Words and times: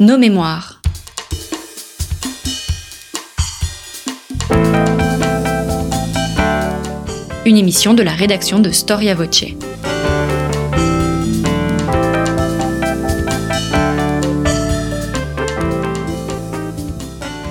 Nos 0.00 0.16
mémoires. 0.16 0.80
Une 7.44 7.56
émission 7.56 7.94
de 7.94 8.04
la 8.04 8.12
rédaction 8.12 8.60
de 8.60 8.70
Storia 8.70 9.16
Voce. 9.16 9.46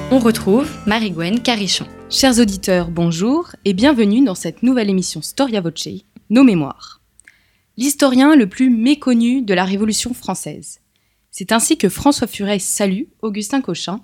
On 0.09 0.19
retrouve 0.19 0.69
Marie-Gwen 0.85 1.41
Carichon. 1.41 1.85
Chers 2.09 2.39
auditeurs, 2.39 2.91
bonjour 2.91 3.49
et 3.65 3.73
bienvenue 3.73 4.23
dans 4.23 4.35
cette 4.35 4.63
nouvelle 4.63 4.89
émission 4.89 5.21
Storia 5.21 5.59
Voce, 5.59 5.89
Nos 6.29 6.45
mémoires. 6.45 7.01
L'historien 7.75 8.37
le 8.37 8.47
plus 8.47 8.69
méconnu 8.69 9.41
de 9.41 9.53
la 9.53 9.65
Révolution 9.65 10.13
française. 10.13 10.79
C'est 11.39 11.51
ainsi 11.51 11.77
que 11.77 11.87
François 11.87 12.25
Furet 12.25 12.57
salue 12.57 13.03
Augustin 13.21 13.61
Cochin 13.61 14.01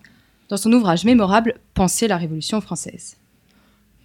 dans 0.49 0.57
son 0.57 0.71
ouvrage 0.71 1.03
mémorable 1.03 1.55
Penser 1.73 2.07
la 2.07 2.17
Révolution 2.17 2.61
française. 2.61 3.17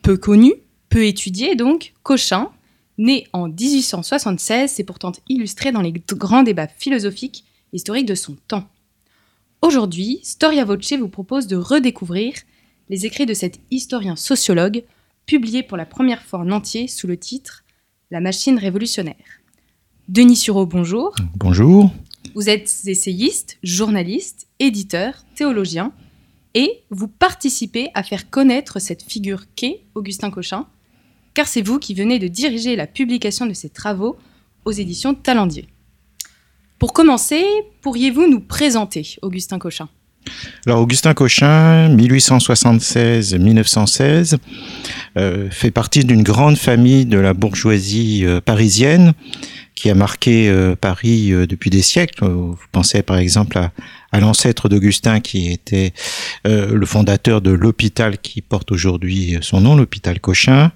Peu 0.01 0.17
connu, 0.17 0.55
peu 0.89 1.05
étudié 1.05 1.55
donc, 1.55 1.93
Cochin, 2.03 2.49
né 2.97 3.27
en 3.35 3.49
1876, 3.49 4.71
s'est 4.71 4.83
pourtant 4.83 5.13
illustré 5.29 5.73
dans 5.73 5.83
les 5.83 5.93
grands 5.93 6.43
débats 6.43 6.69
philosophiques 6.69 7.45
historiques 7.75 8.07
de 8.07 8.15
son 8.15 8.35
temps. 8.49 8.67
Aujourd'hui, 9.61 10.21
Storia 10.23 10.65
Voce 10.65 10.95
vous 10.95 11.11
propose 11.11 11.49
de 11.49 11.57
redécouvrir 11.57 12.33
les 12.89 13.05
écrits 13.05 13.27
de 13.27 13.35
cet 13.35 13.61
historien 13.71 14.17
sociologue, 14.17 14.85
publié 15.27 15.63
pour 15.63 15.77
la 15.77 15.85
première 15.85 16.23
fois 16.23 16.39
en 16.39 16.51
entier 16.51 16.89
sous 16.89 17.07
le 17.07 17.19
titre 17.19 17.63
La 18.11 18.21
machine 18.21 18.59
révolutionnaire. 18.59 19.43
Denis 20.09 20.37
Sureau, 20.37 20.65
bonjour. 20.65 21.15
Bonjour. 21.37 21.93
Vous 22.39 22.49
êtes 22.49 22.73
essayiste, 22.87 23.59
journaliste, 23.65 24.47
éditeur, 24.61 25.25
théologien, 25.35 25.91
et 26.55 26.85
vous 26.89 27.09
participez 27.09 27.89
à 27.95 28.05
faire 28.05 28.31
connaître 28.31 28.79
cette 28.79 29.03
figure 29.03 29.47
qu'est 29.57 29.81
Augustin 29.97 30.31
Cochin, 30.31 30.69
car 31.35 31.49
c'est 31.49 31.63
vous 31.63 31.81
qui 31.81 31.95
venez 31.95 32.21
de 32.21 32.29
diriger 32.29 32.77
la 32.77 32.87
publication 32.87 33.45
de 33.45 33.55
ses 33.55 33.71
travaux 33.71 34.17
aux 34.65 34.71
éditions 34.71 35.17
Talendier. 35.17 35.67
Pour 36.79 36.93
commencer, 36.93 37.45
pourriez-vous 37.81 38.29
nous 38.29 38.39
présenter 38.39 39.17
Augustin 39.21 39.59
Cochin? 39.59 39.89
Alors 40.65 40.81
Augustin 40.81 41.15
Cochin, 41.15 41.93
1876-1916, 41.97 44.37
euh, 45.17 45.51
fait 45.51 45.73
partie 45.73 46.05
d'une 46.05 46.23
grande 46.23 46.57
famille 46.57 47.05
de 47.05 47.19
la 47.19 47.35
bourgeoisie 47.35 48.25
euh, 48.25 48.41
parisienne 48.41 49.15
qui 49.79 49.91
a 49.91 49.95
marqué 49.95 50.49
euh, 50.49 50.75
Paris 50.77 51.33
euh, 51.33 51.47
depuis 51.47 51.71
des 51.71 51.83
siècles. 51.83 52.25
Vous 52.25 52.59
pensez 52.73 53.03
par 53.03 53.19
exemple 53.19 53.59
à, 53.59 54.21
l'ancêtre 54.21 54.69
d'Augustin 54.69 55.21
qui 55.21 55.53
était 55.53 55.93
euh, 56.47 56.75
le 56.75 56.87
fondateur 56.87 57.41
de 57.41 57.51
l'hôpital 57.51 58.19
qui 58.19 58.43
porte 58.43 58.73
aujourd'hui 58.73 59.39
son 59.41 59.61
nom, 59.61 59.77
l'hôpital 59.77 60.19
Cochin. 60.21 60.73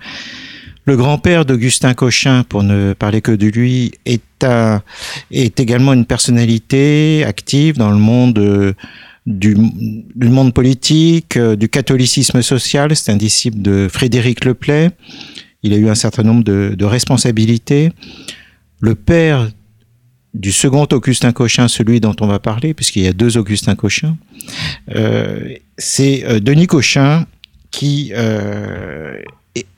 Le 0.85 0.97
grand-père 0.97 1.45
d'Augustin 1.45 1.95
Cochin, 1.95 2.43
pour 2.43 2.65
ne 2.65 2.93
parler 2.93 3.21
que 3.21 3.31
de 3.31 3.47
lui, 3.47 3.93
est, 4.05 4.21
également 5.61 5.93
une 5.93 6.07
personnalité 6.07 7.25
active 7.25 7.79
dans 7.79 7.93
le 7.93 7.99
monde 7.99 8.39
euh, 8.41 8.73
du, 9.27 9.55
monde 10.17 10.53
politique, 10.53 11.37
euh, 11.37 11.55
du 11.55 11.69
catholicisme 11.69 12.43
social. 12.43 12.97
C'est 12.97 13.13
un 13.13 13.17
disciple 13.17 13.63
de 13.63 13.87
Frédéric 13.89 14.45
Leplay. 14.45 14.91
Il 15.63 15.73
a 15.73 15.77
eu 15.77 15.89
un 15.89 15.95
certain 15.95 16.25
nombre 16.25 16.43
de 16.43 16.85
responsabilités. 16.85 17.91
Le 18.83 18.95
père 18.95 19.49
du 20.35 20.53
second 20.53 20.87
Augustin 20.93 21.33
Cochin, 21.33 21.69
celui 21.69 22.01
dont 22.01 22.17
on 22.21 22.27
va 22.27 22.39
parler, 22.39 22.75
puisqu'il 22.75 23.03
y 23.03 23.07
a 23.07 23.13
deux 23.13 23.39
Augustin 23.39 23.75
Cochin, 23.75 24.17
euh, 24.95 25.55
c'est 25.79 26.25
euh, 26.25 26.41
Denis 26.41 26.67
Cochin 26.67 27.27
qui 27.71 28.13
euh, 28.15 29.17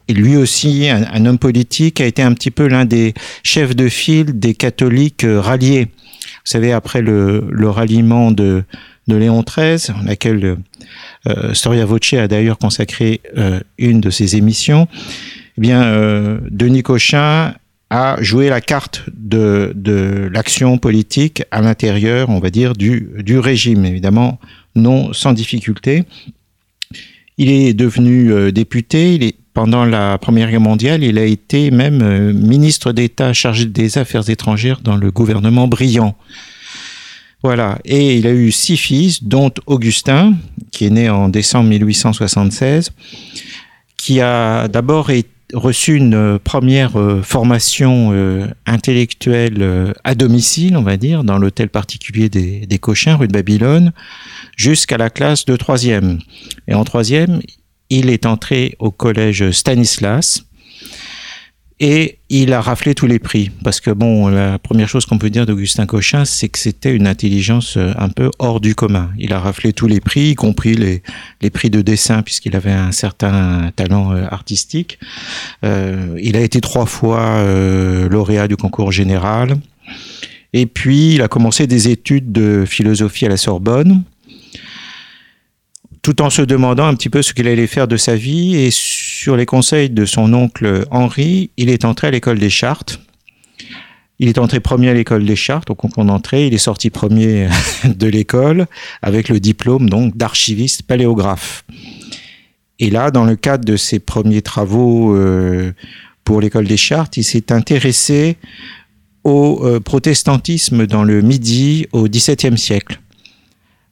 et 0.06 0.12
lui 0.12 0.36
aussi, 0.36 0.88
un, 0.88 1.04
un, 1.12 1.26
homme 1.26 1.38
politique, 1.38 2.00
a 2.00 2.06
été 2.06 2.22
un 2.22 2.34
petit 2.34 2.50
peu 2.50 2.66
l'un 2.66 2.84
des 2.84 3.14
chefs 3.42 3.74
de 3.74 3.88
file 3.88 4.38
des 4.38 4.54
catholiques 4.54 5.24
euh, 5.24 5.40
ralliés. 5.40 5.84
Vous 5.84 6.50
savez, 6.50 6.72
après 6.72 7.00
le, 7.00 7.46
le 7.50 7.70
ralliement 7.70 8.30
de, 8.30 8.64
de 9.08 9.16
Léon 9.16 9.42
XIII, 9.42 9.94
en 9.96 10.02
laquelle 10.02 10.58
euh, 11.26 11.54
Storia 11.54 11.86
Voce 11.86 12.12
a 12.14 12.28
d'ailleurs 12.28 12.58
consacré 12.58 13.22
euh, 13.38 13.60
une 13.78 14.00
de 14.00 14.10
ses 14.10 14.36
émissions, 14.36 14.88
eh 15.56 15.60
bien, 15.60 15.82
euh, 15.84 16.38
Denis 16.50 16.82
Cochin 16.82 17.54
a 17.94 18.20
joué 18.20 18.48
la 18.48 18.60
carte 18.60 19.04
de, 19.14 20.28
l'action 20.32 20.78
politique 20.78 21.44
à 21.52 21.62
l'intérieur, 21.62 22.28
on 22.28 22.40
va 22.40 22.50
dire, 22.50 22.72
du, 22.72 23.38
régime, 23.38 23.84
évidemment, 23.84 24.40
non 24.74 25.12
sans 25.12 25.32
difficulté. 25.32 26.02
Il 27.38 27.50
est 27.50 27.72
devenu 27.72 28.32
euh, 28.32 28.50
député, 28.50 29.36
pendant 29.54 29.84
la 29.84 30.18
Première 30.18 30.50
Guerre 30.50 30.60
mondiale, 30.60 31.04
il 31.04 31.18
a 31.18 31.24
été 31.24 31.70
même 31.70 32.02
euh, 32.02 32.32
ministre 32.32 32.92
d'État 32.92 33.32
chargé 33.32 33.66
des 33.66 33.96
Affaires 33.96 34.28
étrangères 34.28 34.80
dans 34.80 34.96
le 34.96 35.12
gouvernement 35.12 35.68
Briand. 35.68 36.16
Voilà, 37.44 37.78
et 37.84 38.16
il 38.16 38.26
a 38.26 38.32
eu 38.32 38.50
six 38.50 38.76
fils, 38.76 39.22
dont 39.22 39.52
Augustin, 39.66 40.34
qui 40.72 40.86
est 40.86 40.90
né 40.90 41.10
en 41.10 41.28
décembre 41.28 41.68
1876, 41.68 42.90
qui 43.96 44.20
a 44.20 44.66
d'abord 44.66 45.10
reçu 45.54 45.94
une 45.94 46.38
première 46.38 46.98
euh, 46.98 47.22
formation 47.22 48.10
euh, 48.12 48.46
intellectuelle 48.66 49.62
euh, 49.62 49.92
à 50.02 50.14
domicile, 50.14 50.76
on 50.76 50.82
va 50.82 50.96
dire, 50.96 51.24
dans 51.24 51.38
l'hôtel 51.38 51.68
particulier 51.68 52.28
des, 52.28 52.66
des 52.66 52.78
Cochins, 52.78 53.16
rue 53.16 53.28
de 53.28 53.32
Babylone, 53.32 53.92
jusqu'à 54.56 54.98
la 54.98 55.10
classe 55.10 55.44
de 55.44 55.56
troisième. 55.56 56.18
Et 56.68 56.74
en 56.74 56.84
troisième, 56.84 57.40
il 57.88 58.10
est 58.10 58.26
entré 58.26 58.74
au 58.78 58.90
collège 58.90 59.50
Stanislas 59.52 60.44
et 61.80 62.18
il 62.30 62.52
a 62.52 62.60
raflé 62.60 62.94
tous 62.94 63.06
les 63.06 63.18
prix. 63.18 63.50
Parce 63.64 63.80
que, 63.80 63.90
bon, 63.90 64.28
la 64.28 64.58
première 64.58 64.88
chose 64.88 65.06
qu'on 65.06 65.18
peut 65.18 65.30
dire 65.30 65.44
d'Augustin 65.44 65.86
Cochin, 65.86 66.24
c'est 66.24 66.48
que 66.48 66.58
c'était 66.58 66.94
une 66.94 67.06
intelligence 67.06 67.76
un 67.76 68.08
peu 68.08 68.30
hors 68.38 68.60
du 68.60 68.74
commun. 68.74 69.10
Il 69.18 69.32
a 69.32 69.40
raflé 69.40 69.72
tous 69.72 69.88
les 69.88 70.00
prix, 70.00 70.30
y 70.30 70.34
compris 70.34 70.74
les, 70.74 71.02
les 71.40 71.50
prix 71.50 71.70
de 71.70 71.82
dessin, 71.82 72.22
puisqu'il 72.22 72.54
avait 72.54 72.72
un 72.72 72.92
certain 72.92 73.70
talent 73.74 74.12
artistique. 74.12 74.98
Euh, 75.64 76.16
il 76.22 76.36
a 76.36 76.40
été 76.40 76.60
trois 76.60 76.86
fois 76.86 77.20
euh, 77.20 78.08
lauréat 78.08 78.46
du 78.46 78.56
concours 78.56 78.92
général. 78.92 79.56
Et 80.52 80.66
puis, 80.66 81.14
il 81.14 81.22
a 81.22 81.28
commencé 81.28 81.66
des 81.66 81.88
études 81.88 82.30
de 82.30 82.64
philosophie 82.66 83.26
à 83.26 83.28
la 83.28 83.36
Sorbonne 83.36 84.04
tout 86.04 86.20
en 86.20 86.28
se 86.28 86.42
demandant 86.42 86.86
un 86.86 86.94
petit 86.94 87.08
peu 87.08 87.22
ce 87.22 87.32
qu'il 87.32 87.48
allait 87.48 87.66
faire 87.66 87.88
de 87.88 87.96
sa 87.96 88.14
vie. 88.14 88.56
Et 88.56 88.68
sur 89.24 89.38
les 89.38 89.46
conseils 89.46 89.88
de 89.88 90.04
son 90.04 90.34
oncle 90.34 90.84
Henri, 90.90 91.50
il 91.56 91.70
est 91.70 91.86
entré 91.86 92.08
à 92.08 92.10
l'école 92.10 92.38
des 92.38 92.50
Chartes. 92.50 93.00
Il 94.18 94.28
est 94.28 94.36
entré 94.36 94.60
premier 94.60 94.90
à 94.90 94.92
l'école 94.92 95.24
des 95.24 95.34
Chartes, 95.34 95.70
au 95.70 95.74
concours 95.74 96.04
d'entrée. 96.04 96.46
Il 96.46 96.52
est 96.52 96.58
sorti 96.58 96.90
premier 96.90 97.48
de 97.86 98.06
l'école 98.06 98.66
avec 99.00 99.30
le 99.30 99.40
diplôme 99.40 99.88
donc 99.88 100.14
d'archiviste 100.14 100.82
paléographe. 100.82 101.64
Et 102.78 102.90
là, 102.90 103.10
dans 103.10 103.24
le 103.24 103.34
cadre 103.34 103.64
de 103.64 103.78
ses 103.78 103.98
premiers 103.98 104.42
travaux 104.42 105.16
euh, 105.16 105.72
pour 106.24 106.42
l'école 106.42 106.66
des 106.66 106.76
Chartes, 106.76 107.16
il 107.16 107.24
s'est 107.24 107.50
intéressé 107.50 108.36
au 109.24 109.62
euh, 109.64 109.80
protestantisme 109.80 110.86
dans 110.86 111.02
le 111.02 111.22
Midi 111.22 111.86
au 111.92 112.08
XVIIe 112.08 112.58
siècle. 112.58 113.00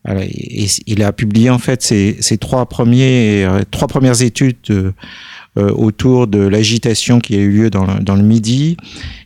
Il 0.04 1.02
a 1.02 1.12
publié 1.12 1.50
en 1.50 1.58
fait 1.58 1.82
ses, 1.82 2.38
trois, 2.38 2.66
premiers, 2.66 3.44
euh, 3.44 3.62
trois 3.70 3.86
premières 3.86 4.22
études 4.22 4.56
euh, 5.58 5.70
autour 5.70 6.28
de 6.28 6.38
l'agitation 6.38 7.20
qui 7.20 7.34
a 7.34 7.38
eu 7.38 7.50
lieu 7.50 7.68
dans 7.68 7.84
le, 7.84 7.98
le 8.02 8.22
Midi. 8.22 8.78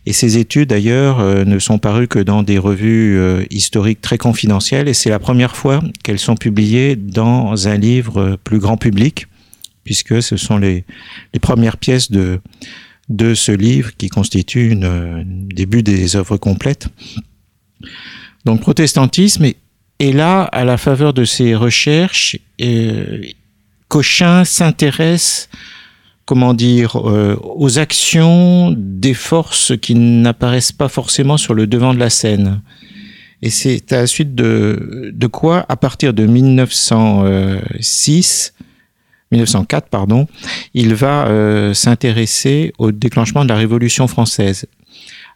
Et 0.05 0.11
ces 0.11 0.37
études, 0.37 0.67
d'ailleurs, 0.67 1.21
euh, 1.21 1.45
ne 1.45 1.57
sont 1.57 1.79
parues 1.79 2.09
que 2.09 2.19
dans 2.19 2.43
des 2.43 2.57
revues 2.57 3.17
euh, 3.17 3.45
historiques 3.49 4.01
très 4.01 4.17
confidentielles. 4.17 4.89
Et 4.89 4.93
c'est 4.93 5.09
la 5.09 5.19
première 5.19 5.55
fois 5.55 5.81
qu'elles 6.03 6.19
sont 6.19 6.35
publiées 6.35 6.97
dans 6.97 7.69
un 7.69 7.77
livre 7.77 8.37
plus 8.43 8.59
grand 8.59 8.75
public, 8.75 9.27
puisque 9.85 10.21
ce 10.21 10.35
sont 10.35 10.57
les, 10.57 10.83
premières 11.39 11.77
pièces 11.77 12.11
de, 12.11 12.41
ce 13.33 13.53
livre 13.53 13.91
qui 13.97 14.09
constitue 14.09 14.77
un 14.83 15.23
début 15.25 15.81
des 15.81 16.17
œuvres 16.17 16.35
complètes. 16.35 16.89
Donc, 18.43 18.59
protestantisme 18.59 19.45
et 19.99 20.11
là, 20.11 20.43
à 20.43 20.63
la 20.63 20.77
faveur 20.77 21.13
de 21.13 21.25
ces 21.25 21.55
recherches, 21.55 22.37
euh, 22.61 23.23
Cochin 23.87 24.45
s'intéresse, 24.45 25.49
comment 26.25 26.53
dire, 26.53 27.09
euh, 27.09 27.35
aux 27.41 27.79
actions 27.79 28.75
des 28.77 29.15
forces 29.15 29.75
qui 29.77 29.95
n'apparaissent 29.95 30.71
pas 30.71 30.89
forcément 30.89 31.37
sur 31.37 31.53
le 31.53 31.67
devant 31.67 31.93
de 31.93 31.99
la 31.99 32.09
scène. 32.09 32.61
Et 33.41 33.49
c'est 33.49 33.91
à 33.91 33.97
la 33.97 34.07
suite 34.07 34.35
de, 34.35 35.11
de 35.13 35.27
quoi, 35.27 35.65
à 35.69 35.77
partir 35.77 36.13
de 36.13 36.25
1906, 36.25 38.53
1904, 39.31 39.89
pardon, 39.89 40.27
il 40.73 40.95
va 40.95 41.27
euh, 41.27 41.73
s'intéresser 41.73 42.73
au 42.77 42.91
déclenchement 42.91 43.43
de 43.43 43.49
la 43.49 43.55
Révolution 43.55 44.07
française. 44.07 44.65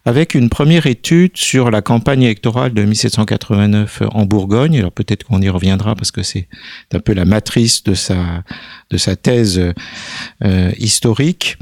Avec 0.06 0.36
une 0.36 0.50
première 0.50 0.88
étude 0.88 1.38
sur 1.38 1.69
la 1.71 1.81
campagne 1.81 2.24
électorale 2.24 2.74
de 2.74 2.83
1789 2.83 4.03
en 4.12 4.25
Bourgogne. 4.25 4.80
Alors 4.80 4.92
peut-être 4.92 5.24
qu'on 5.24 5.42
y 5.42 5.50
reviendra 5.50 5.95
parce 5.95 6.12
que 6.12 6.24
c'est 6.24 6.48
un 6.94 7.00
peu 7.00 7.13
la 7.13 7.25
matrice 7.25 7.83
de 7.83 7.94
sa, 7.94 8.44
de 8.89 8.98
sa 8.98 9.15
thèse 9.15 9.62
euh, 10.44 10.71
historique. 10.77 11.57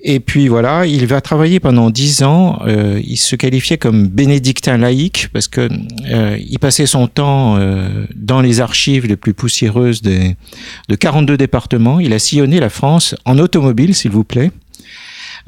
Et 0.00 0.20
puis 0.20 0.48
voilà, 0.48 0.86
il 0.86 1.06
va 1.06 1.20
travailler 1.20 1.60
pendant 1.60 1.90
dix 1.90 2.22
ans. 2.22 2.60
Euh, 2.66 3.00
il 3.04 3.16
se 3.16 3.36
qualifiait 3.36 3.78
comme 3.78 4.06
bénédictin 4.06 4.76
laïque 4.76 5.28
parce 5.32 5.48
que 5.48 5.68
euh, 6.10 6.38
il 6.38 6.58
passait 6.58 6.86
son 6.86 7.08
temps 7.08 7.56
euh, 7.56 8.04
dans 8.14 8.40
les 8.40 8.60
archives 8.60 9.06
les 9.06 9.16
plus 9.16 9.34
poussiéreuses 9.34 10.02
des, 10.02 10.36
de 10.88 10.94
42 10.94 11.36
départements. 11.36 12.00
Il 12.00 12.12
a 12.12 12.18
sillonné 12.18 12.60
la 12.60 12.68
France 12.68 13.14
en 13.24 13.38
automobile, 13.38 13.94
s'il 13.94 14.10
vous 14.10 14.24
plaît, 14.24 14.50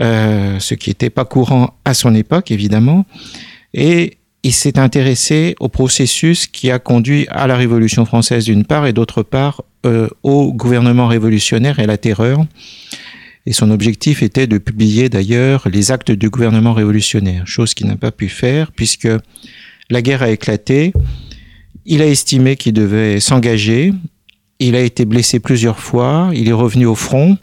ce 0.01 0.75
qui 0.75 0.91
n'était 0.91 1.11
pas 1.11 1.25
courant 1.25 1.75
à 1.85 1.95
son 1.95 2.15
époque, 2.15 2.51
évidemment. 2.51 3.05
Et 3.75 4.19
il 4.43 4.53
s'est 4.53 4.79
intéressé 4.79 5.55
au 5.61 5.69
processus 5.69 6.47
qui 6.47 6.71
a 6.71 6.79
conduit 6.79 7.27
à 7.29 7.47
la 7.47 7.57
Révolution 7.57 8.07
française 8.07 8.45
d'une 8.45 8.65
part 8.65 8.87
et 8.87 8.93
d'autre 8.93 9.23
part 9.23 9.63
euh, 9.85 10.09
au 10.23 10.53
gouvernement 10.53 11.07
révolutionnaire 11.07 11.79
et 11.79 11.85
à 11.85 11.87
la 11.87 11.99
terreur. 11.99 12.45
Et 13.47 13.53
son 13.53 13.71
objectif 13.71 14.23
était 14.23 14.47
de 14.47 14.59
publier 14.59 15.09
d'ailleurs 15.09 15.69
les 15.69 15.91
actes 15.91 16.11
du 16.11 16.31
gouvernement 16.31 16.73
révolutionnaire, 16.73 17.47
chose 17.47 17.75
qu'il 17.75 17.87
n'a 17.87 17.97
pas 17.97 18.13
pu 18.13 18.29
faire 18.29 18.73
puisque 18.73 19.09
la 19.91 20.03
guerre 20.03 20.23
a 20.23 20.31
éclaté. 20.31 20.93
Il 21.85 22.03
a 22.03 22.07
estimé 22.07 22.57
qu'il 22.57 22.73
devait 22.73 23.21
s'engager. 23.21 23.93
Il 24.59 24.75
a 24.75 24.81
été 24.81 25.05
blessé 25.05 25.41
plusieurs 25.41 25.81
fois. 25.81 26.31
Il 26.35 26.49
est 26.49 26.53
revenu 26.53 26.87
au 26.87 26.95
front. 26.95 27.37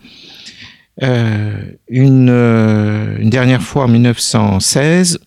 Euh, 1.03 1.61
une, 1.89 2.29
euh, 2.29 3.17
une, 3.19 3.29
dernière 3.29 3.61
fois 3.61 3.83
en 3.83 3.87
1916, 3.87 5.19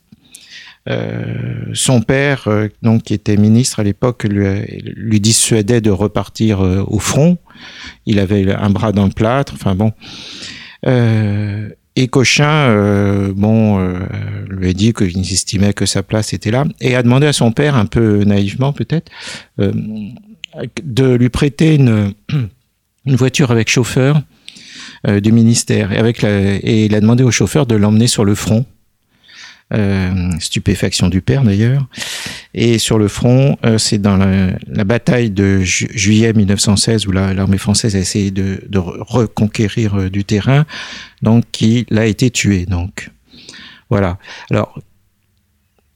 euh, 0.89 1.65
son 1.75 2.01
père, 2.01 2.49
donc 2.83 3.05
qui 3.05 3.15
était 3.15 3.37
ministre 3.37 3.81
à 3.81 3.85
l'époque, 3.85 4.25
lui, 4.25 5.21
dissuadait 5.21 5.81
de 5.81 5.91
repartir 5.91 6.61
au 6.61 6.99
front. 6.99 7.39
Il 8.07 8.19
avait 8.19 8.53
un 8.53 8.71
bras 8.71 8.93
dans 8.93 9.05
le 9.05 9.13
plâtre. 9.13 9.55
Enfin 9.55 9.75
bon. 9.75 9.93
et 11.97 12.09
Cochin, 12.09 13.31
bon, 13.37 13.79
lui 14.49 14.71
a 14.71 14.73
dit 14.73 14.93
qu'il 14.93 15.21
estimait 15.21 15.73
que 15.73 15.87
sa 15.87 16.03
place 16.03 16.33
était 16.33 16.51
là, 16.51 16.65
et 16.81 16.97
a 16.97 17.03
demandé 17.03 17.27
à 17.27 17.33
son 17.33 17.53
père, 17.53 17.77
un 17.77 17.87
peu 17.87 18.25
naïvement 18.25 18.73
peut-être, 18.73 19.13
de 19.59 21.15
lui 21.15 21.29
prêter 21.29 21.77
une 21.77 22.15
voiture 23.07 23.53
avec 23.53 23.69
chauffeur 23.69 24.21
euh, 25.09 25.21
du 25.21 25.33
ministère. 25.33 25.93
Et, 25.93 25.97
avec 25.97 26.23
et 26.25 26.85
il 26.85 26.95
a 26.95 27.01
demandé 27.01 27.25
au 27.25 27.31
chauffeur 27.31 27.65
de 27.65 27.75
l'emmener 27.75 28.07
sur 28.07 28.25
le 28.25 28.35
front. 28.35 28.67
Euh, 29.73 30.33
stupéfaction 30.41 31.09
du 31.09 31.23
père 31.23 31.45
d'ailleurs. 31.45 31.87
Et 32.55 32.79
sur 32.79 32.99
le 32.99 33.07
front, 33.09 33.57
euh, 33.65 33.79
c'est 33.79 33.99
dans 33.99 34.17
la, 34.17 34.85
bataille 34.85 35.31
de 35.31 35.61
ju 35.61 35.89
juillet 35.95 36.33
1916 36.33 37.07
où 37.07 37.13
l'armée 37.13 37.57
française 37.57 37.95
a 37.95 38.01
essayé 38.01 38.33
de, 38.33 38.61
reconquérir 38.79 40.11
du 40.11 40.25
terrain, 40.25 40.67
donc 41.23 41.45
qu'il 41.53 41.87
a 41.97 42.07
été 42.07 42.31
tué. 42.31 42.67
Donc 42.67 43.11
voilà. 43.89 44.19
Alors 44.51 44.77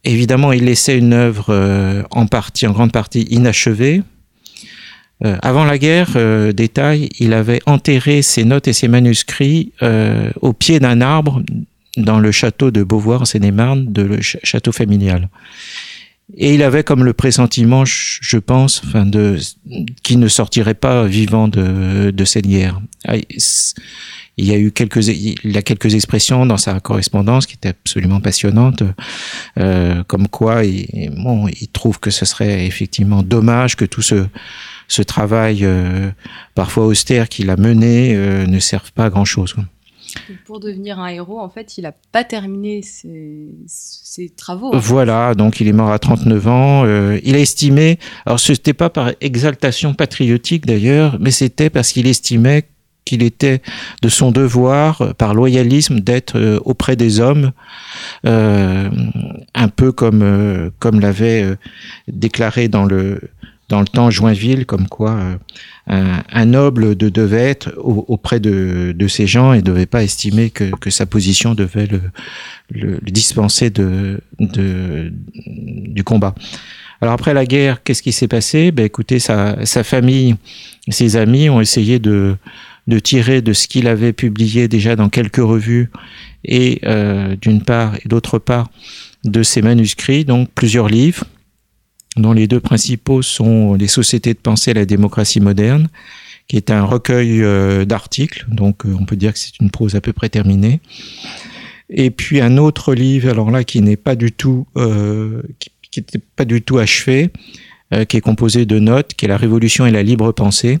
évidemment, 0.05 0.53
il 0.53 0.63
laissait 0.63 0.97
une 0.97 1.13
œuvre 1.13 2.05
en 2.11 2.27
partie, 2.27 2.65
en 2.65 2.71
grande 2.71 2.93
partie 2.93 3.23
inachevée. 3.23 4.01
Euh, 5.23 5.37
avant 5.41 5.63
la 5.63 5.77
guerre, 5.77 6.13
euh, 6.15 6.51
détail, 6.51 7.09
il 7.19 7.33
avait 7.33 7.61
enterré 7.65 8.21
ses 8.21 8.43
notes 8.43 8.67
et 8.67 8.73
ses 8.73 8.87
manuscrits 8.87 9.71
euh, 9.81 10.29
au 10.41 10.51
pied 10.51 10.79
d'un 10.79 10.99
arbre 11.01 11.41
dans 11.95 12.19
le 12.19 12.31
château 12.31 12.71
de 12.71 12.83
Beauvoir, 12.83 13.21
en 13.21 13.25
Seine-et-Marne, 13.25 13.91
de 13.91 14.01
le 14.01 14.15
ch 14.21 14.37
château 14.43 14.73
familial. 14.73 15.29
Et 16.35 16.55
il 16.55 16.63
avait 16.63 16.83
comme 16.83 17.05
le 17.05 17.13
pressentiment, 17.13 17.85
je 17.85 18.37
pense, 18.37 18.81
enfin 18.85 19.05
de, 19.05 19.37
qu'il 20.03 20.19
ne 20.19 20.27
sortirait 20.27 20.73
pas 20.73 21.05
vivant 21.05 21.47
de, 21.47 22.11
de 22.11 22.25
cette 22.25 22.47
guerre. 22.47 22.81
Ah, 23.07 23.15
il 24.37 24.45
y 24.45 24.51
a 24.51 24.57
eu 24.57 24.71
quelques, 24.71 25.07
il 25.07 25.57
a 25.57 25.61
quelques 25.61 25.93
expressions 25.93 26.45
dans 26.45 26.57
sa 26.57 26.79
correspondance 26.79 27.45
qui 27.45 27.53
étaient 27.53 27.69
absolument 27.69 28.19
passionnantes, 28.19 28.83
euh, 29.59 30.03
comme 30.07 30.27
quoi 30.27 30.65
il, 30.65 31.11
bon, 31.15 31.47
il 31.47 31.69
trouve 31.69 31.99
que 31.99 32.09
ce 32.09 32.25
serait 32.25 32.65
effectivement 32.65 33.23
dommage 33.23 33.75
que 33.75 33.85
tout 33.85 34.01
ce 34.01 34.25
ce 34.87 35.01
travail 35.01 35.59
euh, 35.63 36.11
parfois 36.53 36.85
austère 36.85 37.29
qu'il 37.29 37.49
a 37.49 37.57
mené 37.57 38.15
euh, 38.15 38.45
ne 38.45 38.59
serve 38.59 38.91
pas 38.91 39.05
à 39.05 39.09
grand 39.09 39.25
chose. 39.25 39.55
Pour 40.45 40.59
devenir 40.59 40.99
un 40.99 41.07
héros, 41.07 41.39
en 41.39 41.49
fait, 41.49 41.77
il 41.77 41.81
n'a 41.83 41.93
pas 42.11 42.23
terminé 42.23 42.81
ses, 42.81 43.49
ses 43.67 44.29
travaux. 44.29 44.71
Voilà, 44.73 45.29
fait. 45.29 45.37
donc 45.37 45.59
il 45.59 45.67
est 45.67 45.73
mort 45.73 45.91
à 45.91 45.99
39 45.99 46.47
ans. 46.47 46.85
Euh, 46.85 47.19
il 47.23 47.35
a 47.35 47.39
estimé, 47.39 47.99
alors 48.25 48.39
ce 48.39 48.51
n'était 48.51 48.73
pas 48.73 48.89
par 48.89 49.11
exaltation 49.21 49.93
patriotique 49.93 50.65
d'ailleurs, 50.65 51.17
mais 51.19 51.31
c'était 51.31 51.69
parce 51.69 51.91
qu'il 51.91 52.07
estimait 52.07 52.65
qu'il 53.03 53.21
était 53.21 53.61
de 54.01 54.09
son 54.09 54.31
devoir, 54.31 55.13
par 55.15 55.35
loyalisme, 55.35 55.99
d'être 55.99 56.39
euh, 56.39 56.59
auprès 56.65 56.95
des 56.95 57.19
hommes, 57.19 57.51
euh, 58.25 58.89
un 59.53 59.67
peu 59.67 59.91
comme, 59.91 60.71
comme 60.79 60.99
l'avait 60.99 61.55
déclaré 62.07 62.67
dans 62.67 62.85
le, 62.85 63.21
dans 63.69 63.79
le 63.79 63.87
temps 63.87 64.09
Joinville, 64.09 64.65
comme 64.65 64.87
quoi 64.87 65.19
euh, 65.91 66.17
un, 66.31 66.45
noble 66.45 66.95
de, 66.95 67.09
devait 67.09 67.49
être 67.49 67.73
au, 67.77 68.05
auprès 68.07 68.39
de, 68.39 68.93
de, 68.95 69.07
ces 69.07 69.27
gens 69.27 69.53
et 69.53 69.57
ne 69.57 69.61
devait 69.61 69.85
pas 69.85 70.03
estimer 70.03 70.49
que, 70.49 70.89
sa 70.89 71.05
position 71.05 71.55
devait 71.55 71.87
le, 71.87 72.99
dispenser 73.01 73.71
du 74.39 75.01
combat. 76.03 76.35
Alors 77.01 77.13
après 77.13 77.33
la 77.33 77.45
guerre, 77.45 77.83
qu'est-ce 77.83 78.01
qui 78.01 78.11
s'est 78.11 78.27
passé? 78.27 78.71
Ben 78.71 78.85
écoutez, 78.85 79.19
sa, 79.19 79.65
sa 79.65 79.83
famille, 79.83 80.35
ses 80.87 81.17
amis 81.17 81.49
ont 81.49 81.59
essayé 81.59 81.99
de, 81.99 82.37
de 82.87 82.99
tirer 82.99 83.41
de 83.41 83.53
ce 83.53 83.67
qu'il 83.67 83.87
avait 83.87 84.13
publié 84.13 84.67
déjà 84.67 84.95
dans 84.95 85.09
quelques 85.09 85.37
revues 85.37 85.89
et 86.43 86.79
euh, 86.85 87.35
d'une 87.41 87.63
part 87.63 87.95
et 88.03 88.07
d'autre 88.07 88.39
part 88.39 88.69
de 89.23 89.41
ses 89.41 89.61
manuscrits, 89.63 90.23
donc 90.23 90.49
plusieurs 90.53 90.87
livres 90.87 91.25
dont 92.15 92.33
les 92.33 92.47
deux 92.47 92.59
principaux 92.59 93.21
sont 93.21 93.73
les 93.73 93.87
sociétés 93.87 94.33
de 94.33 94.39
pensée 94.39 94.71
et 94.71 94.73
la 94.73 94.85
démocratie 94.85 95.39
moderne, 95.39 95.89
qui 96.47 96.57
est 96.57 96.71
un 96.71 96.83
recueil 96.83 97.41
euh, 97.43 97.85
d'articles, 97.85 98.45
donc 98.49 98.85
euh, 98.85 98.95
on 98.99 99.05
peut 99.05 99.15
dire 99.15 99.33
que 99.33 99.39
c'est 99.39 99.59
une 99.59 99.71
prose 99.71 99.95
à 99.95 100.01
peu 100.01 100.13
près 100.13 100.29
terminée. 100.29 100.79
Et 101.89 102.11
puis 102.11 102.41
un 102.41 102.57
autre 102.57 102.93
livre, 102.93 103.29
alors 103.29 103.51
là, 103.51 103.63
qui 103.63 103.81
n'est 103.81 103.97
pas 103.97 104.15
du 104.15 104.31
tout, 104.31 104.67
euh, 104.77 105.41
qui 105.89 106.01
pas 106.35 106.45
du 106.45 106.61
tout 106.61 106.77
achevé, 106.77 107.29
qui 108.09 108.17
est 108.17 108.21
composé 108.21 108.65
de 108.65 108.79
notes, 108.79 109.13
qui 109.13 109.25
est 109.25 109.27
La 109.29 109.37
Révolution 109.37 109.85
et 109.85 109.91
la 109.91 110.03
libre 110.03 110.33
pensée, 110.33 110.79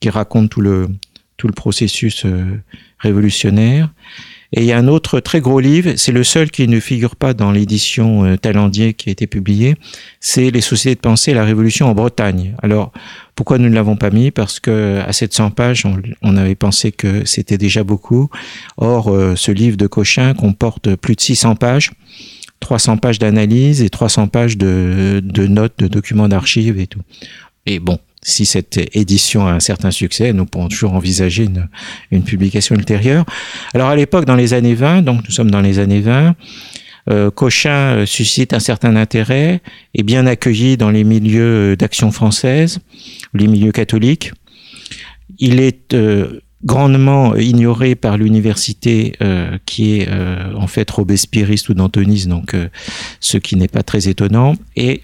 qui 0.00 0.10
raconte 0.10 0.50
tout 0.50 0.60
le 0.60 0.88
tout 1.36 1.46
le 1.46 1.52
processus 1.52 2.26
révolutionnaire. 2.98 3.90
Et 4.52 4.62
il 4.62 4.66
y 4.66 4.72
a 4.72 4.78
un 4.78 4.88
autre 4.88 5.20
très 5.20 5.40
gros 5.40 5.60
livre, 5.60 5.92
c'est 5.96 6.10
le 6.10 6.24
seul 6.24 6.50
qui 6.50 6.66
ne 6.66 6.80
figure 6.80 7.14
pas 7.14 7.34
dans 7.34 7.52
l'édition 7.52 8.24
euh, 8.24 8.36
Talendier 8.36 8.94
qui 8.94 9.08
a 9.08 9.12
été 9.12 9.26
publié, 9.26 9.76
c'est 10.18 10.50
Les 10.50 10.60
sociétés 10.60 10.96
de 10.96 11.00
pensée 11.00 11.30
et 11.30 11.34
la 11.34 11.44
révolution 11.44 11.86
en 11.88 11.94
Bretagne. 11.94 12.54
Alors, 12.62 12.92
pourquoi 13.36 13.58
nous 13.58 13.68
ne 13.68 13.74
l'avons 13.74 13.96
pas 13.96 14.10
mis? 14.10 14.30
Parce 14.30 14.58
que 14.58 15.00
à 15.06 15.12
700 15.12 15.52
pages, 15.52 15.86
on, 15.86 16.02
on 16.22 16.36
avait 16.36 16.56
pensé 16.56 16.90
que 16.90 17.24
c'était 17.24 17.58
déjà 17.58 17.84
beaucoup. 17.84 18.28
Or, 18.76 19.08
euh, 19.08 19.36
ce 19.36 19.52
livre 19.52 19.76
de 19.76 19.86
Cochin 19.86 20.34
comporte 20.34 20.96
plus 20.96 21.14
de 21.14 21.20
600 21.20 21.54
pages. 21.54 21.92
300 22.58 22.98
pages 22.98 23.18
d'analyse 23.18 23.82
et 23.82 23.88
300 23.88 24.28
pages 24.28 24.58
de, 24.58 25.20
de 25.24 25.46
notes, 25.46 25.78
de 25.78 25.88
documents 25.88 26.28
d'archives 26.28 26.78
et 26.78 26.86
tout. 26.86 27.00
Et 27.66 27.78
bon, 27.78 27.98
si 28.22 28.44
cette 28.44 28.78
édition 28.94 29.46
a 29.46 29.52
un 29.52 29.60
certain 29.60 29.90
succès, 29.90 30.32
nous 30.32 30.46
pourrons 30.46 30.68
toujours 30.68 30.92
envisager 30.92 31.44
une, 31.44 31.68
une 32.10 32.22
publication 32.22 32.74
ultérieure. 32.74 33.24
Alors 33.74 33.88
à 33.88 33.96
l'époque, 33.96 34.26
dans 34.26 34.36
les 34.36 34.52
années 34.54 34.74
20, 34.74 35.02
donc 35.02 35.24
nous 35.24 35.30
sommes 35.30 35.50
dans 35.50 35.60
les 35.60 35.78
années 35.78 36.00
20, 36.00 36.34
euh, 37.08 37.30
Cochin 37.30 37.96
euh, 37.96 38.06
suscite 38.06 38.52
un 38.52 38.60
certain 38.60 38.94
intérêt, 38.96 39.62
est 39.94 40.02
bien 40.02 40.26
accueilli 40.26 40.76
dans 40.76 40.90
les 40.90 41.04
milieux 41.04 41.76
d'action 41.76 42.10
française, 42.12 42.80
les 43.32 43.46
milieux 43.46 43.72
catholiques. 43.72 44.32
Il 45.38 45.60
est 45.60 45.94
euh, 45.94 46.40
grandement 46.64 47.36
ignoré 47.36 47.94
par 47.94 48.18
l'université 48.18 49.14
euh, 49.22 49.56
qui 49.64 49.98
est 49.98 50.08
euh, 50.08 50.52
en 50.54 50.66
fait 50.66 50.90
robespierriste 50.90 51.68
ou 51.70 51.74
dantoniste, 51.74 52.28
donc 52.28 52.54
euh, 52.54 52.68
ce 53.20 53.38
qui 53.38 53.56
n'est 53.56 53.68
pas 53.68 53.82
très 53.82 54.08
étonnant. 54.08 54.54
Et 54.76 55.02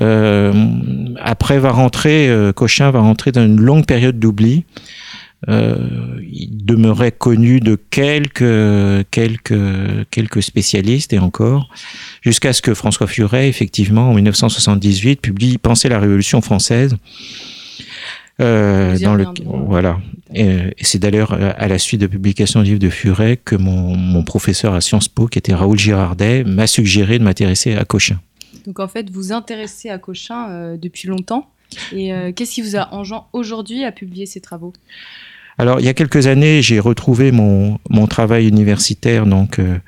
après 0.00 1.58
va 1.58 1.70
rentrer, 1.70 2.30
Cochin 2.56 2.90
va 2.90 3.00
rentrer 3.00 3.32
dans 3.32 3.44
une 3.44 3.60
longue 3.60 3.86
période 3.86 4.18
d'oubli. 4.18 4.64
il 5.48 6.48
demeurait 6.64 7.12
connu 7.12 7.60
de 7.60 7.78
quelques 7.90 9.06
quelques 9.10 10.08
quelques 10.10 10.42
spécialistes 10.42 11.12
et 11.12 11.18
encore 11.18 11.68
jusqu'à 12.22 12.52
ce 12.52 12.62
que 12.62 12.74
François 12.74 13.06
Furet 13.06 13.48
effectivement 13.48 14.10
en 14.10 14.14
1978 14.14 15.20
publie 15.20 15.58
Penser 15.58 15.88
la 15.88 15.98
Révolution 15.98 16.40
française 16.40 16.96
Euh, 18.40 18.98
dans 18.98 19.14
le, 19.14 19.26
voilà. 19.44 19.98
Et, 20.34 20.44
et 20.46 20.84
c'est 20.84 20.98
d'ailleurs 20.98 21.32
euh, 21.32 21.52
à 21.56 21.68
la 21.68 21.78
suite 21.78 22.00
de 22.00 22.06
publication 22.06 22.62
du 22.62 22.70
livre 22.70 22.78
de 22.80 22.88
Furet 22.88 23.36
que 23.36 23.54
mon, 23.54 23.96
mon 23.96 24.22
professeur 24.22 24.74
à 24.74 24.80
Sciences 24.80 25.08
Po, 25.08 25.26
qui 25.26 25.38
était 25.38 25.54
Raoul 25.54 25.78
Girardet, 25.78 26.44
m'a 26.44 26.66
suggéré 26.66 27.18
de 27.18 27.24
m'intéresser 27.24 27.76
à 27.76 27.84
Cochin. 27.84 28.18
Donc 28.66 28.80
en 28.80 28.88
fait, 28.88 29.10
vous 29.10 29.32
intéressez 29.32 29.88
à 29.90 29.98
Cochin 29.98 30.48
euh, 30.50 30.76
depuis 30.76 31.08
longtemps. 31.08 31.50
Et 31.92 32.12
euh, 32.12 32.32
qu'est-ce 32.32 32.54
qui 32.54 32.62
vous 32.62 32.76
a 32.76 32.92
enjoint 32.92 33.26
aujourd'hui 33.32 33.84
à 33.84 33.92
publier 33.92 34.26
ces 34.26 34.40
travaux? 34.40 34.72
Alors, 35.58 35.78
il 35.80 35.86
y 35.86 35.88
a 35.88 35.94
quelques 35.94 36.26
années, 36.26 36.62
j'ai 36.62 36.80
retrouvé 36.80 37.32
mon, 37.32 37.78
travail 38.08 38.48
universitaire, 38.48 39.26
donc 39.26 39.58
euh, 39.58 39.78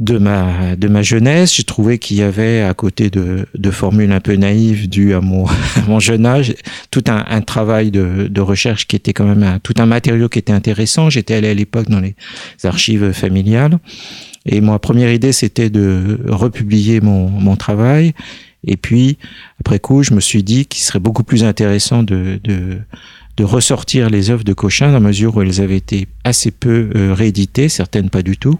de 0.00 0.18
ma 0.18 1.02
jeunesse. 1.02 1.54
J'ai 1.54 1.62
trouvé 1.62 1.98
qu'il 1.98 2.16
y 2.16 2.22
avait, 2.22 2.62
à 2.62 2.74
côté 2.74 3.08
de, 3.08 3.46
formules 3.70 4.10
un 4.10 4.20
peu 4.20 4.34
naïves 4.34 4.88
dues 4.88 5.14
à 5.14 5.20
mon, 5.20 5.46
jeune 6.00 6.26
âge, 6.26 6.54
tout 6.90 7.04
un, 7.06 7.40
travail 7.40 7.90
de, 7.90 8.40
recherche 8.40 8.86
qui 8.88 8.96
était 8.96 9.12
quand 9.12 9.26
même 9.26 9.60
tout 9.62 9.74
un 9.78 9.86
matériau 9.86 10.28
qui 10.28 10.40
était 10.40 10.52
intéressant. 10.52 11.08
J'étais 11.08 11.34
allé 11.34 11.48
à 11.48 11.54
l'époque 11.54 11.88
dans 11.88 12.00
les 12.00 12.16
archives 12.64 13.12
familiales. 13.12 13.78
Et 14.46 14.60
ma 14.60 14.78
première 14.78 15.12
idée, 15.12 15.32
c'était 15.32 15.70
de 15.70 16.20
republier 16.26 17.00
mon, 17.00 17.28
mon 17.28 17.56
travail. 17.56 18.14
Et 18.64 18.76
puis, 18.76 19.18
après 19.60 19.78
coup, 19.78 20.02
je 20.02 20.14
me 20.14 20.20
suis 20.20 20.42
dit 20.42 20.66
qu'il 20.66 20.82
serait 20.82 20.98
beaucoup 20.98 21.22
plus 21.22 21.44
intéressant 21.44 22.02
de, 22.02 22.40
de, 22.42 22.78
de 23.36 23.44
ressortir 23.44 24.10
les 24.10 24.30
œuvres 24.30 24.44
de 24.44 24.52
Cochin 24.52 24.88
dans 24.88 24.94
la 24.94 25.00
mesure 25.00 25.36
où 25.36 25.42
elles 25.42 25.60
avaient 25.60 25.76
été 25.76 26.08
assez 26.24 26.50
peu 26.50 26.90
euh, 26.96 27.14
rééditées, 27.14 27.68
certaines 27.68 28.10
pas 28.10 28.22
du 28.22 28.36
tout, 28.36 28.58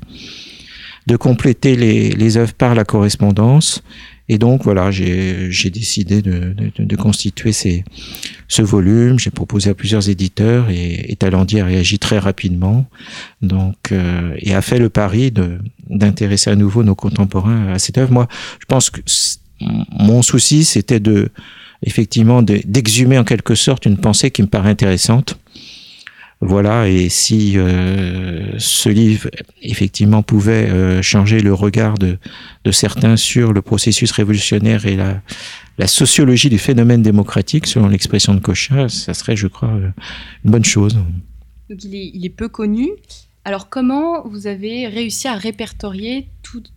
de 1.07 1.17
compléter 1.17 1.75
les, 1.75 2.11
les 2.11 2.37
œuvres 2.37 2.55
par 2.55 2.75
la 2.75 2.85
correspondance. 2.85 3.83
Et 4.29 4.39
donc 4.39 4.63
voilà, 4.65 4.91
j'ai 4.91 5.71
décidé 5.71 6.21
de, 6.23 6.97
constituer 6.97 7.53
ce 7.53 8.63
volume. 8.63 9.19
J'ai 9.19 9.31
proposé 9.31 9.71
à 9.71 9.75
plusieurs 9.75 10.09
éditeurs 10.11 10.69
et, 10.71 11.11
et 11.11 11.17
Talendier 11.17 11.61
a 11.63 11.65
réagi 11.65 11.99
très 11.99 12.19
rapidement, 12.19 12.87
donc 13.41 13.93
euh, 13.93 14.35
et 14.39 14.55
a 14.55 14.61
fait 14.63 14.79
le 14.79 14.91
pari 14.91 15.33
d'intéresser 15.89 16.51
à 16.51 16.57
nouveau 16.57 16.83
nos 16.83 16.95
contemporains 16.95 17.69
à 17.73 17.79
cette 17.79 17.97
œuvre. 17.99 18.13
Moi, 18.13 18.29
je 18.61 18.67
pense 18.67 18.91
que 18.91 19.01
mon 19.61 20.23
souci, 20.23 20.65
c'était 20.65 21.01
de 21.01 21.31
effectivement 21.83 22.43
de- 22.43 22.61
d'exhumer 22.67 23.19
en 23.19 23.25
quelque 23.25 23.55
sorte 23.55 23.87
une 23.87 23.97
pensée 23.97 24.31
qui 24.31 24.43
me 24.43 24.49
paraît 24.49 24.71
intéressante. 24.71 25.39
Voilà, 26.41 26.89
et 26.89 27.09
si 27.09 27.59
euh, 27.59 28.57
ce 28.59 28.89
livre 28.89 29.29
effectivement 29.61 30.23
pouvait 30.23 30.71
euh, 30.71 31.03
changer 31.03 31.41
le 31.41 31.53
regard 31.53 31.99
de, 31.99 32.17
de 32.65 32.71
certains 32.71 33.17
sur 33.17 33.53
le 33.53 33.61
processus 33.61 34.13
révolutionnaire 34.13 34.87
et 34.87 34.95
la, 34.95 35.21
la 35.79 35.87
sociologie 35.89 36.49
du 36.49 36.59
phénomène 36.59 37.03
démocratique, 37.03 37.67
selon 37.67 37.89
l'expression 37.89 38.35
de 38.35 38.41
Cochin, 38.41 38.89
ça 38.89 39.15
serait, 39.15 39.35
je 39.35 39.49
crois, 39.49 39.71
euh, 39.71 39.91
une 40.45 40.53
bonne 40.53 40.65
chose. 40.65 40.95
Donc 41.69 41.83
il 41.83 41.97
est, 41.97 42.11
il 42.15 42.25
est 42.25 42.31
peu 42.31 42.49
connu. 42.49 42.89
Alors 43.45 43.69
comment 43.69 44.25
vous 44.25 44.47
avez 44.47 44.87
réussi 44.87 45.27
à 45.27 45.35
répertorier 45.35 46.29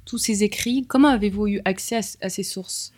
tous 0.06 0.18
ces 0.18 0.44
écrits? 0.44 0.86
Comment 0.88 1.10
avez-vous 1.10 1.48
eu 1.48 1.62
accès 1.66 1.98
à, 1.98 2.02
à 2.22 2.30
ces 2.30 2.44
sources? 2.44 2.94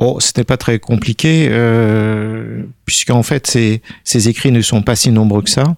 Oh, 0.00 0.18
c'était 0.18 0.42
pas 0.42 0.56
très 0.56 0.80
compliqué, 0.80 1.46
euh, 1.48 2.64
puisqu'en 2.86 3.22
fait, 3.22 3.46
ces, 3.46 3.82
ces 4.02 4.28
écrits 4.28 4.50
ne 4.50 4.62
sont 4.62 4.82
pas 4.82 4.96
si 4.96 5.12
nombreux 5.12 5.42
que 5.42 5.50
ça. 5.50 5.76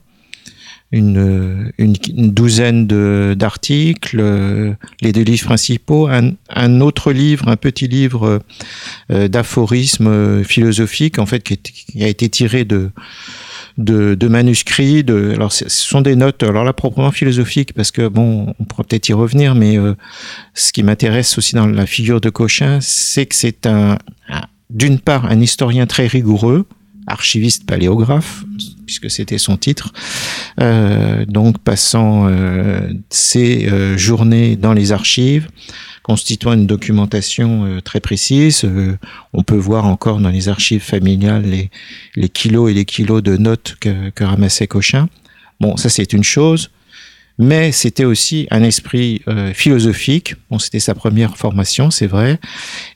Une, 0.93 1.73
une, 1.79 1.97
une 2.17 2.31
douzaine 2.31 2.87
d'articles, 3.35 4.21
euh, 4.21 4.75
les 5.01 5.13
deux 5.13 5.23
livres 5.23 5.47
principaux, 5.47 6.07
un, 6.07 6.31
un 6.51 6.81
autre 6.81 7.11
livre, 7.11 7.49
un 7.49 7.57
petit 7.57 7.89
livre 7.89 8.41
euh, 9.11 9.27
d'aphorismes 9.27 10.07
euh, 10.07 10.45
philosophiques, 10.45 11.19
en 11.19 11.27
fait, 11.27 11.43
qui, 11.43 12.05
a 12.05 12.07
été 12.07 12.29
tiré 12.29 12.65
de, 12.65 12.93
de, 13.77 14.29
manuscrits. 14.29 15.03
De, 15.03 15.33
alors, 15.35 15.51
ce 15.51 15.69
sont 15.69 16.01
des 16.01 16.15
notes, 16.15 16.45
alors 16.45 16.63
là, 16.63 16.73
proprement 16.73 17.11
philosophiques, 17.11 17.73
parce 17.73 17.91
que 17.91 18.07
bon, 18.07 18.55
on 18.61 18.65
pourra 18.65 18.85
peut-être 18.85 19.09
y 19.09 19.15
revenir, 19.15 19.57
mais 19.57 19.77
ce 20.55 20.73
qui 20.73 20.85
m'intéresse 20.85 21.37
aussi 21.39 21.57
dans 21.57 21.67
la 21.67 21.87
figure 21.87 22.21
de 22.21 22.31
Cochin, 22.31 22.79
c'est 22.81 23.27
que 23.27 23.35
c'est 23.35 23.67
un- 23.67 23.99
d'une 24.71 25.01
part, 25.01 25.25
un 25.27 25.41
historien 25.41 25.87
très 25.87 26.07
rigoureux, 26.07 26.67
archiviste 27.07 27.67
paléographe, 27.67 28.45
puisque 28.87 29.11
c'était 29.11 29.39
son 29.39 29.57
titre, 29.57 29.93
euh, 30.61 31.25
donc 31.27 31.59
passant 31.59 32.27
euh, 32.29 32.93
ses 33.11 33.67
euh, 33.69 33.97
journées 33.97 34.57
dans 34.57 34.73
les 34.73 34.93
archives, 34.93 35.49
constituant 36.03 36.53
une 36.53 36.67
documentation 36.67 37.65
euh, 37.65 37.81
très 37.81 38.01
précise. 38.01 38.65
Euh, 38.65 38.97
on 39.33 39.43
peut 39.43 39.57
voir 39.57 39.87
encore 39.87 40.21
dans 40.21 40.31
les 40.31 40.49
archives 40.49 40.83
familiales 40.83 41.45
les, 41.45 41.71
les 42.15 42.29
kilos 42.29 42.71
et 42.71 42.75
les 42.75 42.85
kilos 42.85 43.23
de 43.23 43.37
notes 43.37 43.77
que, 43.81 44.11
que 44.11 44.25
ramassait 44.25 44.67
Cochin. 44.67 45.09
Bon, 45.61 45.77
ça 45.77 45.89
c'est 45.89 46.13
une 46.13 46.25
chose 46.25 46.71
mais 47.39 47.73
c'était 47.73 48.05
aussi 48.05 48.47
un 48.51 48.63
esprit 48.63 49.23
euh, 49.27 49.53
philosophique. 49.53 50.37
Bon, 50.51 50.59
c'était 50.59 50.79
sa 50.79 50.95
première 50.95 51.37
formation, 51.37 51.91
c'est 51.91 52.07
vrai. 52.07 52.39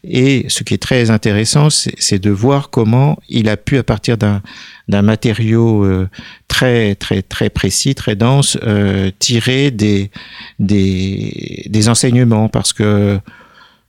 Et 0.04 0.46
ce 0.48 0.62
qui 0.62 0.74
est 0.74 0.82
très 0.82 1.10
intéressant, 1.10 1.68
c'est 1.70 2.18
de 2.18 2.30
voir 2.30 2.70
comment 2.70 3.18
il 3.28 3.48
a 3.48 3.56
pu, 3.56 3.78
à 3.78 3.82
partir 3.82 4.16
d'un 4.16 4.42
d'un 4.86 5.02
matériau 5.02 5.84
euh, 5.84 6.08
très 6.46 6.94
très 6.94 7.22
très 7.22 7.50
précis, 7.50 7.94
très 7.94 8.16
dense, 8.16 8.56
euh, 8.62 9.10
tirer 9.18 9.70
des 9.70 10.10
des 10.58 11.66
des 11.68 11.88
enseignements, 11.88 12.48
parce 12.48 12.72
que 12.72 13.20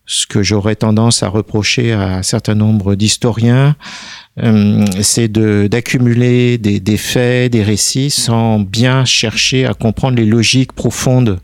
ce 0.10 0.26
que 0.26 0.42
j'aurais 0.42 0.76
tendance 0.76 1.22
à 1.22 1.30
reprocher 1.30 1.94
à 1.94 2.16
un 2.18 2.24
certain 2.24 2.56
nombre 2.56 2.96
d'historiens, 2.96 3.76
euh, 4.42 4.86
c'est 5.02 5.28
d'accumuler 5.32 6.58
des, 6.58 6.80
des 6.80 6.98
faits, 6.98 7.52
des 7.52 7.64
récits, 7.64 8.10
sans 8.10 8.60
bien 8.60 9.04
chercher 9.06 9.66
à 9.66 9.74
comprendre 9.74 10.18
les 10.18 10.26
logiques 10.26 10.72
profondes 10.74 11.40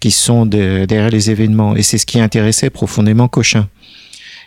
qui 0.00 0.10
sont 0.10 0.46
de- 0.46 0.86
derrière 0.86 1.10
les 1.10 1.30
événements. 1.30 1.76
Et 1.76 1.82
c'est 1.82 1.98
ce 1.98 2.06
qui 2.06 2.20
intéressait 2.20 2.70
profondément 2.70 3.28
Cochin. 3.28 3.68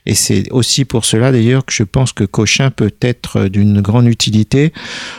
Et 0.05 0.15
c'est 0.15 0.51
aussi 0.51 0.85
pour 0.85 1.05
cela 1.05 1.31
d'ailleurs 1.31 1.65
que 1.65 1.73
je 1.73 1.83
pense 1.83 2.11
que 2.11 2.23
Cochin 2.23 2.71
peut 2.71 2.93
être 3.01 3.47
d'une 3.47 3.81
grande 3.81 4.07
utilité 4.07 4.73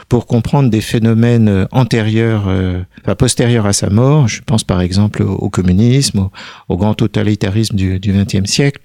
pour 0.09 0.27
comprendre 0.27 0.71
des 0.71 0.81
phénomènes 0.81 1.49
euh, 1.49 1.67
antérieurs, 1.71 2.49
euh, 2.49 2.83
enfin 3.03 3.15
postérieurs 3.15 3.67
à 3.67 3.73
sa 3.73 3.91
mort. 3.91 4.29
Je 4.29 4.43
pense 4.43 4.65
par 4.65 4.81
exemple 4.81 5.23
au, 5.23 5.51
communisme, 5.51 6.31
au, 6.69 6.77
grand 6.77 6.95
totalitarisme 6.95 7.77
du 7.77 7.99
XXe 8.01 8.51
siècle. 8.51 8.81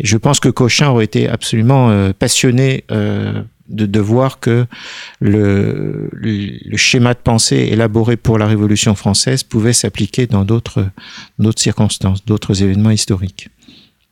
Et 0.00 0.06
je 0.06 0.16
pense 0.16 0.40
que 0.40 0.48
Cochin 0.48 0.88
aurait 0.88 1.04
été 1.04 1.28
absolument 1.28 1.90
euh, 1.90 2.12
passionné 2.16 2.84
euh, 2.90 3.42
de, 3.68 4.00
voir 4.00 4.40
que 4.40 4.66
le, 5.20 6.10
schéma 6.76 7.14
de 7.14 7.18
pensée 7.18 7.68
élaboré 7.70 8.16
pour 8.16 8.38
la 8.38 8.46
Révolution 8.46 8.94
française 8.94 9.42
pouvait 9.42 9.72
s'appliquer 9.72 10.26
dans 10.26 10.44
d'autres 10.44 10.86
circonstances, 11.56 12.24
d'autres 12.24 12.62
événements 12.62 12.90
historiques. 12.90 13.48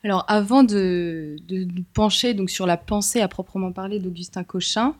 Alors 0.04 0.24
avant 0.28 0.62
de, 0.62 1.36
nous 1.50 1.84
pencher 1.94 2.34
donc 2.34 2.50
sur 2.50 2.66
la 2.66 2.76
pensée 2.76 3.20
à 3.20 3.28
proprement 3.28 3.72
parler 3.72 3.98
d'Augustin 3.98 4.44
Cochin, 4.44 4.94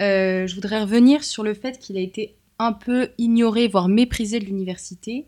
euh, 0.00 0.46
je 0.46 0.54
voudrais 0.54 0.80
revenir 0.80 1.24
sur 1.24 1.42
le 1.42 1.54
fait 1.54 1.78
qu'il 1.78 1.96
a 1.96 2.00
été 2.00 2.34
un 2.58 2.72
peu 2.72 3.10
ignoré, 3.18 3.68
voire 3.68 3.88
méprisé 3.88 4.40
de 4.40 4.44
l'université. 4.44 5.26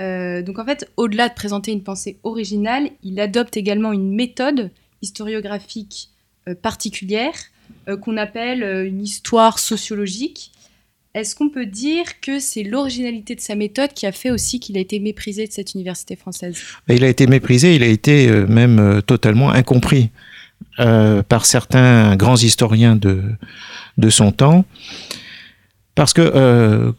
Euh, 0.00 0.42
donc 0.42 0.58
en 0.58 0.64
fait, 0.64 0.90
au-delà 0.96 1.28
de 1.28 1.34
présenter 1.34 1.72
une 1.72 1.82
pensée 1.82 2.18
originale, 2.22 2.90
il 3.02 3.20
adopte 3.20 3.56
également 3.56 3.92
une 3.92 4.14
méthode 4.14 4.70
historiographique 5.02 6.10
euh, 6.48 6.54
particulière 6.54 7.34
qu'on 8.02 8.16
appelle 8.16 8.64
une 8.86 9.00
histoire 9.00 9.60
sociologique. 9.60 10.50
Est-ce 11.12 11.34
qu'on 11.34 11.48
peut 11.48 11.66
dire 11.66 12.04
que 12.20 12.38
c'est 12.38 12.62
l'originalité 12.62 13.34
de 13.34 13.40
sa 13.40 13.56
méthode 13.56 13.92
qui 13.92 14.06
a 14.06 14.12
fait 14.12 14.30
aussi 14.30 14.60
qu'il 14.60 14.76
a 14.78 14.80
été 14.80 15.00
méprisé 15.00 15.46
de 15.46 15.52
cette 15.52 15.74
université 15.74 16.14
française? 16.14 16.56
Il 16.88 17.02
a 17.02 17.08
été 17.08 17.26
méprisé, 17.26 17.74
il 17.74 17.82
a 17.82 17.88
été 17.88 18.28
euh, 18.28 18.46
même 18.46 18.78
euh, 18.78 19.00
totalement 19.00 19.50
incompris 19.50 20.10
euh, 20.78 21.24
par 21.24 21.46
certains 21.46 22.14
grands 22.14 22.36
historiens 22.36 22.94
de, 22.94 23.36
son 24.08 24.30
temps. 24.30 24.64
Parce 25.96 26.12
que 26.12 26.94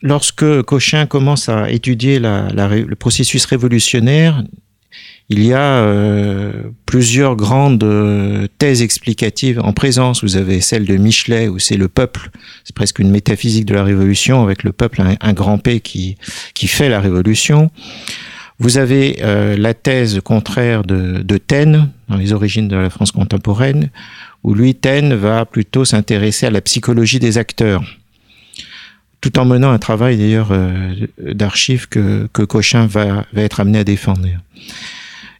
lorsque 0.00 0.62
Cochin 0.62 1.06
commence 1.06 1.48
à 1.48 1.70
étudier 1.70 2.18
le 2.18 2.94
processus 2.94 3.44
révolutionnaire, 3.44 4.42
il 5.32 5.46
y 5.46 5.54
a 5.54 5.78
euh, 5.78 6.52
plusieurs 6.84 7.36
grandes 7.36 7.82
euh, 7.84 8.46
thèses 8.58 8.82
explicatives 8.82 9.58
en 9.60 9.72
présence. 9.72 10.22
Vous 10.22 10.36
avez 10.36 10.60
celle 10.60 10.84
de 10.84 10.94
Michelet, 10.96 11.48
où 11.48 11.58
c'est 11.58 11.78
le 11.78 11.88
peuple, 11.88 12.28
c'est 12.64 12.76
presque 12.76 12.98
une 12.98 13.10
métaphysique 13.10 13.64
de 13.64 13.72
la 13.72 13.82
révolution, 13.82 14.42
avec 14.42 14.62
le 14.62 14.72
peuple, 14.72 15.02
un, 15.18 15.32
grand 15.32 15.56
P 15.56 15.80
qui, 15.80 16.18
qui 16.52 16.68
fait 16.68 16.90
la 16.90 17.00
révolution. 17.00 17.70
Vous 18.58 18.76
avez 18.76 19.20
euh, 19.22 19.56
la 19.56 19.72
thèse 19.72 20.20
contraire 20.22 20.84
de, 20.84 21.38
Taine, 21.38 21.88
dans 22.10 22.16
les 22.16 22.34
origines 22.34 22.68
de 22.68 22.76
la 22.76 22.90
France 22.90 23.10
contemporaine, 23.10 23.88
où 24.44 24.54
lui, 24.54 24.74
Taine, 24.74 25.14
va 25.14 25.46
plutôt 25.46 25.86
s'intéresser 25.86 26.44
à 26.44 26.50
la 26.50 26.60
psychologie 26.60 27.20
des 27.20 27.38
acteurs, 27.38 27.82
tout 29.22 29.38
en 29.38 29.46
menant 29.46 29.70
un 29.70 29.78
travail 29.78 30.18
d'ailleurs 30.18 30.52
d'archives 31.18 31.88
que, 31.88 32.28
que 32.34 32.42
Cochin 32.42 32.86
va, 32.86 33.24
va 33.32 33.42
être 33.42 33.60
amené 33.60 33.78
à 33.78 33.84
défendre. 33.84 34.28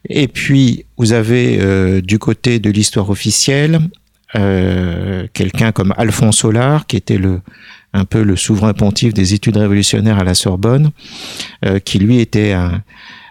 Et 0.09 0.29
puis, 0.29 0.85
vous 0.97 1.13
avez 1.13 1.59
euh, 1.61 2.01
du 2.01 2.19
côté 2.19 2.59
de 2.59 2.71
l'histoire 2.71 3.11
officielle 3.11 3.81
euh, 4.35 5.27
quelqu'un 5.33 5.73
comme 5.73 5.95
Alphonse 5.97 6.39
Solar, 6.39 6.87
qui 6.87 6.97
était 6.97 7.19
le, 7.19 7.41
un 7.93 8.05
peu 8.05 8.23
le 8.23 8.37
souverain 8.37 8.73
pontife 8.73 9.13
des 9.13 9.35
études 9.35 9.57
révolutionnaires 9.57 10.19
à 10.19 10.25
la 10.25 10.35
Sorbonne, 10.35 10.91
euh, 11.65 11.79
qui 11.79 11.99
lui 11.99 12.19
était 12.19 12.53
un, 12.53 12.83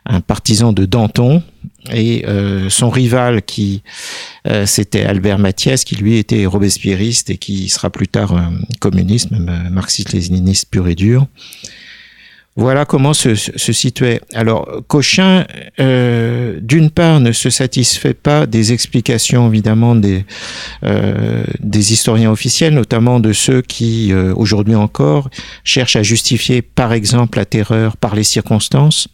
un, 0.06 0.22
partisan 0.22 0.74
de 0.74 0.86
Danton, 0.86 1.42
et 1.92 2.26
euh, 2.28 2.70
son 2.70 2.92
rival 2.92 3.42
qui 3.42 3.82
euh, 4.48 4.68
c'était 4.68 5.04
Albert 5.04 5.40
Mathias, 5.40 5.84
qui 5.84 5.96
lui 5.96 6.18
était 6.18 6.46
robespierriste 6.46 7.32
et 7.32 7.38
qui 7.38 7.70
sera 7.70 7.90
plus 7.90 8.08
tard 8.08 8.52
communiste, 8.80 9.32
même 9.32 9.70
marxiste-léniniste 9.72 10.70
pur 10.70 10.88
et 10.88 10.96
dur. 10.96 11.26
Voilà 12.58 12.84
comment 12.84 13.14
se, 13.14 13.34
se 13.36 13.72
situait. 13.72 14.20
Alors, 14.34 14.68
Cochin, 14.88 15.46
euh, 15.80 16.60
d'une 16.62 16.90
part, 16.90 17.22
ne 17.22 17.32
se 17.32 17.50
satisfait 17.50 18.14
pas 18.14 18.46
des 18.46 18.74
explications, 18.74 19.48
évidemment, 19.48 19.96
des, 19.96 20.26
euh, 20.84 21.46
historiens 21.74 22.30
officiels, 22.30 22.74
notamment 22.74 23.22
de 23.22 23.32
ceux 23.32 23.62
qui, 23.62 24.12
euh, 24.12 24.34
aujourd'hui 24.36 24.76
encore, 24.76 25.30
cherchent 25.64 25.96
à 25.96 26.04
justifier, 26.04 26.62
par 26.62 26.92
exemple, 26.92 27.38
la 27.38 27.46
terreur 27.46 27.96
par 27.96 28.16
les 28.16 28.24
circonstances. 28.24 29.08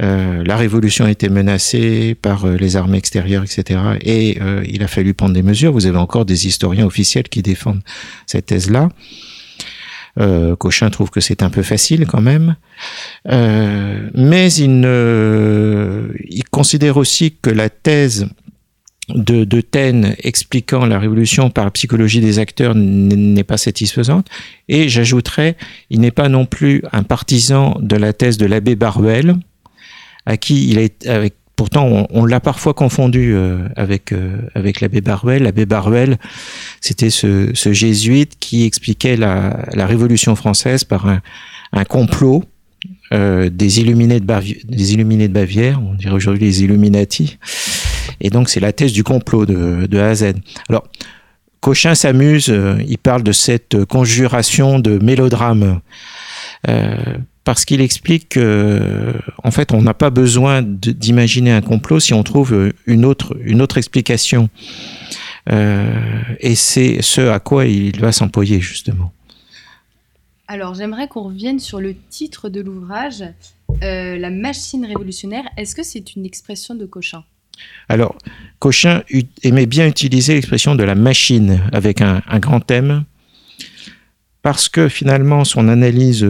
La 0.00 0.56
révolution 0.56 1.06
été 1.06 1.28
menacée 1.28 2.16
par 2.20 2.48
les 2.48 2.74
armées 2.74 2.98
extérieures, 2.98 3.44
etc. 3.44 3.78
Et 4.00 4.40
il 4.68 4.82
a 4.82 4.88
fallu 4.88 5.14
prendre 5.14 5.34
des 5.34 5.42
mesures. 5.44 5.72
Vous 5.72 5.86
avez 5.86 5.98
encore 5.98 6.24
des 6.24 6.48
historiens 6.48 6.84
officiels 6.84 7.28
qui 7.28 7.42
défendent 7.42 7.80
cette 8.26 8.46
thèse-là. 8.46 8.88
Euh, 10.20 10.54
Cochin 10.56 10.90
trouve 10.90 11.10
que 11.10 11.20
c'est 11.20 11.42
un 11.42 11.50
peu 11.50 11.62
facile 11.62 12.06
quand 12.06 12.20
même, 12.20 12.56
euh, 13.30 14.08
mais 14.14 14.52
il, 14.52 14.80
ne, 14.80 16.08
considère 16.50 16.96
aussi 16.96 17.36
que 17.42 17.50
la 17.50 17.68
thèse 17.68 18.28
de, 19.08 19.44
de 19.44 19.60
Taine 19.60 20.14
expliquant 20.18 20.86
la 20.86 20.98
révolution 20.98 21.50
par 21.50 21.64
la 21.64 21.70
psychologie 21.72 22.20
des 22.20 22.38
acteurs 22.38 22.74
n'est 22.74 23.44
pas 23.44 23.56
satisfaisante. 23.56 24.28
Et 24.68 24.88
j'ajouterais, 24.88 25.56
il 25.90 26.00
n'est 26.00 26.10
pas 26.10 26.28
non 26.28 26.46
plus 26.46 26.82
un 26.92 27.02
partisan 27.02 27.76
de 27.80 27.96
la 27.96 28.12
thèse 28.12 28.38
de 28.38 28.46
l'abbé 28.46 28.76
Baruel, 28.76 29.36
à 30.26 30.36
qui 30.36 30.68
il 30.70 30.78
est, 30.78 31.06
avec 31.06 31.34
Pourtant, 31.56 32.08
on, 32.10 32.24
l'a 32.24 32.40
parfois 32.40 32.74
confondu 32.74 33.32
euh, 33.32 33.68
avec 33.76 34.10
euh, 34.10 34.38
avec 34.56 34.80
l'abbé 34.80 35.00
Baruel. 35.00 35.44
L'abbé 35.44 35.66
Baruel, 35.66 36.18
c'était 36.80 37.10
ce, 37.10 37.52
jésuite 37.54 38.36
qui 38.40 38.64
expliquait 38.64 39.16
la, 39.16 39.86
Révolution 39.86 40.34
française 40.34 40.82
par 40.82 41.06
un, 41.06 41.84
complot 41.84 42.42
euh, 43.12 43.50
des 43.50 43.80
illuminés 43.80 44.18
de 44.18 44.24
Bavière, 45.32 45.80
on 45.80 45.94
dirait 45.94 46.14
aujourd'hui 46.14 46.44
les 46.44 46.64
Illuminati. 46.64 47.38
Et 48.20 48.30
donc, 48.30 48.48
c'est 48.48 48.60
la 48.60 48.72
thèse 48.72 48.92
du 48.92 49.04
complot 49.04 49.46
de, 49.46 49.86
de 49.86 49.98
A 49.98 50.14
Z. 50.14 50.34
Alors, 50.68 50.84
Cochin 51.60 51.94
s'amuse, 51.94 52.50
euh, 52.50 52.76
il 52.86 52.98
parle 52.98 53.22
de 53.22 53.32
cette 53.32 53.84
conjuration 53.84 54.80
de 54.80 54.98
mélodrame. 54.98 55.80
Parce 57.44 57.66
qu'il 57.66 57.82
explique 57.82 58.30
que, 58.30 59.14
en 59.42 59.50
fait, 59.50 59.72
on 59.72 59.82
n'a 59.82 59.94
pas 59.94 60.10
besoin 60.10 60.62
d'imaginer 60.62 61.52
un 61.52 61.60
complot 61.60 62.00
si 62.00 62.14
on 62.14 62.22
trouve 62.22 62.72
une 62.86 63.04
autre, 63.04 63.36
une 63.42 63.60
autre 63.60 63.76
explication. 63.76 64.48
Euh, 65.52 66.22
et 66.40 66.54
c'est 66.54 67.02
ce 67.02 67.20
à 67.20 67.40
quoi 67.40 67.66
il 67.66 68.00
va 68.00 68.12
s'employer, 68.12 68.60
justement. 68.60 69.12
Alors, 70.48 70.74
j'aimerais 70.74 71.06
qu'on 71.06 71.24
revienne 71.24 71.58
sur 71.58 71.80
le 71.80 71.94
titre 72.08 72.48
de 72.48 72.62
l'ouvrage, 72.62 73.22
euh, 73.82 74.16
La 74.16 74.30
machine 74.30 74.86
révolutionnaire. 74.86 75.44
Est-ce 75.58 75.74
que 75.74 75.82
c'est 75.82 76.16
une 76.16 76.24
expression 76.24 76.74
de 76.74 76.86
Cochin? 76.86 77.24
Alors, 77.90 78.16
Cochin 78.58 79.02
aimait 79.42 79.66
bien 79.66 79.86
utiliser 79.86 80.34
l'expression 80.34 80.74
de 80.74 80.82
la 80.82 80.94
machine 80.94 81.60
avec 81.72 82.00
un, 82.00 82.22
un 82.26 82.38
grand 82.38 82.60
thème, 82.60 83.04
parce 84.42 84.68
que 84.68 84.88
finalement, 84.88 85.44
son 85.44 85.68
analyse 85.68 86.26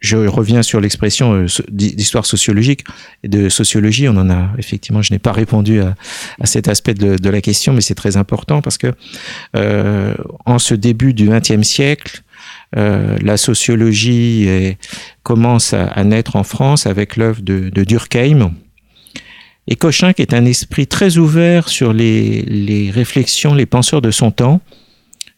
je 0.00 0.16
reviens 0.16 0.62
sur 0.62 0.80
l'expression 0.80 1.32
euh, 1.34 1.46
d'histoire 1.70 2.24
sociologique 2.24 2.84
et 3.24 3.28
de 3.28 3.48
sociologie. 3.48 4.08
On 4.08 4.16
en 4.16 4.30
a 4.30 4.50
effectivement, 4.58 5.02
je 5.02 5.12
n'ai 5.12 5.18
pas 5.18 5.32
répondu 5.32 5.80
à, 5.80 5.94
à, 6.40 6.46
cet 6.46 6.68
aspect 6.68 6.94
de, 6.94 7.16
de 7.16 7.30
la 7.30 7.40
question, 7.40 7.72
mais 7.72 7.80
c'est 7.80 7.96
très 7.96 8.16
important 8.16 8.62
parce 8.62 8.78
que 8.78 8.92
euh, 9.56 10.14
en 10.46 10.58
ce 10.58 10.74
début 10.74 11.14
du 11.14 11.28
XXe 11.28 11.66
siècle, 11.66 12.22
euh, 12.76 13.16
la 13.22 13.36
sociologie 13.36 14.76
commence 15.22 15.72
à, 15.72 16.04
naître 16.04 16.36
en 16.36 16.44
France 16.44 16.86
avec 16.86 17.16
l'œuvre 17.16 17.42
de, 17.42 17.68
de, 17.70 17.84
Durkheim. 17.84 18.52
Et 19.66 19.76
Cochin, 19.76 20.12
qui 20.12 20.22
est 20.22 20.32
un 20.32 20.44
esprit 20.44 20.86
très 20.86 21.18
ouvert 21.18 21.68
sur 21.68 21.92
les, 21.92 22.42
les 22.42 22.90
réflexions, 22.90 23.54
les 23.54 23.66
penseurs 23.66 24.00
de 24.00 24.10
son 24.10 24.30
temps, 24.30 24.60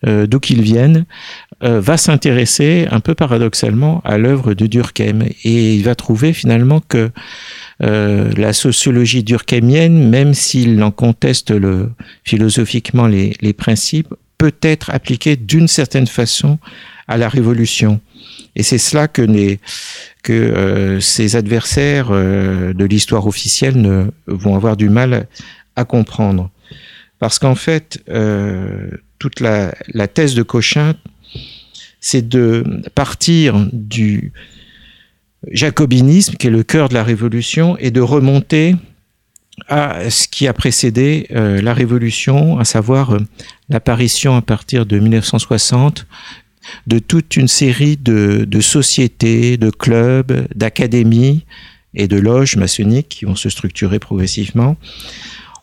euh, 0.07 0.27
d'où 0.27 0.41
qu'ils 0.41 0.63
viennent, 0.63 1.05
euh, 1.63 1.81
va 1.81 1.97
s'intéresser 1.97 2.87
un 2.91 3.01
peu 3.01 3.15
paradoxalement 3.15 4.01
à 4.05 4.19
l'œuvre 4.19 4.55
de 4.55 4.67
Durkheim 4.67 5.25
et 5.45 5.75
il 5.75 5.83
va 5.83 5.95
trouver 5.95 6.33
finalement 6.33 6.81
que 6.81 7.11
euh, 7.83 8.31
la 8.37 8.53
sociologie 8.53 9.23
durkheimienne, 9.23 10.09
même 10.09 10.35
s'il 10.35 10.83
en 10.83 10.91
conteste 10.91 11.51
le, 11.51 11.91
philosophiquement 12.25 13.07
les, 13.07 13.35
les 13.41 13.53
principes, 13.53 14.15
peut 14.39 14.55
être 14.63 14.91
appliquée 14.91 15.37
d'une 15.37 15.69
certaine 15.69 16.07
façon 16.07 16.59
à 17.09 17.17
la 17.17 17.29
révolution. 17.29 18.01
Et 18.57 18.63
c'est 18.63 18.79
cela 18.79 19.09
que, 19.09 19.23
les, 19.23 19.61
que 20.23 20.33
euh, 20.33 21.01
ses 21.01 21.37
adversaires 21.37 22.09
euh, 22.11 22.73
de 22.73 22.85
l'histoire 22.85 23.27
officielle 23.27 23.81
ne, 23.81 24.07
vont 24.27 24.57
avoir 24.57 24.77
du 24.77 24.89
mal 24.89 25.27
à 25.77 25.85
comprendre. 25.85 26.51
Parce 27.19 27.39
qu'en 27.39 27.55
fait, 27.55 28.03
euh, 28.09 28.91
toute 29.19 29.41
la, 29.41 29.75
la, 29.93 30.09
thèse 30.09 30.35
de 30.35 30.43
Cochin 30.43 30.95
c'est 32.01 32.29
de 32.29 32.65
partir 32.95 33.69
du 33.73 34.33
jacobinisme, 35.51 36.35
qui 36.35 36.47
est 36.47 36.51
le 36.51 36.63
cœur 36.63 36.89
de 36.89 36.95
la 36.95 37.05
révolution, 37.05 37.77
et 37.79 37.91
de 37.91 38.01
remonter 38.01 38.77
à 39.69 40.09
ce 40.11 40.29
qui 40.29 40.47
a 40.49 40.53
précédé 40.53 41.27
euh, 41.33 41.61
la 41.61 41.75
révolution, 41.75 42.59
à 42.59 42.65
savoir 42.65 43.15
euh, 43.15 43.19
l'apparition 43.69 44.37
à 44.37 44.43
partir 44.43 44.87
de 44.87 44.99
1960 44.99 46.07
de 46.87 46.99
toute 46.99 47.37
une 47.37 47.49
série 47.49 47.97
de, 47.97 48.47
sociétés, 48.61 49.57
de 49.57 49.71
clubs, 49.71 50.47
d'académies 50.55 51.45
et 51.95 52.07
de 52.07 52.17
loges 52.17 52.57
maçonniques 52.57 53.09
qui 53.09 53.25
vont 53.25 53.35
se 53.35 53.49
structurer 53.49 53.99
progressivement. 53.99 54.77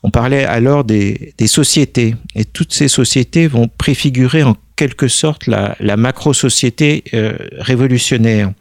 On 0.03 0.09
parlait 0.09 0.43
alors 0.43 0.83
des, 0.83 1.33
des 1.37 1.47
sociétés, 1.47 2.15
et 2.35 2.45
toutes 2.45 2.73
ces 2.73 2.87
sociétés 2.87 3.47
vont 3.47 3.67
préfigurer 3.67 4.43
en 4.43 4.55
quelque 4.77 5.09
sorte 5.09 5.47
la, 5.47 5.97
macro-société 5.97 7.03
euh, 7.13 7.33
révolutionnaire. 7.57 8.51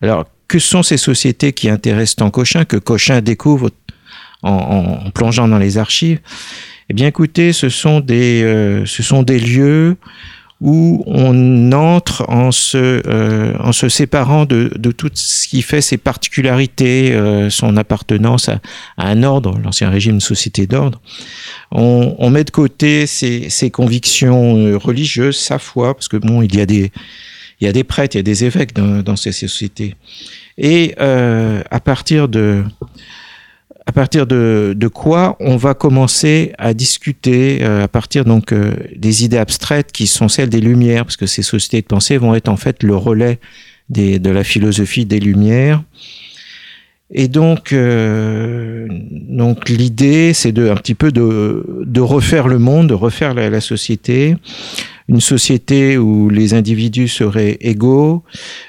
Alors, 0.00 0.24
que 0.46 0.58
sont 0.58 0.82
ces 0.82 0.96
sociétés 0.96 1.52
qui 1.52 1.68
intéressent 1.68 2.16
tant 2.16 2.30
Cochin, 2.30 2.64
que 2.64 2.78
Cochin 2.78 3.20
découvre 3.20 3.70
en, 4.42 5.02
en, 5.04 5.10
plongeant 5.10 5.46
dans 5.46 5.58
les 5.58 5.76
archives? 5.76 6.20
Eh 6.88 6.94
bien, 6.94 7.06
écoutez, 7.06 7.52
ce 7.52 7.68
sont 7.68 8.00
des, 8.00 8.42
euh, 8.42 8.86
ce 8.86 9.02
sont 9.02 9.22
des 9.22 9.38
lieux 9.38 9.96
où 10.60 11.04
on 11.06 11.72
entre 11.72 12.28
en 12.28 12.50
se, 12.50 13.00
euh, 13.06 13.54
en 13.60 13.72
se 13.72 13.88
séparant 13.88 14.44
de, 14.44 14.72
de, 14.76 14.90
tout 14.90 15.10
ce 15.14 15.46
qui 15.46 15.62
fait 15.62 15.80
ses 15.80 15.98
particularités, 15.98 17.12
euh, 17.12 17.48
son 17.48 17.76
appartenance 17.76 18.48
à, 18.48 18.60
à 18.96 19.08
un 19.08 19.22
ordre, 19.22 19.58
l'ancien 19.62 19.88
régime 19.88 20.20
société 20.20 20.66
d'ordre. 20.66 21.00
On, 21.70 22.16
on, 22.18 22.30
met 22.30 22.42
de 22.42 22.50
côté 22.50 23.06
ses, 23.06 23.50
ses, 23.50 23.70
convictions 23.70 24.56
euh, 24.56 24.76
religieuses, 24.76 25.38
sa 25.38 25.60
foi, 25.60 25.94
parce 25.94 26.08
que 26.08 26.16
bon, 26.16 26.42
il 26.42 26.56
y 26.56 26.60
a 26.60 26.66
des, 26.66 26.90
il 27.60 27.66
y 27.66 27.68
a 27.68 27.72
des 27.72 27.84
prêtres, 27.84 28.16
il 28.16 28.18
y 28.18 28.20
a 28.20 28.24
des 28.24 28.44
évêques 28.44 28.74
dans, 28.74 29.02
dans 29.02 29.16
ces 29.16 29.32
sociétés. 29.32 29.94
Et 30.56 30.96
euh, 31.00 31.62
à 31.70 31.78
partir 31.78 32.28
de, 32.28 32.64
à 33.88 33.92
partir 33.92 34.26
de, 34.26 34.90
quoi 34.92 35.36
on 35.40 35.56
va 35.56 35.72
commencer 35.72 36.52
à 36.58 36.74
discuter 36.74 37.60
euh, 37.62 37.84
à 37.84 37.88
partir 37.88 38.26
donc 38.26 38.52
euh, 38.52 38.74
des 38.94 39.24
idées 39.24 39.38
abstraites 39.38 39.92
qui 39.92 40.06
sont 40.06 40.28
celles 40.28 40.50
des 40.50 40.60
Lumières, 40.60 41.04
parce 41.06 41.16
que 41.16 41.24
ces 41.24 41.40
sociétés 41.40 41.80
de 41.80 41.86
pensée 41.86 42.18
vont 42.18 42.34
être 42.34 42.50
en 42.50 42.58
fait 42.58 42.82
le 42.82 42.94
relais 42.94 43.38
de 43.88 44.30
la 44.30 44.44
philosophie 44.44 45.06
des 45.06 45.18
Lumières. 45.18 45.82
Et 47.10 47.28
donc, 47.28 47.72
euh, 47.72 48.86
l'idée, 49.68 50.34
c'est 50.34 50.58
un 50.58 50.76
petit 50.76 50.94
peu 50.94 51.10
de, 51.10 52.00
refaire 52.00 52.46
le 52.46 52.58
monde, 52.58 52.90
de 52.90 52.94
refaire 52.94 53.32
la, 53.32 53.60
société, 53.62 54.36
une 55.08 55.22
société 55.22 55.96
où 55.96 56.28
les 56.28 56.52
individus 56.52 57.08
seraient 57.08 57.56
égaux. 57.62 58.22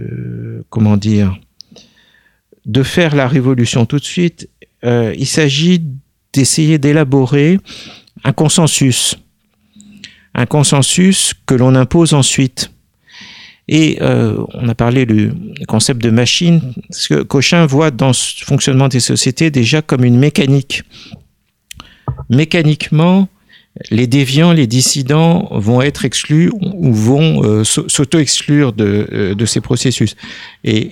comment 0.70 0.98
dire 0.98 1.40
de 2.66 2.84
faire 2.84 3.16
la 3.16 3.28
révolution 3.28 3.86
tout 3.86 4.00
de 4.00 4.06
suite. 4.06 4.50
Euh, 4.86 5.14
il 5.18 5.28
s'agit 5.28 5.84
d'essayer 6.32 6.78
d'élaborer 6.78 7.60
un 8.24 8.32
consensus, 8.32 9.18
un 10.34 10.46
consensus 10.46 11.34
que 11.46 11.56
l'on 11.56 11.76
impose 11.76 12.14
ensuite. 12.14 12.72
Et 13.70 13.98
on 14.02 14.68
a 14.68 14.76
parlé 14.76 15.06
du 15.06 15.32
concept 15.68 16.02
de 16.02 16.10
machine, 16.10 16.74
parce 16.90 17.08
que 17.08 17.24
Cochin 17.24 17.66
voit 17.66 17.92
dans 17.92 18.12
ce 18.12 18.44
fonctionnement 18.44 18.90
des 18.90 19.00
sociétés 19.00 19.52
déjà 19.52 19.82
comme 19.82 20.04
une 20.04 20.18
mécanique. 20.18 20.84
Mécaniquement, 22.30 23.30
les 23.90 24.08
déviants, 24.08 24.54
les 24.54 24.68
dissidents 24.68 25.50
vont 25.52 25.82
être 25.82 26.06
exclus 26.06 26.52
ou 26.62 26.94
vont 26.94 27.64
s'auto-exclure 27.64 28.72
de, 28.74 29.34
de, 29.34 29.46
ces 29.46 29.62
processus. 29.62 30.16
Et 30.64 30.92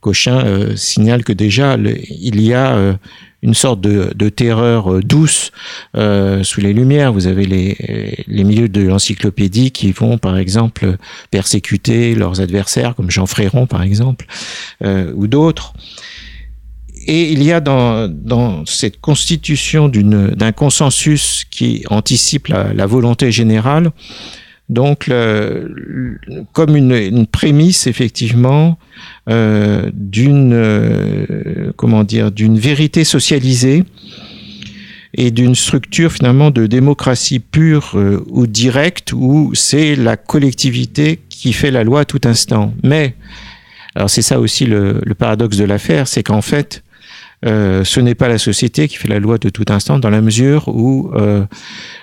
Cochin 0.00 0.44
euh, 0.44 0.76
signale 0.76 1.24
que 1.24 1.32
déjà 1.32 1.76
il 1.76 2.40
y 2.40 2.54
a 2.54 2.76
euh, 2.76 2.94
une 3.42 3.54
sorte 3.54 3.80
de, 3.80 4.28
terreur 4.28 4.92
euh, 4.92 5.00
douce 5.00 5.52
sous 6.42 6.60
les 6.60 6.72
Lumières. 6.72 7.12
Vous 7.12 7.26
avez 7.26 7.46
les, 7.46 8.24
les 8.26 8.44
milieux 8.44 8.68
de 8.68 8.82
l'encyclopédie 8.82 9.70
qui 9.70 9.92
vont, 9.92 10.18
par 10.18 10.38
exemple, 10.38 10.96
persécuter 11.30 12.14
leurs 12.14 12.40
adversaires, 12.40 12.94
comme 12.94 13.10
Jean 13.10 13.26
Fréron, 13.26 13.66
par 13.66 13.82
exemple, 13.82 14.26
ou 14.84 15.26
d'autres. 15.26 15.72
Et 17.10 17.32
il 17.32 17.42
y 17.42 17.52
a 17.52 17.60
dans, 17.60 18.06
dans 18.06 18.66
cette 18.66 19.00
constitution 19.00 19.88
d'un 19.88 20.52
consensus 20.52 21.46
qui 21.50 21.82
anticipe 21.88 22.48
la, 22.48 22.86
volonté 22.86 23.32
générale, 23.32 23.92
donc, 24.68 25.10
comme 26.52 26.76
une, 26.76 26.92
une, 26.92 27.26
prémisse 27.26 27.86
effectivement 27.86 28.78
euh, 29.30 29.90
d'une 29.94 30.52
euh, 30.52 31.72
comment 31.76 32.04
dire 32.04 32.30
d'une 32.30 32.58
vérité 32.58 33.04
socialisée 33.04 33.84
et 35.14 35.30
d'une 35.30 35.54
structure 35.54 36.12
finalement 36.12 36.50
de 36.50 36.66
démocratie 36.66 37.38
pure 37.38 37.92
euh, 37.94 38.22
ou 38.28 38.46
directe 38.46 39.14
où 39.14 39.52
c'est 39.54 39.96
la 39.96 40.18
collectivité 40.18 41.20
qui 41.30 41.54
fait 41.54 41.70
la 41.70 41.84
loi 41.84 42.00
à 42.00 42.04
tout 42.04 42.20
instant. 42.24 42.74
Mais 42.82 43.14
alors 43.94 44.10
c'est 44.10 44.20
ça 44.20 44.38
aussi 44.38 44.66
le, 44.66 45.00
le 45.02 45.14
paradoxe 45.14 45.56
de 45.56 45.64
l'affaire, 45.64 46.06
c'est 46.06 46.22
qu'en 46.22 46.42
fait 46.42 46.82
euh, 47.44 47.84
ce 47.84 48.00
n'est 48.00 48.14
pas 48.14 48.28
la 48.28 48.38
société 48.38 48.88
qui 48.88 48.96
fait 48.96 49.08
la 49.08 49.20
loi 49.20 49.38
de 49.38 49.48
tout 49.48 49.64
instant, 49.68 49.98
dans 49.98 50.10
la 50.10 50.20
mesure 50.20 50.68
où 50.68 51.10
euh, 51.14 51.44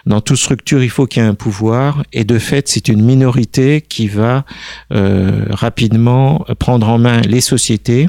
dans 0.06 0.22
toute 0.22 0.38
structure, 0.38 0.84
il 0.84 0.90
faut 0.90 1.06
qu'il 1.08 1.22
y 1.22 1.26
ait 1.26 1.30
un 1.30 1.36
pouvoir, 1.36 2.04
et 2.14 2.24
de 2.24 2.40
fait, 2.40 2.68
c'est 2.68 2.88
une 2.88 3.04
minorité 3.04 3.82
qui 3.82 4.08
va 4.08 4.46
euh, 4.94 5.46
rapidement 5.50 6.46
prendre 6.60 6.88
en 6.88 6.98
main 6.98 7.22
les 7.22 7.42
sociétés. 7.42 8.08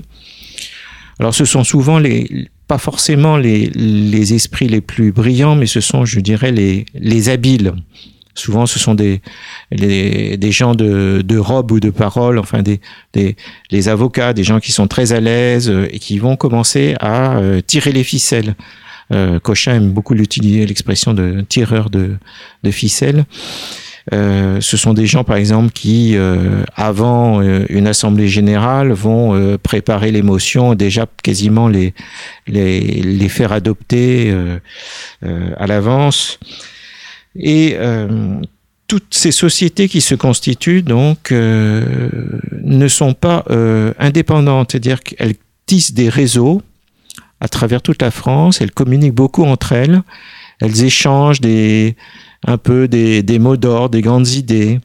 Alors, 1.18 1.34
ce 1.34 1.44
sont 1.44 1.64
souvent 1.64 1.98
les 1.98 2.48
pas 2.68 2.78
forcément 2.78 3.36
les, 3.36 3.70
les 3.76 4.34
esprits 4.34 4.66
les 4.68 4.80
plus 4.80 5.12
brillants, 5.12 5.54
mais 5.54 5.66
ce 5.66 5.80
sont, 5.80 6.04
je 6.04 6.18
dirais, 6.18 6.50
les, 6.50 6.84
les 6.94 7.28
habiles. 7.28 7.74
Souvent, 8.36 8.66
ce 8.66 8.78
sont 8.78 8.94
des, 8.94 9.22
des 9.72 10.52
gens 10.52 10.74
de, 10.74 11.22
de 11.24 11.38
robe 11.38 11.72
ou 11.72 11.80
de 11.80 11.88
parole, 11.90 12.38
enfin 12.38 12.62
des, 12.62 12.80
des 13.14 13.34
les 13.70 13.88
avocats, 13.88 14.34
des 14.34 14.44
gens 14.44 14.60
qui 14.60 14.72
sont 14.72 14.86
très 14.86 15.12
à 15.12 15.20
l'aise 15.20 15.70
euh, 15.70 15.88
et 15.90 15.98
qui 15.98 16.18
vont 16.18 16.36
commencer 16.36 16.94
à 17.00 17.38
euh, 17.38 17.62
tirer 17.66 17.92
les 17.92 18.04
ficelles. 18.04 18.54
Euh, 19.12 19.40
Cochin 19.40 19.76
aime 19.76 19.90
beaucoup 19.90 20.12
l'utiliser 20.12 20.66
l'expression 20.66 21.14
de 21.14 21.44
tireur 21.48 21.88
de, 21.88 22.16
de 22.62 22.70
ficelles. 22.70 23.24
Ce 24.12 24.76
sont 24.76 24.94
des 24.94 25.06
gens, 25.06 25.24
par 25.24 25.36
exemple, 25.36 25.72
qui, 25.72 26.16
avant 26.76 27.42
une 27.42 27.88
assemblée 27.88 28.28
générale, 28.28 28.92
vont 28.92 29.58
préparer 29.58 30.12
les 30.12 30.22
motions, 30.22 30.76
déjà 30.76 31.06
quasiment 31.24 31.66
les, 31.66 31.92
les, 32.46 32.80
les 32.80 33.28
faire 33.28 33.50
adopter 33.50 34.32
à 35.22 35.66
l'avance. 35.66 36.38
Et 37.38 37.74
euh, 37.76 38.40
toutes 38.86 39.14
ces 39.14 39.32
sociétés 39.32 39.88
qui 39.88 40.00
se 40.00 40.14
constituent 40.14 40.82
donc 40.82 41.32
euh, 41.32 42.08
ne 42.62 42.88
sont 42.88 43.14
pas 43.14 43.44
euh, 43.50 43.92
indépendantes, 43.98 44.72
c'est-à-dire 44.72 45.02
qu'elles 45.02 45.34
tissent 45.66 45.92
des 45.92 46.08
réseaux 46.08 46.62
à 47.40 47.48
travers 47.48 47.82
toute 47.82 48.00
la 48.00 48.10
France, 48.10 48.60
elles 48.60 48.70
communiquent 48.70 49.14
beaucoup 49.14 49.44
entre 49.44 49.72
elles, 49.72 50.02
elles 50.60 50.84
échangent 50.84 51.40
un 52.46 52.58
peu 52.58 52.88
des, 52.88 53.38
mots 53.38 53.58
d'ordre, 53.58 53.90
des 53.90 54.00
grandes 54.00 54.28
idées. 54.28 54.80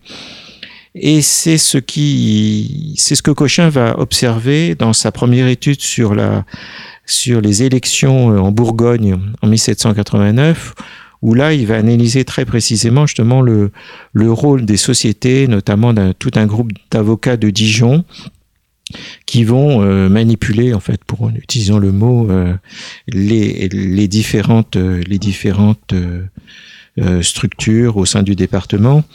Et 0.94 1.22
c'est 1.22 1.58
ce 1.58 1.78
que 1.78 3.32
Cochin 3.32 3.70
va 3.70 3.98
observer 3.98 4.76
dans 4.76 4.92
sa 4.92 5.14
première 5.14 5.48
étude 5.48 5.82
sur 5.82 6.14
les 6.14 7.64
élections 7.64 8.28
en 8.28 8.52
Bourgogne 8.52 9.18
en 9.42 9.48
1789, 9.48 10.74
où 11.22 11.34
là, 11.34 11.54
il 11.54 11.68
va 11.68 11.78
analyser 11.78 12.26
très 12.26 12.46
précisément 12.46 13.06
justement 13.06 13.42
le, 13.42 13.72
le 14.14 14.32
rôle 14.32 14.66
des 14.66 14.78
sociétés, 14.78 15.48
notamment 15.48 15.94
d'un 15.94 16.14
tout 16.14 16.32
un 16.36 16.46
groupe 16.46 16.72
d'avocats 16.90 17.38
de 17.38 17.50
Dijon, 17.50 18.04
qui 19.26 19.44
vont 19.44 19.82
euh, 19.82 20.10
manipuler, 20.10 20.74
en 20.74 20.80
fait, 20.80 21.04
pour 21.06 21.30
utilisant 21.30 21.80
le 21.80 21.92
mot, 21.92 22.30
euh, 22.30 22.54
les, 23.08 23.70
les 23.70 24.08
différentes, 24.08 24.76
euh, 24.76 25.02
les 25.08 25.20
différentes 25.20 25.94
structures 27.22 27.96
au 27.96 28.06
sein 28.06 28.22
du 28.22 28.36
département. 28.36 29.06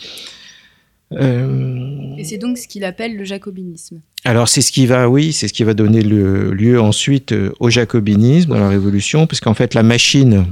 Et 1.12 2.24
c'est 2.24 2.38
donc 2.38 2.56
ce 2.56 2.66
qu'il 2.66 2.84
appelle 2.84 3.16
le 3.16 3.24
jacobinisme. 3.24 4.00
Alors 4.24 4.48
c'est 4.48 4.62
ce 4.62 4.72
qui 4.72 4.86
va, 4.86 5.10
oui, 5.10 5.34
c'est 5.34 5.46
ce 5.46 5.52
qui 5.52 5.62
va 5.62 5.74
donner 5.74 6.02
le 6.02 6.52
lieu 6.52 6.80
ensuite 6.80 7.34
au 7.60 7.68
jacobinisme 7.68 8.48
dans 8.48 8.58
la 8.58 8.70
Révolution, 8.70 9.26
puisqu'en 9.26 9.52
fait 9.52 9.74
la 9.74 9.82
machine 9.82 10.46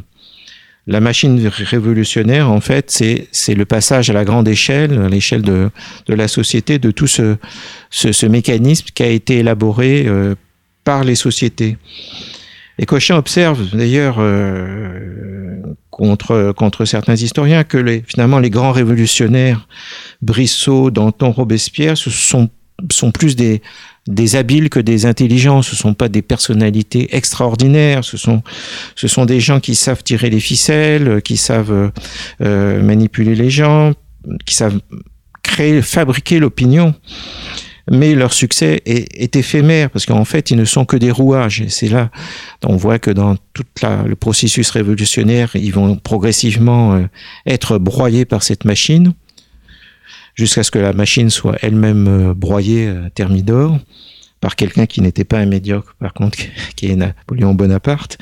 la 0.86 1.00
machine 1.00 1.48
révolutionnaire, 1.48 2.50
en 2.50 2.60
fait, 2.60 2.90
c'est 2.90 3.54
le 3.54 3.64
passage 3.64 4.10
à 4.10 4.12
la 4.12 4.24
grande 4.24 4.46
échelle, 4.48 5.00
à 5.00 5.08
l'échelle 5.08 5.42
de, 5.42 5.70
la 6.08 6.28
société, 6.28 6.78
de 6.78 6.90
tout 6.90 7.06
ce, 7.06 8.26
mécanisme 8.26 8.86
qui 8.94 9.02
a 9.02 9.08
été 9.08 9.38
élaboré 9.38 10.04
euh, 10.06 10.34
par 10.84 11.04
les 11.04 11.14
sociétés. 11.14 11.78
Et 12.78 12.86
Cochin 12.86 13.16
observe 13.16 13.74
d'ailleurs 13.74 14.16
euh, 14.18 15.62
contre 15.90 16.84
certains 16.84 17.14
historiens 17.14 17.64
que 17.64 17.78
les, 17.78 18.02
finalement 18.06 18.38
les 18.38 18.50
grands 18.50 18.72
révolutionnaires, 18.72 19.68
Brissot, 20.20 20.90
Danton, 20.90 21.30
Robespierre, 21.30 21.96
ce 21.96 22.10
sont 22.10 23.10
plus 23.12 23.36
des 23.36 23.62
des 24.06 24.36
habiles 24.36 24.70
que 24.70 24.80
des 24.80 25.06
intelligents. 25.06 25.62
Ce 25.62 25.76
sont 25.76 25.94
pas 25.94 26.08
des 26.08 26.22
personnalités 26.22 27.14
extraordinaires. 27.16 28.04
Ce 28.04 28.16
sont, 28.16 28.42
ce 28.94 29.08
sont 29.08 29.24
des 29.24 29.40
gens 29.40 29.60
qui 29.60 29.74
savent 29.74 30.02
tirer 30.02 30.30
les 30.30 30.40
ficelles, 30.40 31.22
qui 31.22 31.36
savent 31.36 31.92
euh, 32.40 32.82
manipuler 32.82 33.34
les 33.34 33.50
gens, 33.50 33.92
qui 34.44 34.54
savent 34.54 34.80
créer, 35.42 35.82
fabriquer 35.82 36.38
l'opinion. 36.38 36.94
Mais 37.90 38.14
leur 38.14 38.32
succès 38.32 38.80
est, 38.86 39.14
est 39.20 39.36
éphémère 39.36 39.90
parce 39.90 40.06
qu'en 40.06 40.24
fait, 40.24 40.50
ils 40.50 40.56
ne 40.56 40.64
sont 40.64 40.86
que 40.86 40.96
des 40.96 41.10
rouages. 41.10 41.60
Et 41.60 41.68
c'est 41.68 41.88
là, 41.88 42.10
on 42.64 42.76
voit 42.76 42.98
que 42.98 43.10
dans 43.10 43.36
tout 43.52 43.64
le 43.82 44.14
processus 44.14 44.70
révolutionnaire, 44.70 45.50
ils 45.54 45.72
vont 45.72 45.96
progressivement 45.96 46.94
euh, 46.94 47.02
être 47.46 47.76
broyés 47.76 48.24
par 48.24 48.42
cette 48.42 48.64
machine 48.64 49.12
jusqu'à 50.34 50.62
ce 50.62 50.70
que 50.70 50.78
la 50.78 50.92
machine 50.92 51.30
soit 51.30 51.56
elle-même 51.62 52.08
euh, 52.08 52.34
broyée 52.34 52.88
à 52.88 53.10
Thermidor 53.10 53.78
par 54.40 54.56
quelqu'un 54.56 54.86
qui 54.86 55.00
n'était 55.00 55.24
pas 55.24 55.38
un 55.38 55.46
médiocre, 55.46 55.94
par 55.98 56.12
contre, 56.12 56.38
qui 56.76 56.90
est 56.90 56.96
Napoléon 56.96 57.54
Bonaparte. 57.54 58.18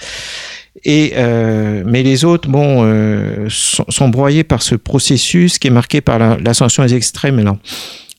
Et 0.85 1.13
euh, 1.17 1.83
mais 1.87 2.03
les 2.03 2.25
autres, 2.25 2.49
bon, 2.49 2.85
euh, 2.85 3.47
sont, 3.49 4.09
broyés 4.09 4.43
par 4.43 4.63
ce 4.63 4.75
processus 4.75 5.59
qui 5.59 5.69
est 5.69 5.73
marqué 5.73 6.01
par 6.01 6.39
l'ascension 6.41 6.83
des 6.85 6.95
extrêmes. 6.95 7.57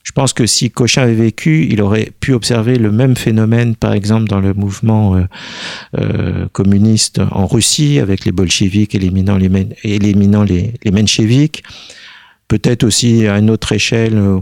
Je 0.03 0.11
pense 0.11 0.33
que 0.33 0.45
si 0.45 0.69
Cochin 0.69 1.03
avait 1.03 1.13
vécu, 1.13 1.67
il 1.71 1.81
aurait 1.81 2.11
pu 2.19 2.33
observer 2.33 2.77
le 2.77 2.91
même 2.91 3.15
phénomène, 3.15 3.75
par 3.75 3.93
exemple, 3.93 4.27
dans 4.27 4.41
le 4.41 4.53
mouvement 4.53 5.15
euh, 5.15 5.23
euh, 5.97 6.47
communiste 6.51 7.21
en 7.31 7.47
Russie, 7.47 7.99
avec 7.99 8.25
les 8.25 8.33
bolcheviks 8.33 8.93
éliminant 8.93 9.37
les, 9.37 9.49
éliminant 9.83 10.43
les, 10.43 10.73
les 10.83 10.91
peut-être 12.53 12.83
aussi 12.83 13.25
à 13.25 13.39
une 13.39 13.49
autre 13.49 13.71
échelle, 13.71 14.15
euh, 14.15 14.39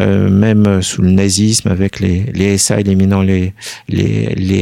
euh 0.00 0.28
même 0.28 0.82
sous 0.82 1.02
le 1.02 1.12
nazisme, 1.12 1.68
avec 1.68 2.00
les, 2.00 2.24
les 2.34 2.72
éliminant 2.72 3.22
les, 3.22 3.52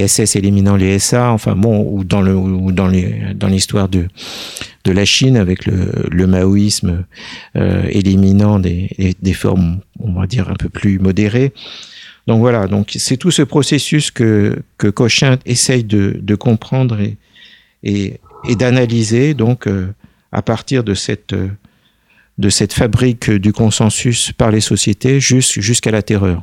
SS 0.06 0.36
éliminant 0.36 0.76
les 0.76 0.98
SA, 0.98 1.30
enfin 1.32 1.54
bon, 1.56 1.80
ou 1.90 2.04
dans 2.04 2.20
l'histoire 3.48 3.88
de 3.88 4.08
la 4.84 5.06
Chine 5.06 5.38
avec 5.38 5.64
le, 5.64 6.26
maoïsme 6.26 7.06
euh, 7.56 7.86
éliminant 7.88 8.58
des, 8.58 8.90
formes, 9.32 9.80
on 9.98 10.12
va 10.12 10.26
dire 10.26 10.50
un 10.50 10.56
peu 10.56 10.68
plus 10.68 10.98
modérées. 10.98 11.54
Donc 12.26 12.40
voilà, 12.40 12.66
donc 12.66 12.92
c'est 12.98 13.16
tout 13.16 13.30
ce 13.30 13.42
processus 13.42 14.10
que 14.10 14.62
Cochin 14.76 15.38
essaye 15.46 15.84
de, 15.84 16.34
comprendre 16.34 16.98
et 17.82 18.20
d'analyser 18.58 19.32
donc 19.32 19.66
à 20.30 20.42
partir 20.42 20.84
de 20.84 20.92
cette 20.92 21.34
de 22.42 22.50
cette 22.50 22.72
fabrique 22.72 23.30
du 23.30 23.52
consensus 23.52 24.32
par 24.32 24.50
les 24.50 24.60
sociétés 24.60 25.20
jusqu'à 25.20 25.92
la 25.92 26.02
terreur. 26.02 26.42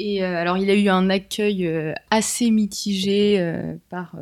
Et 0.00 0.24
euh, 0.24 0.36
alors, 0.36 0.58
il 0.58 0.68
a 0.68 0.74
eu 0.74 0.88
un 0.88 1.10
accueil 1.10 1.66
euh, 1.66 1.92
assez 2.10 2.50
mitigé 2.50 3.36
euh, 3.38 3.74
par, 3.88 4.14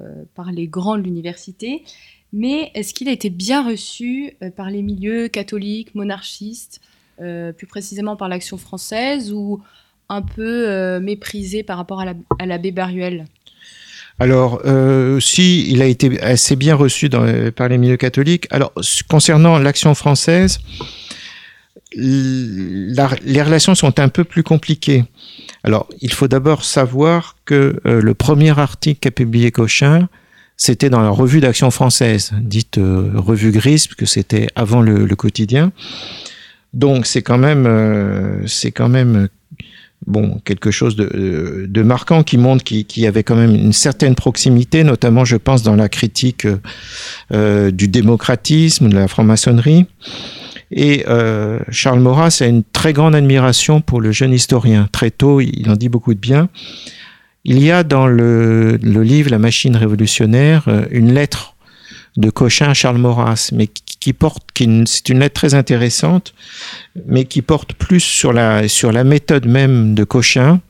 les 0.53 0.67
grands 0.67 0.99
de 0.99 1.03
l'université, 1.03 1.85
mais 2.33 2.71
est-ce 2.75 2.93
qu'il 2.93 3.09
a 3.09 3.13
été 3.13 3.31
bien 3.31 3.67
reçu 3.67 4.35
par 4.57 4.71
les 4.71 4.83
milieux 4.83 5.29
catholiques, 5.29 5.95
monarchistes 5.95 6.81
plus 7.57 7.67
précisément 7.67 8.15
par 8.15 8.29
l'Action 8.29 8.59
française, 8.59 9.33
ou 9.33 9.61
un 10.09 10.23
peu 10.23 11.01
méprisé 11.01 11.63
par 11.65 11.79
rapport 11.79 12.01
à 12.03 12.47
l'abbé 12.47 12.71
Baruel? 12.71 13.25
Alors, 14.21 14.63
euh, 14.65 15.21
si 15.21 15.71
il 15.71 15.81
a 15.81 15.87
été 15.87 16.21
assez 16.21 16.57
bien 16.57 16.75
reçu 16.75 17.09
par 17.09 17.69
les 17.69 17.79
milieux 17.79 17.97
catholiques. 17.97 18.49
Alors, 18.51 18.73
concernant 19.09 19.59
l'action 19.59 19.95
française, 19.95 20.59
les 21.95 23.43
relations 23.43 23.75
sont 23.75 24.01
un 24.01 24.09
peu 24.09 24.25
plus 24.25 24.43
compliquées. 24.43 25.05
Alors, 25.63 25.89
il 26.01 26.13
faut 26.13 26.29
d'abord 26.29 26.65
savoir 26.65 27.37
que 27.45 27.81
euh, 27.87 28.01
le 28.03 28.15
premier 28.15 28.59
article 28.59 29.01
qu'a 29.01 29.11
publié 29.11 29.53
Cochin, 29.53 30.09
c'était 30.57 30.91
dans 30.91 31.01
la 31.01 31.11
revue 31.11 31.41
d'action 31.41 31.71
française, 31.71 32.33
dite 32.41 32.79
euh, 32.79 33.13
revue 33.15 33.53
grise, 33.53 33.87
que 33.87 34.07
c'était 34.07 34.49
avant 34.57 34.83
le, 34.83 35.07
quotidien. 35.15 35.73
Donc, 36.75 37.07
c'est 37.07 37.23
quand 37.23 37.41
c'est 38.47 38.73
quand 38.73 38.89
même 38.89 39.29
bon, 40.09 40.41
quelque 40.45 40.71
chose 40.71 40.97
de, 40.97 41.67
de 41.69 41.83
marquant 41.83 42.23
qui 42.23 42.39
montre 42.39 42.65
qu'il 42.65 43.03
y 43.03 43.07
avait 43.07 43.23
quand 43.23 43.37
même 43.37 43.55
une 43.55 43.73
certaine 43.73 44.15
proximité, 44.15 44.83
notamment, 44.83 45.25
je 45.25 45.37
pense, 45.37 45.63
dans 45.63 45.77
la 45.77 45.89
critique 45.89 46.47
euh, 47.33 47.71
du 47.71 47.89
démocratisme, 47.89 48.89
de 48.89 48.95
la 48.95 49.07
franc-maçonnerie. 49.07 49.87
Et 50.71 51.05
euh, 51.09 51.61
Charles 51.71 52.01
Maurras 52.01 52.39
a 52.41 52.47
une 52.47 52.65
très 52.65 52.93
grande 52.93 53.15
admiration 53.15 53.81
pour 53.81 54.01
le 54.01 54.11
jeune 54.13 54.33
historien. 54.33 54.89
Très 54.91 55.11
tôt, 55.11 55.41
il 55.41 55.71
en 55.71 55.77
dit 55.77 55.89
beaucoup 55.89 56.15
de 56.15 56.21
bien. 56.21 56.49
Il 57.45 57.63
y 57.63 57.71
a 57.71 57.85
dans 57.85 58.07
le, 58.07 58.79
le 58.83 59.03
livre 59.03 59.31
La 59.31 59.39
machine 59.39 59.77
révolutionnaire 59.77 60.65
euh, 60.69 60.85
une 60.91 61.13
lettre 61.13 61.55
de 62.17 62.31
Cochin 62.31 62.71
à 62.71 62.75
Charles 62.75 62.99
Maurras, 62.99 63.51
mais 63.53 63.69
qui 64.01 64.13
porte, 64.13 64.45
qui, 64.55 64.85
c'est 64.87 65.09
une 65.09 65.21
lettre 65.21 65.35
très 65.35 65.55
intéressante, 65.55 66.35
mais 67.07 67.25
qui 67.25 67.43
porte 67.43 67.73
plus 67.75 68.01
sur 68.01 68.33
la, 68.33 68.69
sur 68.69 68.93
la 68.93 69.05
méthode 69.05 69.47
même 69.47 69.95
de 69.95 70.05
Cochin 70.05 70.61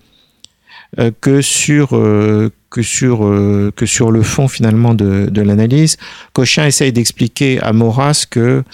euh, 0.98 1.10
que 1.20 1.42
sur 1.42 1.94
euh, 1.94 2.50
que 2.70 2.80
sur 2.80 3.26
euh, 3.26 3.70
que 3.76 3.84
sur 3.84 4.10
le 4.10 4.22
fond 4.22 4.48
finalement 4.48 4.94
de, 4.94 5.28
de 5.30 5.42
l'analyse. 5.42 5.98
Cochin 6.32 6.64
essaye 6.64 6.92
d'expliquer 6.92 7.60
à 7.60 7.74
Maurras 7.74 8.24
que 8.30 8.64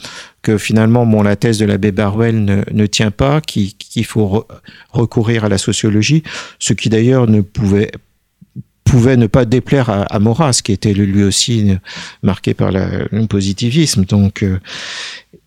que 0.40 0.56
finalement 0.56 1.06
bon 1.06 1.22
la 1.22 1.34
thèse 1.34 1.58
de 1.58 1.64
l'abbé 1.64 1.90
Barwell 1.90 2.44
ne, 2.44 2.62
ne 2.70 2.86
tient 2.86 3.10
pas, 3.10 3.40
qu'il 3.40 4.04
faut 4.04 4.46
recourir 4.90 5.44
à 5.44 5.48
la 5.48 5.58
sociologie, 5.58 6.22
ce 6.60 6.72
qui 6.72 6.88
d'ailleurs 6.88 7.26
ne 7.26 7.40
pouvait 7.40 7.90
pouvait 8.84 9.16
ne 9.16 9.26
pas 9.26 9.44
déplaire 9.44 9.90
à, 9.90 10.02
à 10.02 10.18
Maurras, 10.18 10.60
qui 10.62 10.72
était 10.72 10.92
lui 10.92 11.24
aussi 11.24 11.76
marqué 12.22 12.54
par 12.54 12.70
le 12.70 13.26
positivisme. 13.26 14.04
Donc, 14.04 14.42
euh, 14.42 14.60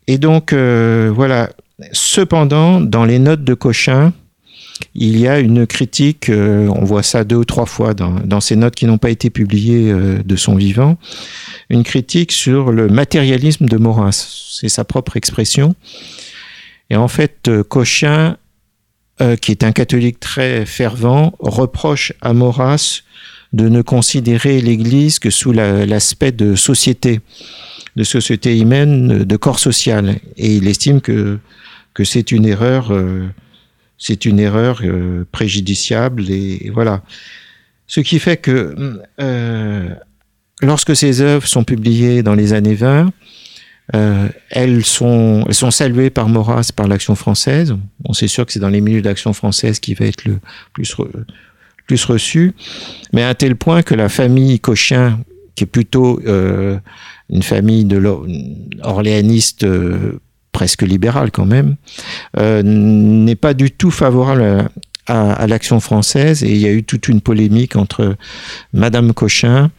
et 0.08 0.18
donc, 0.18 0.54
euh, 0.54 1.12
voilà. 1.14 1.50
Cependant, 1.92 2.82
dans 2.82 3.06
les 3.06 3.20
notes 3.20 3.44
de 3.44 3.54
Cochin, 3.54 4.12
il 4.96 5.18
y 5.20 5.28
a 5.28 5.40
une 5.40 5.68
critique, 5.68 6.30
euh, 6.30 6.68
on 6.70 6.86
voit 6.86 7.04
ça 7.04 7.24
deux 7.24 7.36
ou 7.36 7.46
trois 7.46 7.68
fois 7.68 7.94
dans, 7.94 8.16
dans 8.26 8.42
ces 8.42 8.56
notes 8.56 8.76
qui 8.76 8.86
n'ont 8.86 8.98
pas 8.98 9.12
été 9.12 9.30
publiées 9.30 9.92
euh, 9.92 10.24
de 10.24 10.36
son 10.36 10.56
vivant, 10.56 10.98
une 11.70 11.84
critique 11.84 12.32
sur 12.32 12.72
le 12.72 12.88
matérialisme 12.88 13.68
de 13.68 13.78
Maurras. 13.78 14.50
C'est 14.60 14.70
sa 14.70 14.84
propre 14.86 15.18
expression. 15.18 15.76
Et 16.90 16.96
en 16.96 17.08
fait, 17.08 17.50
euh, 19.22 19.36
qui 19.36 19.52
est 19.52 19.64
un 19.64 19.72
catholique 19.72 20.20
très 20.20 20.66
fervent, 20.66 21.34
reproche 21.40 22.14
à 22.22 22.34
Maurras 22.34 23.02
de 23.54 23.70
ne 23.70 23.82
considérer 23.82 24.62
l'Église 24.62 25.20
que 25.20 25.30
sous 25.30 25.52
l'aspect 25.52 26.32
la, 26.32 26.32
de 26.32 26.56
société, 26.56 27.22
de 27.96 28.04
société 28.04 28.58
humaine, 28.58 29.24
de 29.24 29.38
corps 29.38 29.60
social. 29.60 30.20
Et 30.38 30.56
il 30.56 30.68
estime 30.68 31.02
que, 31.02 31.40
que 31.94 32.04
c'est 32.04 32.32
une 32.32 32.46
erreur, 32.46 32.94
euh, 32.94 33.28
c'est 33.98 34.26
une 34.26 34.40
erreur 34.40 34.82
euh, 34.84 35.26
préjudiciable. 35.32 36.30
Et, 36.30 36.68
et, 36.68 36.70
voilà. 36.70 37.02
Ce 37.88 38.02
qui 38.02 38.20
fait 38.20 38.38
que 38.38 38.76
euh, 39.22 39.90
lorsque 40.62 40.96
ces 40.96 41.22
œuvres 41.22 41.48
sont 41.48 41.64
publiées 41.64 42.22
dans 42.22 42.36
les 42.36 42.54
années 42.54 42.76
20, 42.76 43.12
euh, 43.96 44.28
elles, 44.50 44.84
sont, 44.84 45.46
saluées 45.72 46.10
par 46.10 46.28
Maurras, 46.28 46.72
par 46.76 46.88
l'Action 46.88 47.16
française. 47.16 47.76
On 48.04 48.14
sait 48.14 48.28
sûr 48.28 48.46
que 48.46 48.52
c'est 48.52 48.60
dans 48.60 48.70
les 48.70 48.82
milieux 48.82 49.02
d'Action 49.02 49.34
française 49.34 49.80
qui 49.80 49.94
va 49.94 50.06
être 50.06 50.26
le 50.26 50.40
plus 51.86 52.04
reçu, 52.06 52.54
mais 53.14 53.24
à 53.24 53.34
tel 53.34 53.56
point 53.56 53.82
que 53.82 53.96
la 53.96 54.10
famille 54.10 54.60
Cochin, 54.60 55.20
qui 55.56 55.64
est 55.64 55.68
plutôt 55.68 56.20
euh, 56.28 56.78
une 57.30 57.44
famille 57.44 57.86
de 57.86 58.02
orléaniste 58.84 59.64
euh, 59.64 60.20
presque 60.52 60.82
libérale 60.82 61.32
quand 61.32 61.46
même, 61.46 61.76
n'est 62.36 63.36
pas 63.36 63.54
du 63.54 63.72
tout 63.72 63.92
favorable 63.92 64.70
à, 65.08 65.34
à, 65.34 65.48
l'action 65.48 65.80
française 65.80 66.44
et 66.44 66.52
il 66.52 66.58
y 66.58 66.68
a 66.68 66.72
eu 66.72 66.84
toute 66.84 67.08
une 67.08 67.22
polémique 67.22 67.76
entre 67.76 68.16
Madame 68.74 69.14
Cochin, 69.14 69.72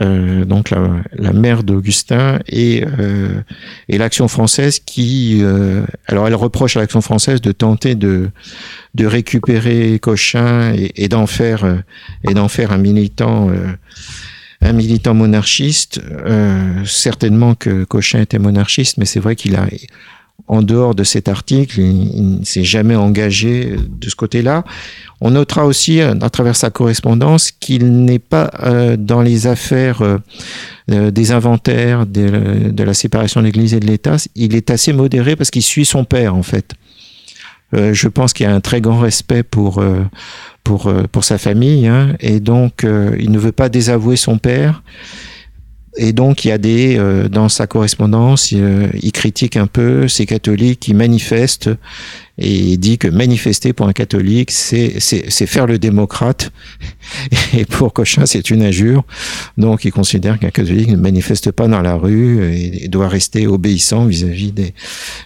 euh, 0.00 0.44
donc 0.44 0.70
la, 0.70 1.02
la 1.12 1.32
mère 1.32 1.62
d'Augustin, 1.62 2.40
et, 2.48 2.84
euh, 2.98 3.40
et 3.88 3.98
l'action 3.98 4.28
française 4.28 4.80
qui, 4.80 5.40
euh, 5.42 5.84
alors 6.06 6.26
elle 6.26 6.34
reproche 6.34 6.76
à 6.76 6.80
l'action 6.80 7.02
française 7.02 7.40
de 7.40 7.52
tenter 7.52 7.94
de, 7.94 8.30
de 8.94 9.06
récupérer 9.06 9.98
Cochin 9.98 10.72
et, 10.74 11.04
et 11.04 11.08
d'en 11.08 11.26
faire 11.26 11.82
et 12.28 12.34
d'en 12.34 12.48
faire 12.48 12.72
un 12.72 12.78
militant. 12.78 13.50
un 14.64 14.72
militant 14.72 15.12
monarchiste, 15.12 16.00
certainement 16.84 17.56
que 17.56 17.82
Cochin 17.82 18.20
était 18.20 18.38
monarchiste, 18.38 18.96
mais 18.96 19.06
c'est 19.06 19.18
vrai 19.18 19.34
qu'il 19.34 19.56
a 19.56 19.66
en 20.52 20.62
dehors 20.62 20.94
de 20.94 21.02
cet 21.04 21.28
article, 21.28 21.80
il, 21.80 22.38
ne 22.40 22.44
s'est 22.44 22.64
jamais 22.64 22.94
engagé 22.94 23.76
de 23.88 24.10
ce 24.10 24.14
côté-là. 24.14 24.64
On 25.20 25.30
notera 25.30 25.66
aussi, 25.66 26.00
à 26.00 26.30
travers 26.30 26.56
sa 26.56 26.70
correspondance, 26.70 27.50
qu'il 27.50 28.04
n'est 28.04 28.18
pas 28.18 28.50
euh, 28.62 28.96
dans 28.98 29.22
les 29.22 29.46
affaires 29.46 30.02
euh, 30.02 31.10
des 31.10 31.32
inventaires, 31.32 32.06
de, 32.06 32.82
la 32.82 32.94
séparation 32.94 33.40
de 33.40 33.46
l'Église 33.46 33.74
et 33.74 33.80
de 33.80 33.86
l'État. 33.86 34.16
Il 34.34 34.54
est 34.54 34.70
assez 34.70 34.92
modéré 34.92 35.36
parce 35.36 35.50
qu'il 35.50 35.62
suit 35.62 35.86
son 35.86 36.04
père, 36.04 36.34
en 36.34 36.42
fait. 36.42 36.74
Euh, 37.74 37.94
je 37.94 38.08
pense 38.08 38.32
qu'il 38.32 38.46
a 38.46 38.54
un 38.54 38.60
très 38.60 38.80
grand 38.80 38.98
respect 38.98 39.42
pour 39.42 39.78
euh, 39.78 40.02
pour 40.62 40.88
euh, 40.88 41.04
pour 41.10 41.24
sa 41.24 41.38
famille, 41.38 41.86
hein, 41.86 42.14
et 42.20 42.40
donc 42.40 42.84
il 43.18 43.30
ne 43.30 43.38
veut 43.38 43.52
pas 43.52 43.68
désavouer 43.68 44.16
son 44.16 44.38
père. 44.38 44.82
Et 45.96 46.14
donc, 46.14 46.44
il 46.44 46.48
y 46.48 46.52
a 46.52 46.58
des, 46.58 46.96
euh, 46.96 47.28
dans 47.28 47.50
sa 47.50 47.66
correspondance, 47.66 48.50
euh, 48.54 48.88
il, 49.02 49.12
critique 49.12 49.56
un 49.58 49.66
peu 49.66 50.08
ces 50.08 50.24
catholiques 50.24 50.80
qui 50.80 50.94
manifestent 50.94 51.68
et 52.38 52.50
il 52.50 52.78
dit 52.78 52.96
que 52.96 53.08
manifester 53.08 53.74
pour 53.74 53.86
un 53.88 53.92
catholique, 53.92 54.50
c'est 54.50 54.98
faire 55.46 55.66
le 55.66 55.78
démocrate. 55.78 56.50
Et 57.54 57.66
pour 57.66 57.92
Cochin, 57.92 58.24
c'est 58.24 58.48
une 58.48 58.62
injure. 58.62 59.04
Donc, 59.58 59.84
il 59.84 59.92
considère 59.92 60.38
qu'un 60.38 60.50
catholique 60.50 60.88
ne 60.88 60.96
manifeste 60.96 61.50
pas 61.52 61.68
dans 61.68 61.82
la 61.82 61.94
rue 61.94 62.42
et, 62.54 62.88
doit 62.88 63.08
rester 63.08 63.46
obéissant 63.46 64.06
vis-à-vis 64.06 64.48
-vis 64.48 64.54
des, 64.54 64.74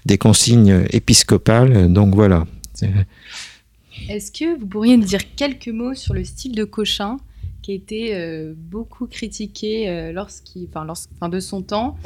des 0.05 0.19
consignes 0.19 0.85
épiscopales. 0.91 1.93
Donc, 1.93 2.15
voilà. 2.15 2.45
Est-ce 4.09 4.33
que 4.33 4.59
vous 4.59 4.67
pourriez 4.67 4.97
nous 4.97 5.05
dire 5.05 5.23
quelques 5.37 5.69
mots 5.69 5.95
sur 5.95 6.13
le 6.13 6.25
style 6.25 6.53
de 6.57 6.65
Cochin? 6.65 7.19
Qui 7.67 7.73
été 7.73 8.15
euh, 8.15 8.55
beaucoup 8.57 9.07
critiqué 9.07 9.89
euh, 9.89 10.13
lorsqu'il, 10.13 10.69
enfin, 10.69 10.85
lors, 10.85 10.97
enfin, 11.17 11.29
de 11.29 11.41
son 11.41 11.63
temps. 11.63 11.97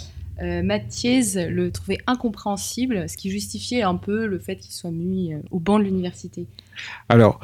Euh, 0.42 0.62
Mathiez 0.62 1.48
le 1.50 1.70
trouvait 1.70 1.98
incompréhensible, 2.06 3.06
ce 3.10 3.18
qui 3.18 3.30
justifiait 3.30 3.82
un 3.82 3.96
peu 3.96 4.24
le 4.24 4.38
fait 4.38 4.56
qu'il 4.56 4.72
soit 4.72 4.90
mis 4.90 5.34
euh, 5.34 5.38
au 5.50 5.58
banc 5.58 5.78
de 5.78 5.84
l'université. 5.84 6.46
Alors, 7.10 7.40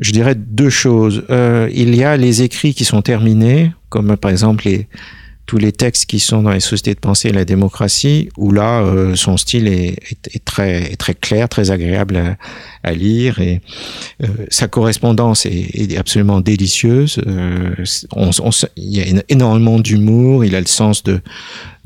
je 0.00 0.10
dirais 0.10 0.34
deux 0.34 0.70
choses. 0.70 1.24
Il 1.30 1.94
y 1.94 2.02
a 2.02 2.16
les 2.16 2.42
écrits 2.42 2.74
qui 2.74 2.84
sont 2.84 3.02
terminés, 3.02 3.70
comme 3.88 4.16
par 4.16 4.32
exemple 4.32 4.64
les, 4.64 4.88
tous 5.46 5.58
les 5.58 5.70
textes 5.70 6.06
qui 6.06 6.18
sont 6.18 6.42
dans 6.42 6.50
les 6.50 6.58
sociétés 6.58 6.94
de 6.94 6.98
pensée 6.98 7.28
et 7.28 7.32
la 7.32 7.44
démocratie, 7.44 8.30
où 8.36 8.50
là, 8.50 8.84
son 9.14 9.36
style 9.36 9.68
est, 9.68 10.00
très, 10.44 10.90
est 10.90 10.96
très 10.96 11.14
clair, 11.14 11.48
très 11.48 11.70
agréable 11.70 12.16
à, 12.16 12.36
à 12.84 12.92
lire, 12.92 13.40
et 13.40 13.60
euh, 14.22 14.26
sa 14.50 14.68
correspondance 14.68 15.46
est, 15.46 15.96
absolument 15.96 16.40
délicieuse. 16.40 17.20
Euh, 17.26 17.74
il 18.76 18.96
y 18.96 19.00
a 19.00 19.22
énormément 19.28 19.80
d'humour, 19.80 20.44
il 20.44 20.54
a 20.54 20.60
le 20.60 20.66
sens 20.66 21.02
de, 21.02 21.20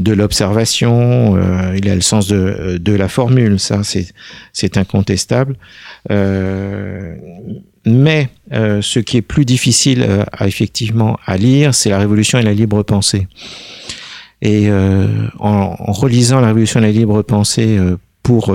de 0.00 0.12
l'observation, 0.12 1.36
euh, 1.36 1.76
il 1.76 1.88
a 1.88 1.94
le 1.94 2.00
sens 2.00 2.26
de, 2.26 2.78
de 2.80 2.92
la 2.92 3.08
formule, 3.08 3.60
ça 3.60 3.82
c'est 4.52 4.76
incontestable. 4.76 5.56
Euh, 6.10 7.14
mais 7.86 8.28
ce 8.50 8.98
qui 8.98 9.16
est 9.16 9.22
plus 9.22 9.44
difficile 9.44 10.06
à, 10.32 10.46
effectivement 10.46 11.18
à 11.24 11.36
lire, 11.36 11.74
c'est 11.74 11.90
la 11.90 11.98
Révolution 11.98 12.38
et 12.38 12.42
la 12.42 12.52
libre 12.52 12.82
pensée. 12.82 13.28
Et 14.42 14.68
en, 15.38 15.74
relisant 15.78 16.40
la 16.40 16.48
Révolution 16.48 16.80
et 16.80 16.82
la 16.82 16.92
libre 16.92 17.22
pensée 17.22 17.78
pour 18.22 18.52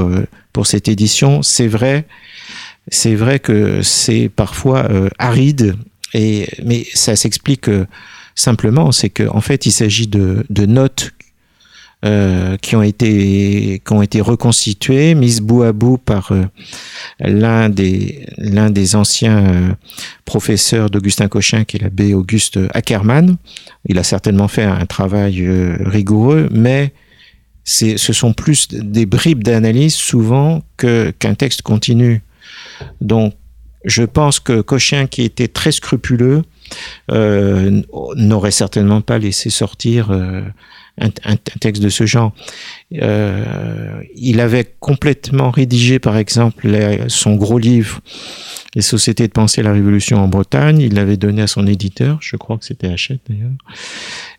pour 0.54 0.68
cette 0.68 0.88
édition, 0.88 1.42
c'est 1.42 1.68
vrai, 1.68 2.06
c'est 2.88 3.16
vrai 3.16 3.40
que 3.40 3.82
c'est 3.82 4.30
parfois 4.30 4.88
aride. 5.18 5.76
Et 6.14 6.48
mais 6.64 6.86
ça 6.94 7.16
s'explique 7.16 7.70
simplement, 8.36 8.92
c'est 8.92 9.10
que 9.10 9.28
en 9.28 9.42
fait, 9.42 9.66
il 9.66 9.72
s'agit 9.72 10.08
de, 10.08 10.46
notes 10.66 11.12
euh, 12.06 12.58
qui 12.58 12.76
ont 12.76 12.82
été 12.82 13.82
qui 13.86 13.94
ont 13.94 14.02
été 14.02 14.22
reconstituées, 14.22 15.16
mises 15.16 15.42
bout 15.42 15.64
à 15.64 15.72
bout 15.72 15.98
par 15.98 16.32
euh, 16.32 16.44
l'un 17.20 17.70
des 17.70 18.26
l'un 18.38 18.70
des 18.70 18.96
anciens 18.96 19.38
euh, 19.38 19.74
professeurs 20.26 20.90
d'Augustin 20.90 21.28
Cochin, 21.28 21.64
qui 21.64 21.78
est 21.78 21.82
l'abbé 21.82 22.14
Auguste 22.14 22.60
Ackermann. 22.74 23.38
Il 23.86 23.98
a 23.98 24.04
certainement 24.04 24.48
fait 24.48 24.64
un 24.64 24.86
travail 24.86 25.48
rigoureux, 25.80 26.50
mais 26.52 26.94
ce 27.66 27.98
sont 27.98 28.34
plus 28.34 28.68
des 28.68 29.06
bribes 29.06 29.44
d'analyse 29.44 29.96
souvent 29.96 30.64
qu'un 30.78 31.36
texte 31.36 31.62
continu. 31.62 32.22
Donc 33.02 33.34
je 33.86 34.04
pense 34.04 34.40
que 34.40 34.62
Cochin, 34.62 35.08
qui 35.08 35.24
était 35.24 35.48
très 35.48 35.72
scrupuleux, 35.72 36.44
euh, 37.12 37.82
n'aurait 38.16 38.52
certainement 38.52 39.02
pas 39.02 39.18
laissé 39.18 39.50
sortir 39.50 40.12
euh, 40.12 40.42
un, 41.00 41.36
texte 41.60 41.82
de 41.82 41.90
ce 41.90 42.06
genre. 42.06 42.34
Euh, 42.94 44.02
il 44.16 44.40
avait 44.40 44.76
complètement 44.80 45.50
rédigé, 45.50 46.00
par 46.00 46.18
exemple, 46.18 46.68
son 47.08 47.36
gros 47.36 47.58
livre, 47.58 48.02
Les 48.76 48.82
sociétés 48.82 49.28
de 49.28 49.32
pensée 49.32 49.62
et 49.62 49.64
la 49.64 49.74
révolution 49.74 50.18
en 50.18 50.28
Bretagne. 50.28 50.80
Il 50.80 50.94
l'avait 50.94 51.18
donné 51.18 51.42
à 51.42 51.48
son 51.48 51.66
éditeur, 51.66 52.20
je 52.22 52.36
crois 52.36 52.58
que 52.58 52.66
c'était 52.66 52.88
Hachette 52.88 53.22
d'ailleurs. 53.28 53.52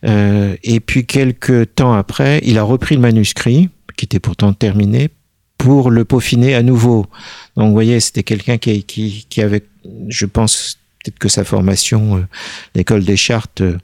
Euh, 0.05 0.57
et 0.62 0.81
puis 0.81 1.07
quelques 1.07 1.75
temps 1.75 1.95
après, 1.95 2.40
il 2.45 2.59
a 2.59 2.62
repris 2.62 2.95
le 2.95 3.01
manuscrit, 3.01 3.69
qui 3.97 4.05
était 4.05 4.21
pourtant 4.21 4.53
terminé, 4.53 5.11
pour 5.59 5.90
le 5.90 6.05
peaufiner 6.05 6.55
à 6.55 6.62
nouveau. 6.62 7.07
Donc, 7.57 7.69
vous 7.69 7.73
voyez, 7.73 7.99
c'était 8.01 8.25
quelqu'un 8.25 8.59
qui, 8.59 8.83
qui, 8.85 9.27
qui 9.29 9.40
avait, 9.40 9.62
je 10.09 10.27
pense, 10.27 10.79
peut-être 11.05 11.19
que 11.19 11.29
sa 11.29 11.45
formation, 11.45 12.17
euh, 12.17 12.27
l'école 12.75 13.05
des 13.05 13.17
chartes, 13.17 13.61
euh, 13.61 13.79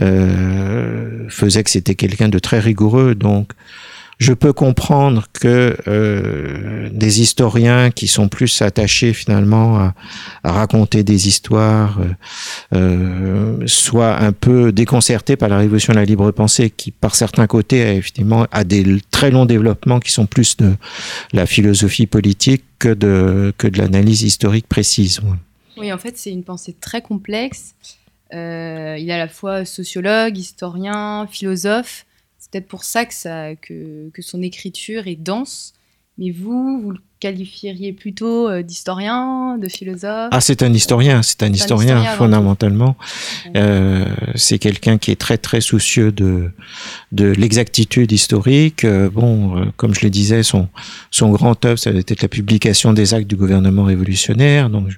euh, 0.00 1.28
faisait 1.28 1.62
que 1.62 1.70
c'était 1.70 1.94
quelqu'un 1.94 2.28
de 2.28 2.38
très 2.38 2.60
rigoureux. 2.60 3.14
Donc, 3.14 3.52
je 4.18 4.32
peux 4.32 4.54
comprendre 4.54 5.26
que 5.34 5.76
euh, 5.88 6.88
des 6.90 7.20
historiens 7.20 7.90
qui 7.90 8.06
sont 8.06 8.28
plus 8.28 8.62
attachés 8.62 9.12
finalement 9.12 9.78
à, 9.78 9.94
à 10.42 10.52
raconter 10.52 11.04
des 11.04 11.28
histoires 11.28 11.98
euh, 12.74 13.58
soient 13.66 14.18
un 14.18 14.32
peu 14.32 14.72
déconcertés 14.72 15.36
par 15.36 15.50
la 15.50 15.58
révolution 15.58 15.92
de 15.92 15.98
la 15.98 16.06
libre 16.06 16.30
pensée, 16.30 16.70
qui 16.70 16.92
par 16.92 17.14
certains 17.14 17.46
côtés 17.46 17.82
a, 17.82 17.92
effectivement 17.92 18.46
a 18.52 18.64
des 18.64 19.02
très 19.10 19.30
longs 19.30 19.44
développements 19.44 20.00
qui 20.00 20.12
sont 20.12 20.24
plus 20.24 20.56
de 20.56 20.72
la 21.34 21.44
philosophie 21.44 22.06
politique 22.06 22.64
que 22.78 22.94
de 22.94 23.52
que 23.58 23.66
de 23.66 23.76
l'analyse 23.76 24.22
historique 24.22 24.66
précise. 24.66 25.20
Oui, 25.76 25.92
en 25.92 25.98
fait, 25.98 26.16
c'est 26.16 26.30
une 26.30 26.44
pensée 26.44 26.72
très 26.72 27.02
complexe. 27.02 27.74
Euh, 28.32 28.96
il 28.98 29.08
est 29.08 29.12
à 29.12 29.18
la 29.18 29.28
fois 29.28 29.64
sociologue, 29.64 30.36
historien, 30.36 31.26
philosophe. 31.30 32.06
C'est 32.38 32.50
peut-être 32.50 32.68
pour 32.68 32.84
ça 32.84 33.04
que, 33.04 33.54
que, 33.54 34.10
que, 34.10 34.22
son 34.22 34.42
écriture 34.42 35.06
est 35.06 35.16
dense. 35.16 35.74
Mais 36.18 36.30
vous, 36.30 36.80
vous 36.80 36.90
le 36.90 37.00
qualifieriez 37.26 37.92
plutôt 37.92 38.48
euh, 38.48 38.62
d'historien, 38.62 39.58
de 39.58 39.68
philosophe 39.68 40.28
Ah, 40.30 40.40
c'est 40.40 40.62
un 40.62 40.72
historien, 40.72 41.22
c'est 41.22 41.42
un, 41.42 41.52
historien, 41.52 41.98
historien 41.98 42.16
fondamentalement. 42.16 42.96
Euh, 43.56 44.06
c'est 44.36 44.58
quelqu'un 44.58 44.96
qui 44.98 45.10
est 45.10 45.20
très 45.20 45.38
très 45.38 45.60
soucieux 45.60 46.12
de 46.12 46.50
de 47.10 47.26
l'exactitude 47.26 48.12
historique. 48.12 48.84
Euh, 48.84 49.10
bon, 49.10 49.72
comme 49.76 49.92
je 49.94 50.02
le 50.02 50.10
disais, 50.10 50.42
son 50.44 50.68
son 51.10 51.30
grand 51.30 51.64
œuvre, 51.64 51.78
ça 51.78 51.90
était 51.90 52.16
la 52.22 52.28
publication 52.28 52.92
des 52.92 53.14
actes 53.14 53.28
du 53.28 53.36
gouvernement 53.36 53.84
révolutionnaire. 53.84 54.70
Donc, 54.70 54.88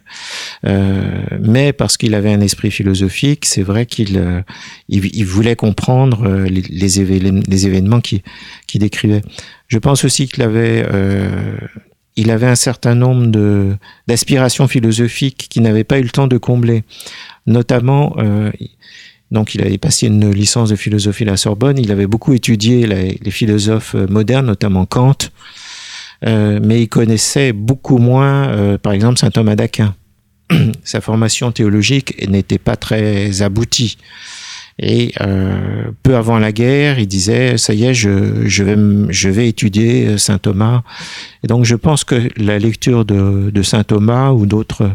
mais 0.65 1.73
parce 1.73 1.97
qu'il 1.97 2.15
avait 2.15 2.33
un 2.33 2.41
esprit 2.41 2.71
philosophique, 2.71 3.47
c'est 3.47 3.63
vrai 3.63 3.87
qu'il 3.87 4.45
il, 4.89 5.05
il, 5.17 5.25
voulait 5.25 5.57
comprendre 5.57 6.29
les, 6.49 7.01
événements, 7.01 7.43
les 7.47 7.67
événements 7.67 8.01
qui 8.01 8.23
qui 8.67 8.79
décrivait. 8.79 9.23
Je 9.69 9.79
pense 9.79 10.05
aussi 10.05 10.27
qu'il 10.29 10.43
avait 10.43 10.85
euh, 10.91 11.59
il 12.19 12.33
avait 12.33 12.49
un 12.49 12.57
certain 12.57 12.97
nombre 12.97 13.77
d'aspirations 14.09 14.67
philosophiques 14.67 15.47
qu'il 15.49 15.63
n'avait 15.63 15.85
pas 15.85 16.01
eu 16.01 16.03
le 16.03 16.11
temps 16.11 16.27
de 16.27 16.37
combler. 16.37 16.83
Notamment, 17.47 18.17
euh, 18.19 18.51
donc 19.31 19.55
il 19.55 19.63
avait 19.63 19.79
passé 19.79 20.09
une 20.09 20.31
licence 20.33 20.71
de 20.71 20.77
philosophie 20.77 21.23
à 21.23 21.27
la 21.27 21.37
Sorbonne. 21.37 21.79
Il 21.79 21.93
avait 21.93 22.09
beaucoup 22.09 22.33
étudié 22.33 22.89
les, 22.89 23.31
philosophes 23.31 23.95
modernes, 23.95 24.47
notamment 24.47 24.85
Kant, 24.85 25.17
euh, 26.27 26.59
mais 26.61 26.83
il 26.83 26.89
connaissait 26.89 27.53
beaucoup 27.53 27.99
moins, 27.99 28.49
euh, 28.49 28.79
par 28.79 28.93
exemple, 28.93 29.19
saint 29.19 29.31
Thomas 29.31 29.55
d'Aquin. 29.55 29.95
Sa 30.83 31.01
formation 31.01 31.53
théologique 31.53 32.29
n'était 32.29 32.59
pas 32.59 32.75
très 32.75 33.43
aboutie. 33.43 33.97
Et 34.81 35.13
euh, 35.21 35.91
peu 36.05 36.15
avant 36.17 36.39
la 36.39 36.53
guerre, 36.53 37.01
il 37.01 37.09
disait 37.09 37.59
ça 37.59 37.75
y 37.75 37.85
est, 37.85 37.95
je, 37.95 38.47
je 38.47 38.63
vais 38.63 38.77
je 39.09 39.29
vais 39.29 39.49
étudier 39.49 40.19
saint 40.19 40.39
Thomas. 40.39 40.83
Et 41.43 41.49
donc 41.49 41.65
je 41.65 41.75
pense 41.75 42.05
que 42.05 42.29
la 42.37 42.59
lecture 42.59 43.05
de, 43.05 43.51
de 43.51 43.63
saint 43.63 43.83
Thomas 43.83 44.31
ou 44.31 44.47
d'autres 44.47 44.93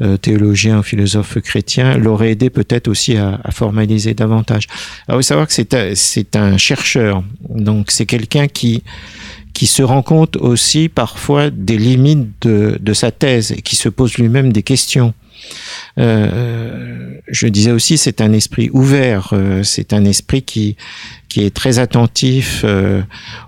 euh, 0.00 0.16
théologiens, 0.16 0.82
philosophes 0.82 1.38
chrétiens 1.40 1.98
l'aurait 1.98 2.30
aidé 2.30 2.48
peut-être 2.48 2.88
aussi 2.88 3.16
à, 3.16 3.38
à, 3.44 3.50
formaliser 3.50 4.14
davantage. 4.14 4.66
Alors 5.08 5.20
il 5.20 5.24
faut 5.24 5.28
savoir 5.28 5.46
que 5.46 5.52
c'est 5.52 5.94
c'est 5.94 6.36
un 6.36 6.56
chercheur, 6.56 7.22
donc 7.50 7.90
c'est 7.90 8.06
quelqu'un 8.06 8.48
qui 8.48 8.82
qui 9.52 9.66
se 9.66 9.82
rend 9.82 10.02
compte 10.02 10.36
aussi 10.36 10.88
parfois 10.88 11.50
des 11.50 11.76
limites 11.76 12.30
de, 12.42 12.78
de 12.80 12.92
sa 12.94 13.10
thèse 13.10 13.52
et 13.52 13.62
qui 13.62 13.76
se 13.76 13.88
pose 13.88 14.16
lui-même 14.16 14.52
des 14.52 14.62
questions. 14.62 15.12
Euh, 15.98 17.18
je 17.28 17.46
disais 17.46 17.70
aussi, 17.70 17.98
c'est 17.98 18.20
un 18.20 18.32
esprit 18.32 18.70
ouvert, 18.72 19.30
euh, 19.32 19.62
c'est 19.62 19.92
un 19.92 20.04
esprit 20.04 20.42
qui 20.42 20.76
qui 21.32 21.40
est 21.40 21.50
très 21.50 21.78
attentif 21.78 22.60
euh, 22.64 23.00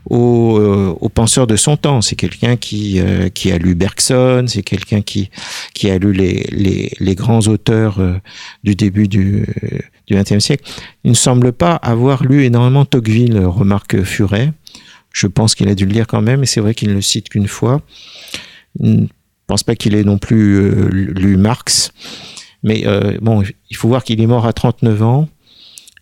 aux, 0.08 0.56
euh, 0.58 1.08
penseurs 1.12 1.46
de 1.46 1.54
son 1.54 1.76
temps. 1.76 2.00
C'est 2.00 2.16
quelqu'un 2.16 2.56
qui 2.56 2.98
euh, 2.98 3.28
qui 3.28 3.52
a 3.52 3.58
lu 3.58 3.74
Bergson, 3.74 4.46
c'est 4.48 4.62
quelqu'un 4.62 5.02
qui 5.02 5.30
qui 5.74 5.90
a 5.90 5.98
lu 5.98 6.14
les 6.14 6.46
les, 6.50 6.92
les 6.98 7.14
grands 7.14 7.40
auteurs 7.40 8.00
du 8.62 8.74
début 8.74 9.06
du 9.06 9.46
du 10.06 10.14
XXe 10.14 10.38
siècle. 10.38 10.64
Il 11.04 11.10
ne 11.10 11.16
semble 11.16 11.52
pas 11.52 11.74
avoir 11.74 12.24
lu 12.24 12.44
énormément 12.44 12.86
Tocqueville, 12.86 13.38
remarque 13.38 14.02
Furet. 14.02 14.52
Je 15.12 15.26
pense 15.26 15.54
qu'il 15.54 15.68
a 15.68 15.74
dû 15.74 15.84
le 15.84 15.92
lire 15.92 16.06
quand 16.06 16.22
même, 16.22 16.42
et 16.42 16.46
c'est 16.46 16.60
vrai 16.60 16.74
qu'il 16.74 16.88
ne 16.88 16.94
le 16.94 17.02
cite 17.02 17.28
qu'une 17.28 17.48
fois. 17.48 17.82
Pense 19.54 19.62
pas 19.62 19.76
qu'il 19.76 19.94
ait 19.94 20.02
non 20.02 20.18
plus 20.18 20.56
euh, 20.56 20.88
lu 20.90 21.36
Marx. 21.36 21.92
Mais 22.64 22.88
euh, 22.88 23.18
bon, 23.22 23.44
il 23.70 23.76
faut 23.76 23.86
voir 23.86 24.02
qu'il 24.02 24.20
est 24.20 24.26
mort 24.26 24.46
à 24.46 24.52
39 24.52 25.02
ans. 25.04 25.28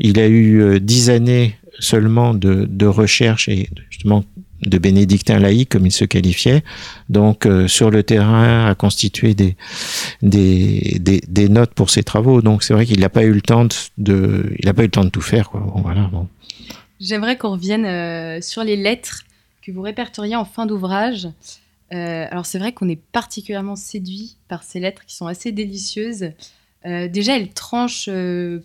Il 0.00 0.18
a 0.18 0.26
eu 0.26 0.62
euh, 0.62 0.80
10 0.80 1.10
années 1.10 1.58
seulement 1.78 2.32
de, 2.32 2.86
recherche 2.86 3.50
et 3.50 3.68
justement 3.90 4.24
de 4.62 4.78
bénédictin 4.78 5.38
laïque, 5.38 5.68
comme 5.68 5.84
il 5.84 5.92
se 5.92 6.06
qualifiait. 6.06 6.64
Donc, 7.10 7.46
sur 7.66 7.90
le 7.90 8.02
terrain, 8.02 8.64
à 8.70 8.74
constituer 8.74 9.34
des, 9.34 9.54
notes 11.50 11.74
pour 11.74 11.90
ses 11.90 12.04
travaux. 12.04 12.40
Donc, 12.40 12.62
c'est 12.62 12.72
vrai 12.72 12.86
qu'il 12.86 13.00
n'a 13.00 13.10
pas 13.10 13.24
eu 13.24 13.34
le 13.34 13.42
temps 13.42 13.68
de, 13.98 14.50
il 14.60 14.72
pas 14.72 14.82
eu 14.82 14.86
le 14.86 14.90
temps 14.90 15.04
de 15.04 15.10
tout 15.10 15.20
faire. 15.20 15.50
Voilà. 15.52 16.10
J'aimerais 17.00 17.36
qu'on 17.36 17.50
revienne 17.50 18.40
sur 18.40 18.64
les 18.64 18.76
lettres 18.76 19.24
que 19.60 19.70
vous 19.72 19.82
répertoriez 19.82 20.36
en 20.36 20.46
fin 20.46 20.64
d'ouvrage. 20.64 21.28
Euh, 21.92 22.26
alors 22.30 22.46
c'est 22.46 22.58
vrai 22.58 22.72
qu'on 22.72 22.88
est 22.88 23.00
particulièrement 23.12 23.76
séduit 23.76 24.36
par 24.48 24.62
ces 24.62 24.80
lettres 24.80 25.04
qui 25.04 25.14
sont 25.14 25.26
assez 25.26 25.52
délicieuses. 25.52 26.30
Euh, 26.86 27.08
déjà, 27.08 27.36
elles 27.36 27.50
tranchent 27.50 28.08
euh, 28.08 28.60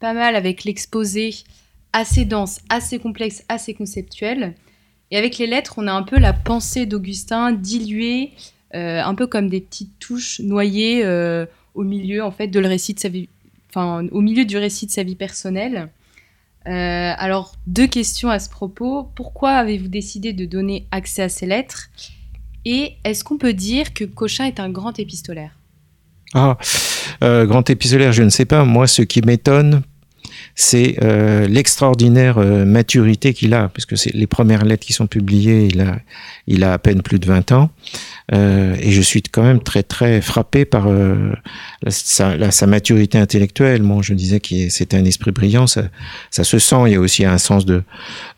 pas 0.00 0.14
mal 0.14 0.34
avec 0.34 0.64
l'exposé 0.64 1.34
assez 1.92 2.24
dense, 2.24 2.60
assez 2.68 2.98
complexe, 2.98 3.44
assez 3.48 3.74
conceptuel. 3.74 4.54
Et 5.10 5.16
avec 5.16 5.38
les 5.38 5.46
lettres, 5.46 5.74
on 5.76 5.86
a 5.88 5.92
un 5.92 6.02
peu 6.02 6.18
la 6.18 6.32
pensée 6.32 6.86
d'Augustin 6.86 7.52
diluée, 7.52 8.32
un 8.72 9.14
peu 9.16 9.26
comme 9.26 9.48
des 9.48 9.60
petites 9.60 9.98
touches 9.98 10.38
noyées 10.38 11.04
au 11.74 11.82
milieu 11.82 12.22
en 12.22 12.30
fait 12.30 12.46
de 12.46 12.60
le 12.60 12.68
récit 12.68 12.94
de 12.94 13.00
sa 13.00 13.08
vie, 13.08 13.28
enfin 13.68 14.06
au 14.12 14.20
milieu 14.20 14.44
du 14.44 14.56
récit 14.56 14.86
de 14.86 14.92
sa 14.92 15.02
vie 15.02 15.16
personnelle. 15.16 15.88
Alors, 16.64 17.56
deux 17.66 17.88
questions 17.88 18.30
à 18.30 18.38
ce 18.38 18.48
propos. 18.48 19.08
Pourquoi 19.16 19.50
avez-vous 19.50 19.88
décidé 19.88 20.32
de 20.32 20.44
donner 20.44 20.86
accès 20.92 21.22
à 21.22 21.28
ces 21.28 21.46
lettres? 21.46 21.90
Et 22.64 22.94
est-ce 23.04 23.24
qu'on 23.24 23.38
peut 23.38 23.52
dire 23.52 23.94
que 23.94 24.04
Cochin 24.04 24.44
est 24.44 24.60
un 24.60 24.70
grand 24.70 24.98
épistolaire? 24.98 25.52
Ah, 26.34 26.56
euh, 27.24 27.46
grand 27.46 27.68
épistolaire, 27.68 28.12
je 28.12 28.22
ne 28.22 28.28
sais 28.28 28.44
pas. 28.44 28.64
Moi, 28.64 28.86
ce 28.86 29.02
qui 29.02 29.20
m'étonne, 29.22 29.82
c'est 30.60 30.96
euh, 31.02 31.46
l'extraordinaire 31.48 32.36
euh, 32.36 32.66
maturité 32.66 33.32
qu'il 33.32 33.54
a, 33.54 33.68
parce 33.68 33.86
que 33.86 33.96
c'est 33.96 34.12
les 34.12 34.26
premières 34.26 34.62
lettres 34.62 34.86
qui 34.86 34.92
sont 34.92 35.06
publiées, 35.06 35.68
il 35.72 35.80
a, 35.80 35.98
il 36.46 36.64
a 36.64 36.74
à 36.74 36.78
peine 36.78 37.00
plus 37.00 37.18
de 37.18 37.26
20 37.26 37.52
ans, 37.52 37.70
euh, 38.34 38.76
et 38.78 38.92
je 38.92 39.00
suis 39.00 39.22
quand 39.22 39.42
même 39.42 39.62
très 39.62 39.82
très 39.82 40.20
frappé 40.20 40.66
par 40.66 40.86
euh, 40.86 41.32
sa, 41.88 42.36
la, 42.36 42.50
sa, 42.50 42.66
maturité 42.66 43.16
intellectuelle. 43.16 43.80
Bon, 43.80 44.02
je 44.02 44.12
disais 44.12 44.38
que 44.38 44.68
c'était 44.68 44.98
un 44.98 45.04
esprit 45.06 45.30
brillant, 45.30 45.66
ça, 45.66 45.84
ça, 46.30 46.44
se 46.44 46.58
sent. 46.58 46.82
Il 46.86 46.92
y 46.92 46.96
a 46.96 47.00
aussi 47.00 47.24
un 47.24 47.38
sens 47.38 47.64
de, 47.64 47.82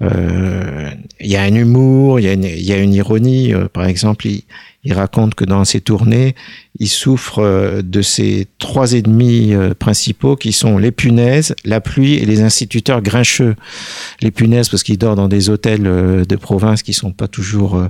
euh, 0.03 0.91
il 1.20 1.31
y 1.31 1.37
a 1.37 1.43
un 1.43 1.55
humour, 1.55 2.20
il 2.20 2.27
y 2.27 2.29
a 2.29 2.35
une, 2.35 2.45
il 2.45 2.62
y 2.62 2.73
a 2.73 2.79
une 2.79 2.95
ironie. 2.95 3.53
par 3.73 3.85
exemple, 3.85 4.29
il, 4.29 4.45
il 4.85 4.95
raconte 4.95 5.35
que 5.35 5.45
dans 5.45 5.64
ses 5.64 5.81
tournées, 5.81 6.35
il 6.79 6.89
souffre 6.89 7.41
euh, 7.41 7.83
de 7.83 8.01
ces 8.01 8.47
trois 8.59 8.95
ennemis 8.95 9.55
euh, 9.55 9.75
principaux 9.75 10.37
qui 10.37 10.53
sont 10.53 10.79
les 10.79 10.91
punaises, 10.91 11.55
la 11.64 11.81
pluie 11.81 12.14
et 12.14 12.25
les 12.25 12.41
instituteurs 12.41 13.03
grincheux. 13.03 13.57
Les 14.23 14.31
punaises 14.31 14.68
parce 14.70 14.83
qu'il 14.83 14.97
dort 14.97 15.14
dans 15.14 15.29
des 15.29 15.51
hôtels 15.51 15.87
euh, 15.87 16.25
de 16.25 16.37
province 16.37 16.83
qui 16.83 16.95
sont 16.95 17.12
pas 17.12 17.29
toujours 17.29 17.83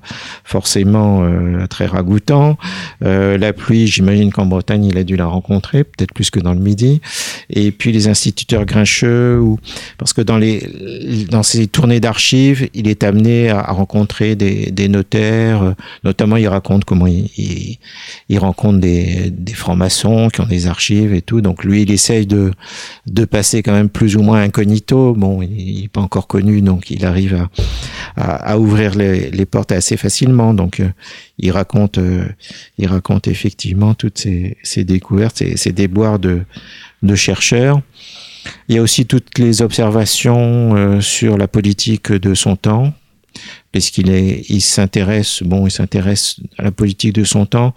forcément 0.44 1.22
très 1.68 1.86
ragoûtants. 1.86 2.56
La 3.00 3.52
pluie, 3.52 3.86
j'imagine 3.86 4.32
qu'en 4.32 4.46
Bretagne, 4.46 4.84
il 4.84 4.98
a 4.98 5.04
dû 5.04 5.16
la 5.16 5.26
rencontrer, 5.26 5.84
peut-être 5.84 6.12
plus 6.12 6.30
que 6.30 6.40
dans 6.40 6.52
le 6.52 6.60
Midi. 6.60 7.00
Et 7.50 7.72
puis 7.72 7.92
les 7.92 8.08
instituteurs 8.08 8.64
grincheux, 8.64 9.40
parce 9.98 10.12
que 10.12 10.20
dans 10.20 10.38
les 10.38 11.26
dans 11.30 11.42
ces 11.42 11.66
tournées 11.66 12.00
d'archives, 12.00 12.68
il 12.74 12.88
est 12.88 13.04
amené 13.04 13.50
à, 13.50 13.62
rencontrer 13.72 14.36
des, 14.36 14.88
notaires. 14.88 15.74
Notamment, 16.04 16.36
il 16.36 16.48
raconte 16.48 16.84
comment 16.84 17.06
il, 17.06 17.78
il 18.28 18.38
rencontre 18.38 18.71
des, 18.80 19.30
des 19.30 19.52
francs-maçons 19.54 20.28
qui 20.28 20.40
ont 20.40 20.46
des 20.46 20.66
archives 20.66 21.14
et 21.14 21.22
tout. 21.22 21.40
Donc 21.40 21.64
lui, 21.64 21.82
il 21.82 21.90
essaye 21.90 22.26
de, 22.26 22.52
de 23.06 23.24
passer 23.24 23.62
quand 23.62 23.72
même 23.72 23.88
plus 23.88 24.16
ou 24.16 24.22
moins 24.22 24.42
incognito. 24.42 25.14
Bon, 25.14 25.42
il 25.42 25.82
n'est 25.82 25.88
pas 25.88 26.00
encore 26.00 26.26
connu, 26.26 26.62
donc 26.62 26.90
il 26.90 27.04
arrive 27.04 27.48
à, 28.16 28.52
à, 28.52 28.58
ouvrir 28.58 28.94
les, 28.94 29.30
les, 29.30 29.46
portes 29.46 29.72
assez 29.72 29.96
facilement. 29.96 30.54
Donc 30.54 30.80
euh, 30.80 30.88
il 31.38 31.50
raconte, 31.50 31.98
euh, 31.98 32.24
il 32.78 32.86
raconte 32.86 33.28
effectivement 33.28 33.94
toutes 33.94 34.18
ces, 34.18 34.84
découvertes, 34.84 35.38
ces, 35.38 35.56
ces 35.56 35.72
déboires 35.72 36.18
de, 36.18 36.42
de 37.02 37.14
chercheurs. 37.14 37.80
Il 38.68 38.74
y 38.74 38.78
a 38.78 38.82
aussi 38.82 39.06
toutes 39.06 39.38
les 39.38 39.62
observations 39.62 40.74
euh, 40.76 41.00
sur 41.00 41.38
la 41.38 41.46
politique 41.48 42.10
de 42.10 42.34
son 42.34 42.56
temps, 42.56 42.92
puisqu'il 43.70 44.10
est, 44.10 44.44
il 44.48 44.60
s'intéresse, 44.60 45.42
bon, 45.42 45.66
il 45.66 45.70
s'intéresse 45.70 46.40
à 46.58 46.64
la 46.64 46.72
politique 46.72 47.14
de 47.14 47.24
son 47.24 47.46
temps 47.46 47.74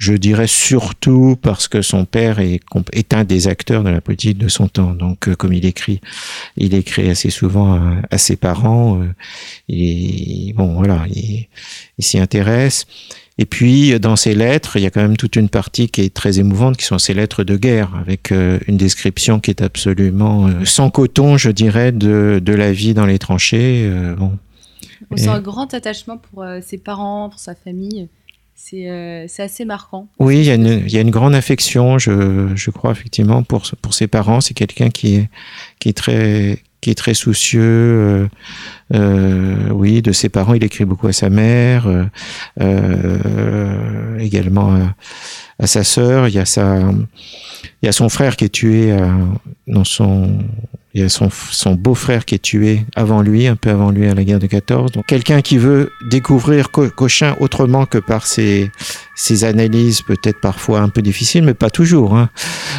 je 0.00 0.14
dirais 0.14 0.46
surtout 0.46 1.36
parce 1.40 1.68
que 1.68 1.82
son 1.82 2.06
père 2.06 2.40
est, 2.40 2.60
est, 2.94 3.12
un 3.12 3.24
des 3.24 3.48
acteurs 3.48 3.84
de 3.84 3.90
la 3.90 4.00
politique 4.00 4.38
de 4.38 4.48
son 4.48 4.66
temps. 4.66 4.94
Donc, 4.94 5.28
euh, 5.28 5.34
comme 5.36 5.52
il 5.52 5.66
écrit, 5.66 6.00
il 6.56 6.72
écrit 6.72 7.10
assez 7.10 7.28
souvent 7.28 7.78
à, 8.10 8.16
ses 8.16 8.36
parents. 8.36 9.02
et 9.68 10.52
euh, 10.52 10.56
bon, 10.56 10.72
voilà, 10.72 11.04
il, 11.10 11.48
s'y 11.98 12.18
intéresse. 12.18 12.86
Et 13.36 13.44
puis, 13.44 14.00
dans 14.00 14.16
ses 14.16 14.34
lettres, 14.34 14.78
il 14.78 14.82
y 14.82 14.86
a 14.86 14.90
quand 14.90 15.02
même 15.02 15.18
toute 15.18 15.36
une 15.36 15.50
partie 15.50 15.90
qui 15.90 16.00
est 16.00 16.14
très 16.14 16.38
émouvante, 16.38 16.78
qui 16.78 16.86
sont 16.86 16.98
ses 16.98 17.12
lettres 17.12 17.44
de 17.44 17.58
guerre, 17.58 17.94
avec 17.94 18.32
euh, 18.32 18.58
une 18.68 18.78
description 18.78 19.38
qui 19.38 19.50
est 19.50 19.60
absolument 19.60 20.48
sans 20.64 20.88
coton, 20.88 21.36
je 21.36 21.50
dirais, 21.50 21.92
de, 21.92 22.40
de 22.42 22.52
la 22.54 22.72
vie 22.72 22.94
dans 22.94 23.06
les 23.06 23.18
tranchées. 23.18 23.90
bon. 24.16 24.32
On 25.10 25.16
sent 25.16 25.28
un 25.28 25.40
grand 25.40 25.74
attachement 25.74 26.16
pour 26.16 26.44
ses 26.62 26.78
parents, 26.78 27.28
pour 27.28 27.40
sa 27.40 27.54
famille. 27.54 28.08
Euh, 28.74 29.24
c'est 29.28 29.42
assez 29.42 29.64
marquant. 29.64 30.08
Oui, 30.18 30.38
il 30.38 30.44
y, 30.44 30.50
a 30.50 30.54
une, 30.54 30.84
y, 30.88 30.96
a 30.96 31.00
une 31.00 31.10
grande 31.10 31.34
affection, 31.34 31.98
je, 31.98 32.48
je 32.54 32.70
crois, 32.70 32.92
effectivement, 32.92 33.42
pour, 33.42 33.62
pour 33.82 33.94
ses 33.94 34.06
parents. 34.06 34.40
C'est 34.40 34.54
quelqu'un 34.54 34.90
qui 34.90 35.16
est, 35.16 35.30
qui, 35.78 35.88
est 35.88 35.96
très, 35.96 36.62
qui 36.80 36.90
est 36.90 36.94
très 36.94 37.14
soucieux. 37.14 37.60
Euh, 37.62 38.28
euh, 38.94 39.70
oui, 39.70 40.02
de 40.02 40.12
ses 40.12 40.28
parents. 40.28 40.54
Il 40.54 40.64
écrit 40.64 40.84
beaucoup 40.84 41.08
à 41.08 41.12
sa 41.12 41.30
mère, 41.30 41.86
euh, 41.88 42.04
euh 42.60 44.18
également 44.18 44.74
à, 44.74 44.94
à, 45.58 45.66
sa 45.66 45.84
sœur. 45.84 46.28
Il 46.28 46.34
y 46.34 46.38
a 46.38 46.44
sa, 46.44 46.78
il 47.82 47.86
y 47.86 47.88
a 47.88 47.92
son 47.92 48.08
frère 48.08 48.36
qui 48.36 48.44
est 48.44 48.50
tué 48.50 48.94
dans 49.66 49.84
son 49.84 50.38
il 50.92 51.02
y 51.02 51.04
a 51.04 51.08
son, 51.08 51.74
beau-frère 51.74 52.24
qui 52.24 52.34
est 52.34 52.42
tué 52.42 52.84
avant 52.96 53.22
lui, 53.22 53.46
un 53.46 53.54
peu 53.54 53.70
avant 53.70 53.90
lui 53.90 54.08
à 54.08 54.14
la 54.14 54.24
guerre 54.24 54.40
de 54.40 54.48
14. 54.48 54.92
Donc 54.92 55.06
quelqu'un 55.06 55.40
qui 55.40 55.56
veut 55.56 55.92
découvrir 56.10 56.70
Cochin 56.70 57.36
autrement 57.38 57.86
que 57.86 57.98
par 57.98 58.26
ses, 58.26 58.70
ses 59.14 59.44
analyses, 59.44 60.02
peut-être 60.02 60.40
parfois 60.40 60.80
un 60.80 60.88
peu 60.88 61.00
difficiles, 61.00 61.44
mais 61.44 61.54
pas 61.54 61.70
toujours. 61.70 62.16
Hein. 62.16 62.30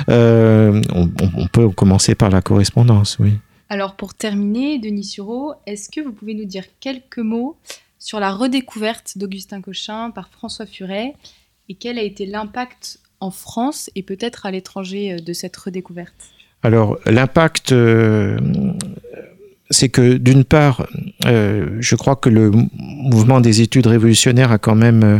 Euh, 0.09 0.81
on, 0.93 1.09
on, 1.35 1.47
peut 1.47 1.69
commencer 1.69 2.15
par 2.15 2.29
la 2.29 2.41
correspondance, 2.41 3.17
oui. 3.19 3.33
Alors 3.69 3.95
pour 3.95 4.13
terminer, 4.13 4.77
Denis 4.79 5.05
Sureau, 5.05 5.53
est-ce 5.65 5.89
que 5.89 6.01
vous 6.01 6.11
pouvez 6.11 6.33
nous 6.33 6.45
dire 6.45 6.65
quelques 6.81 7.19
mots 7.19 7.55
sur 7.97 8.19
la 8.19 8.33
redécouverte 8.33 9.17
d'Augustin 9.17 9.61
Cochin 9.61 10.11
par 10.11 10.29
François 10.29 10.65
Furet 10.65 11.13
et 11.69 11.75
quel 11.75 11.97
a 11.97 12.01
été 12.01 12.25
l'impact 12.25 12.99
en 13.21 13.31
France 13.31 13.89
et 13.95 14.03
peut-être 14.03 14.45
à 14.45 14.51
l'étranger 14.51 15.21
de 15.21 15.31
cette 15.31 15.55
redécouverte? 15.55 16.31
Alors 16.63 16.99
l'impact, 17.05 17.71
euh, 17.71 18.37
c'est 19.69 19.89
que 19.89 20.17
d'une 20.17 20.43
part, 20.43 20.85
euh, 21.25 21.77
je 21.79 21.95
crois 21.95 22.15
que 22.15 22.29
le 22.29 22.51
mouvement 22.73 23.41
des 23.41 23.61
études 23.61 23.87
révolutionnaires 23.87 24.51
a 24.51 24.57
quand 24.57 24.75
même 24.75 25.03
euh, 25.03 25.19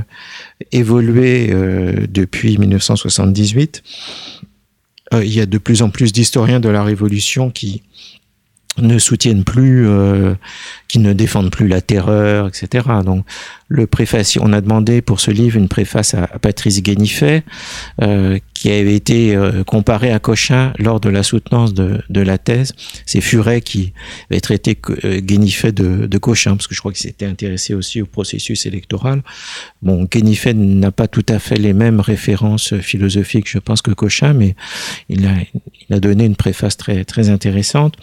évolué 0.72 1.54
depuis 2.10 2.58
1978. 2.58 3.84
il 5.14 5.34
y 5.34 5.42
a 5.42 5.46
de 5.46 5.58
plus 5.58 5.82
en 5.82 5.90
plus 5.90 6.14
d'historiens 6.14 6.60
de 6.60 6.70
la 6.70 6.84
Révolution 6.84 7.50
qui 7.50 7.84
ne 8.78 8.98
soutiennent 9.00 9.44
plus, 9.44 9.88
qui 10.88 11.00
ne 11.00 11.12
défendent 11.12 11.52
plus 11.52 11.68
la 11.68 11.82
terreur, 11.82 12.48
etc. 12.48 12.88
Donc, 13.04 13.26
le 13.72 13.88
préface, 13.88 14.38
on 14.42 14.52
a 14.52 14.60
demandé 14.60 15.02
pour 15.02 15.22
ce 15.22 15.32
livre 15.32 15.56
une 15.56 15.70
préface 15.70 16.14
à, 16.14 16.28
Patrice 16.28 16.84
Guénifet, 16.84 17.44
euh, 18.02 18.38
qui 18.54 18.70
avait 18.70 18.96
été 18.96 19.34
euh, 19.34 19.64
comparé 19.64 20.12
à 20.12 20.20
Cochin 20.20 20.74
lors 20.78 21.00
de 21.00 21.08
la 21.10 21.24
soutenance 21.24 21.74
de, 21.74 22.02
la 22.10 22.38
thèse. 22.38 22.74
C'est 23.06 23.22
Furet 23.22 23.62
qui 23.62 23.94
avait 24.30 24.42
traité 24.42 24.78
euh, 25.06 25.22
Guénifet 25.22 25.72
de, 25.72 26.18
Cochin, 26.18 26.58
parce 26.58 26.68
que 26.68 26.76
je 26.76 26.82
crois 26.82 26.92
qu'il 26.92 27.02
s'était 27.02 27.26
intéressé 27.26 27.74
aussi 27.74 28.02
au 28.02 28.06
processus 28.06 28.66
électoral. 28.66 29.24
Bon, 29.82 30.04
Guénifet 30.04 30.54
n'a 30.54 30.92
pas 30.92 31.08
tout 31.08 31.26
à 31.30 31.40
fait 31.40 31.58
les 31.58 31.74
mêmes 31.74 32.02
références 32.02 32.78
philosophiques, 32.80 33.50
je 33.50 33.60
pense, 33.60 33.82
que 33.82 33.92
Cochin, 33.92 34.34
mais 34.34 34.56
il 35.08 35.26
a, 35.90 36.00
donné 36.00 36.26
une 36.26 36.36
préface 36.36 36.76
très 36.76 37.30
intéressante. 37.30 37.96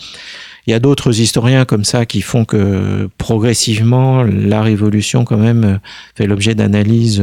Il 0.68 0.70
y 0.72 0.74
a 0.74 0.80
d'autres 0.80 1.18
historiens 1.18 1.64
comme 1.64 1.84
ça 1.84 2.04
qui 2.04 2.20
font 2.20 2.44
que 2.44 3.08
progressivement 3.16 4.22
la 4.22 4.60
révolution 4.60 5.24
quand 5.24 5.38
même 5.38 5.57
fait 6.14 6.26
l'objet 6.26 6.54
d'analyses 6.54 7.22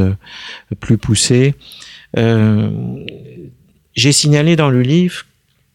plus 0.80 0.98
poussées. 0.98 1.56
Euh, 2.18 2.70
j'ai 3.94 4.12
signalé 4.12 4.56
dans 4.56 4.70
le 4.70 4.82
livre 4.82 5.26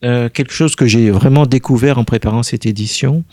euh, 0.03 0.29
quelque 0.31 0.53
chose 0.53 0.77
que 0.77 0.87
j'ai 0.87 1.11
vraiment 1.11 1.47
découvert 1.47 1.99
en 1.99 2.05
préparant 2.05 2.43
cette 2.43 2.65
édition, 2.65 3.25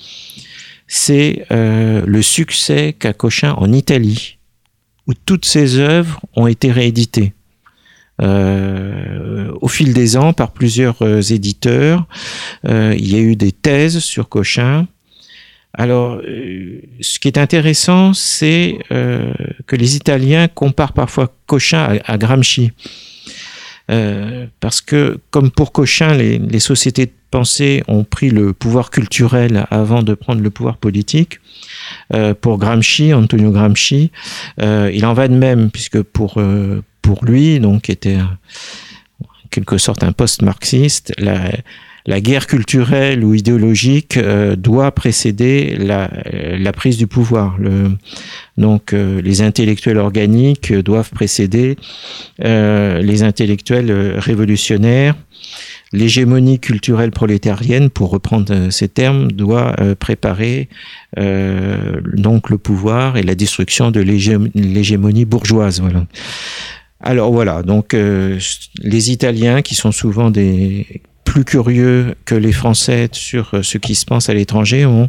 c'est 0.87 1.45
euh, 1.51 2.03
le 2.05 2.21
succès 2.21 2.93
qu'a 2.97 3.13
Cochin 3.13 3.53
en 3.53 3.71
Italie, 3.71 4.37
où 5.07 5.13
toutes 5.13 5.45
ses 5.45 5.77
œuvres 5.77 6.19
ont 6.35 6.47
été 6.47 6.71
rééditées. 6.71 7.33
Euh, 8.19 9.51
au 9.61 9.67
fil 9.67 9.93
des 9.93 10.17
ans 10.17 10.33
par 10.33 10.51
plusieurs 10.51 11.03
euh, 11.03 11.21
éditeurs. 11.21 12.07
Euh, 12.65 12.95
il 12.97 13.13
y 13.13 13.15
a 13.15 13.19
eu 13.19 13.35
des 13.35 13.51
thèses 13.51 13.99
sur 13.99 14.27
Cochin. 14.27 14.87
Alors, 15.77 16.19
ce 17.01 17.19
qui 17.19 17.27
est 17.27 17.37
intéressant, 17.37 18.13
c'est 18.13 18.79
que 18.89 19.75
les 19.75 19.95
Italiens 19.95 20.47
comparent 20.47 20.93
parfois 20.93 21.31
Cochin 21.45 21.99
à, 22.03 22.17
Gramsci. 22.17 22.71
parce 24.59 24.81
que, 24.81 25.19
comme 25.29 25.51
pour 25.51 25.71
Cochin, 25.71 26.15
les, 26.15 26.59
sociétés 26.59 27.05
de 27.05 27.11
pensée 27.29 27.83
ont 27.87 28.03
pris 28.03 28.31
le 28.31 28.53
pouvoir 28.53 28.89
culturel 28.89 29.67
avant 29.69 30.01
de 30.01 30.15
prendre 30.15 30.41
le 30.41 30.49
pouvoir 30.49 30.77
politique. 30.77 31.39
pour 32.41 32.57
Gramsci, 32.57 33.13
Antonio 33.13 33.51
Gramsci, 33.51 34.11
il 34.59 35.05
en 35.05 35.13
va 35.13 35.27
de 35.27 35.35
même, 35.35 35.69
puisque 35.69 36.01
pour, 36.01 36.41
lui, 37.21 37.59
donc 37.59 37.91
était 37.91 38.17
en 38.17 38.37
quelque 39.51 39.77
sorte 39.77 40.03
un 40.03 40.11
post-marxiste, 40.11 41.13
la, 42.07 42.21
guerre 42.21 42.47
culturelle 42.47 43.23
ou 43.23 43.33
idéologique 43.33 44.17
euh, 44.17 44.55
doit 44.55 44.91
précéder 44.91 45.75
la, 45.77 46.09
la, 46.31 46.71
prise 46.71 46.97
du 46.97 47.07
pouvoir. 47.07 47.57
Donc 48.57 48.93
euh, 48.93 49.21
les 49.21 49.41
intellectuels 49.41 49.97
organiques 49.97 50.73
doivent 50.73 51.11
précéder 51.11 51.75
euh, 52.43 53.01
les 53.01 53.23
intellectuels 53.23 53.91
révolutionnaires. 54.17 55.15
L'hégémonie 55.93 56.59
culturelle 56.59 57.11
prolétarienne, 57.11 57.89
pour 57.89 58.09
reprendre 58.09 58.69
ces 58.71 58.89
termes, 58.89 59.31
doit 59.31 59.73
préparer 59.97 60.67
donc 61.15 62.49
le 62.49 62.57
pouvoir 62.57 63.15
et 63.15 63.23
la 63.23 63.35
destruction 63.35 63.89
de 63.89 64.01
l'hégémonie 64.01 65.23
bourgeoise. 65.23 65.79
Voilà. 65.79 66.05
Alors 66.99 67.31
voilà, 67.31 67.61
donc 67.61 67.93
euh, 67.93 68.39
les 68.81 69.11
Italiens 69.11 69.61
qui 69.61 69.75
sont 69.75 69.91
souvent 69.91 70.31
des 70.31 71.01
plus 71.37 71.45
curieux 71.45 72.15
que 72.25 72.33
les 72.33 72.51
Français 72.51 73.09
sur 73.11 73.53
euh, 73.53 73.61
ce 73.61 73.77
qui 73.77 73.93
se 73.93 74.05
passe 74.05 74.27
à 74.27 74.33
l'étranger 74.33 74.87
ont, 74.87 75.07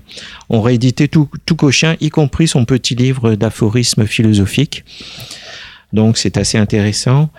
réédité 0.51 1.09
tout, 1.09 1.27
Cochin, 1.57 1.97
y 2.03 2.11
compris 2.11 2.47
son 2.47 2.67
petit 2.67 2.95
livre 2.95 3.35
d'aphorismes 3.35 4.05
philosophiques. 4.05 4.85
Donc 5.95 6.19
c'est 6.19 6.37
assez 6.37 6.59
intéressant. 6.59 7.31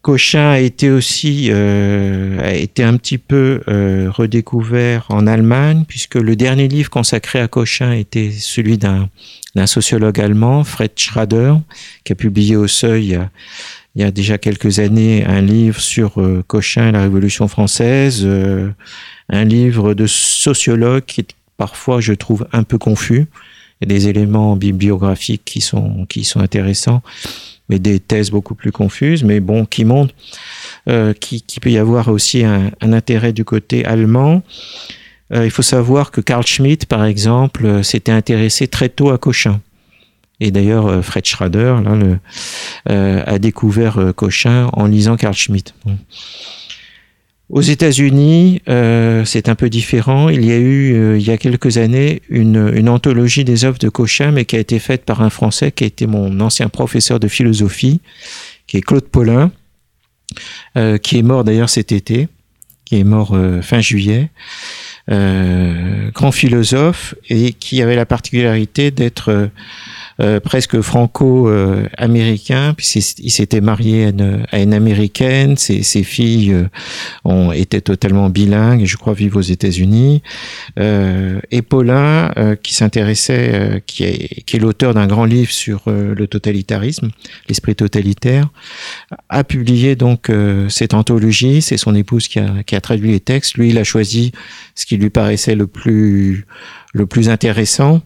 Cochin 0.00 0.50
a 0.50 0.58
été 0.58 0.90
aussi 0.90 1.50
euh, 1.52 2.40
a 2.40 2.54
été 2.54 2.82
un 2.82 2.96
petit 2.96 3.18
peu 3.18 3.60
euh, 3.68 4.10
redécouvert 4.10 5.06
en 5.08 5.28
Allemagne 5.28 5.84
puisque 5.86 6.16
le 6.16 6.34
dernier 6.34 6.66
livre 6.66 6.90
consacré 6.90 7.38
à 7.38 7.46
Cochin 7.46 7.92
était 7.92 8.32
celui 8.32 8.78
d'un 8.78 9.08
sociologue 9.66 10.18
allemand, 10.18 10.64
Fred 10.64 10.90
Schrader, 10.96 11.54
qui 12.02 12.14
a 12.14 12.16
publié 12.16 12.56
au 12.56 12.66
Seuil 12.66 13.20
il 13.94 14.02
y 14.02 14.04
a 14.04 14.10
déjà 14.10 14.38
quelques 14.38 14.78
années 14.78 15.24
un 15.26 15.40
livre 15.40 15.80
sur 15.80 16.14
Cochin 16.46 16.88
et 16.88 16.92
la 16.92 17.02
Révolution 17.02 17.46
française, 17.46 18.26
un 19.28 19.44
livre 19.44 19.92
de 19.94 20.06
sociologue 20.06 21.04
qui 21.04 21.26
parfois, 21.62 22.00
je 22.00 22.12
trouve, 22.12 22.48
un 22.52 22.64
peu 22.64 22.76
confus. 22.76 23.26
Il 23.80 23.88
y 23.88 23.94
a 23.94 23.98
des 23.98 24.08
éléments 24.08 24.56
bibliographiques 24.56 25.44
qui 25.44 25.60
sont, 25.60 26.06
qui 26.06 26.24
sont 26.24 26.40
intéressants, 26.40 27.02
mais 27.68 27.78
des 27.78 28.00
thèses 28.00 28.32
beaucoup 28.32 28.56
plus 28.56 28.72
confuses, 28.72 29.22
mais 29.22 29.38
bon, 29.38 29.64
qui 29.64 29.84
montrent 29.84 30.14
euh, 30.88 31.12
qu'il 31.12 31.42
qui 31.42 31.60
peut 31.60 31.70
y 31.70 31.78
avoir 31.78 32.08
aussi 32.08 32.44
un, 32.44 32.72
un 32.80 32.92
intérêt 32.92 33.32
du 33.32 33.44
côté 33.44 33.84
allemand. 33.84 34.42
Euh, 35.32 35.44
il 35.44 35.52
faut 35.52 35.62
savoir 35.62 36.10
que 36.10 36.20
Carl 36.20 36.44
Schmitt, 36.44 36.86
par 36.86 37.04
exemple, 37.04 37.64
euh, 37.64 37.82
s'était 37.84 38.10
intéressé 38.10 38.66
très 38.66 38.88
tôt 38.88 39.10
à 39.10 39.18
Cochin. 39.18 39.60
Et 40.42 40.50
d'ailleurs, 40.50 40.86
euh, 40.86 41.02
Fred 41.02 41.24
Schrader 41.24 41.76
euh, 42.88 43.22
a 43.24 43.38
découvert 43.38 44.12
Cochin 44.16 44.68
en 44.72 44.86
lisant 44.86 45.16
Carl 45.16 45.34
Schmitt. 45.34 45.74
Aux 47.52 47.60
États-Unis, 47.60 48.62
euh, 48.70 49.26
c'est 49.26 49.50
un 49.50 49.54
peu 49.54 49.68
différent. 49.68 50.30
Il 50.30 50.42
y 50.42 50.52
a 50.52 50.56
eu, 50.56 50.94
euh, 50.94 51.18
il 51.18 51.22
y 51.22 51.30
a 51.30 51.36
quelques 51.36 51.76
années, 51.76 52.22
une, 52.30 52.88
anthologie 52.88 53.44
des 53.44 53.66
œuvres 53.66 53.78
de 53.78 53.90
Cochin, 53.90 54.30
mais 54.30 54.46
qui 54.46 54.56
a 54.56 54.58
été 54.58 54.78
faite 54.78 55.04
par 55.04 55.20
un 55.20 55.28
Français 55.28 55.70
qui 55.70 55.84
a 55.84 55.86
été 55.86 56.06
mon 56.06 56.40
ancien 56.40 56.70
professeur 56.70 57.20
de 57.20 57.28
philosophie, 57.28 58.00
qui 58.66 58.78
est 58.78 58.80
Claude 58.80 59.04
Paulin, 59.04 59.52
euh, 60.78 60.96
qui 60.96 61.18
est 61.18 61.22
mort 61.22 61.44
d'ailleurs 61.44 61.68
cet 61.68 61.92
été, 61.92 62.28
qui 62.86 62.98
est 62.98 63.04
mort 63.04 63.32
euh, 63.34 63.60
fin 63.60 63.82
juillet. 63.82 64.30
Euh, 65.10 66.10
grand 66.12 66.30
philosophe 66.30 67.16
et 67.28 67.52
qui 67.54 67.82
avait 67.82 67.96
la 67.96 68.06
particularité 68.06 68.92
d'être 68.92 69.50
euh, 70.20 70.40
presque 70.40 70.80
franco-américain, 70.80 72.74
puisqu'il 72.76 73.30
s'était 73.30 73.60
marié 73.60 74.12
à 74.52 74.60
une, 74.60 74.74
américaine, 74.74 75.56
ses, 75.56 75.82
filles 76.04 76.52
euh, 76.52 76.68
ont 77.24 77.50
été 77.50 77.80
totalement 77.80 78.28
bilingues, 78.28 78.84
je 78.84 78.96
crois 78.96 79.14
vivent 79.14 79.36
aux 79.36 79.40
États-Unis. 79.40 80.22
Euh, 80.78 81.40
et 81.50 81.62
Paulin, 81.62 82.30
euh, 82.36 82.56
qui 82.56 82.74
s'intéressait, 82.74 83.50
euh, 83.54 83.80
qui 83.84 84.04
est, 84.04 84.58
l'auteur 84.58 84.94
d'un 84.94 85.06
grand 85.06 85.24
livre 85.24 85.50
sur 85.50 85.84
euh, 85.86 86.14
le 86.14 86.26
totalitarisme, 86.26 87.10
l'esprit 87.48 87.74
totalitaire, 87.74 88.48
a 89.28 89.44
publié 89.44 89.96
donc 89.96 90.30
cette 90.68 90.94
anthologie. 90.94 91.62
C'est 91.62 91.76
son 91.76 91.94
épouse 91.94 92.28
qui 92.28 92.38
a 92.38 92.80
traduit 92.80 93.12
les 93.12 93.20
textes. 93.20 93.54
Lui, 93.54 93.70
il 93.70 93.78
a 93.78 93.84
choisi 93.84 94.32
ce 94.74 94.86
qui 94.86 94.91
lui 94.96 95.10
paraissait 95.10 95.54
le 95.54 95.66
plus 95.66 96.46
le 96.92 97.06
plus 97.06 97.28
intéressant. 97.28 98.02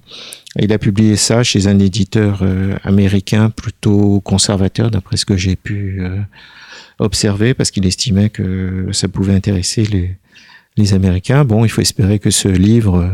Il 0.59 0.73
a 0.73 0.79
publié 0.79 1.17
ça 1.17 1.43
chez 1.43 1.67
un 1.67 1.79
éditeur 1.79 2.41
euh, 2.43 2.77
américain 2.83 3.51
plutôt 3.51 4.21
conservateur, 4.21 4.91
d'après 4.91 5.17
ce 5.17 5.27
que 5.27 5.37
j'ai 5.37 5.57
pu 5.57 5.99
euh, 6.01 6.21
observer, 6.99 7.53
parce 7.53 7.71
qu'il 7.71 7.87
estimait 7.87 8.31
que 8.31 8.89
ça 8.93 9.09
pouvait 9.09 9.35
intéresser 9.35 9.85
les, 9.85 10.17
les 10.77 10.95
Américains. 10.95 11.45
Bon, 11.45 11.65
il 11.65 11.69
faut 11.69 11.83
espérer 11.83 12.19
que 12.19 12.31
ce 12.31 12.49
livre, 12.49 12.97
euh, 12.97 13.11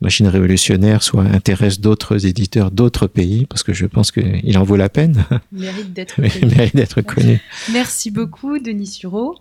Machine 0.00 0.28
révolutionnaire, 0.28 1.02
soit 1.02 1.24
intéresse 1.24 1.80
d'autres 1.80 2.24
éditeurs 2.26 2.70
d'autres 2.70 3.08
pays, 3.08 3.46
parce 3.46 3.64
que 3.64 3.72
je 3.72 3.86
pense 3.86 4.12
qu'il 4.12 4.56
en 4.56 4.62
vaut 4.62 4.76
la 4.76 4.88
peine. 4.88 5.24
Mérite 5.50 5.92
d'être 5.92 6.14
connu. 6.22 6.54
Mérite 6.54 6.76
d'être 6.76 7.02
connu. 7.02 7.40
Merci 7.72 8.12
beaucoup, 8.12 8.60
Denis 8.60 8.86
Sureau. 8.86 9.34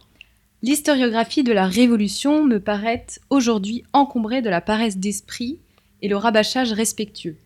L'historiographie 0.64 1.44
de 1.44 1.54
la 1.54 1.68
Révolution 1.68 2.44
me 2.44 2.60
paraît 2.60 3.06
aujourd'hui 3.30 3.84
encombrée 3.94 4.42
de 4.42 4.50
la 4.50 4.60
paresse 4.60 4.98
d'esprit 4.98 5.60
et 6.02 6.08
le 6.08 6.18
rabâchage 6.18 6.74
respectueux. 6.74 7.38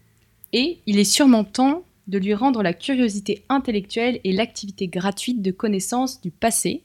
Et 0.53 0.79
il 0.85 0.97
est 0.97 1.03
sûrement 1.03 1.43
temps 1.43 1.83
de 2.07 2.17
lui 2.17 2.33
rendre 2.33 2.63
la 2.63 2.73
curiosité 2.73 3.43
intellectuelle 3.49 4.19
et 4.23 4.31
l'activité 4.31 4.87
gratuite 4.87 5.41
de 5.41 5.51
connaissance 5.51 6.21
du 6.21 6.31
passé. 6.31 6.83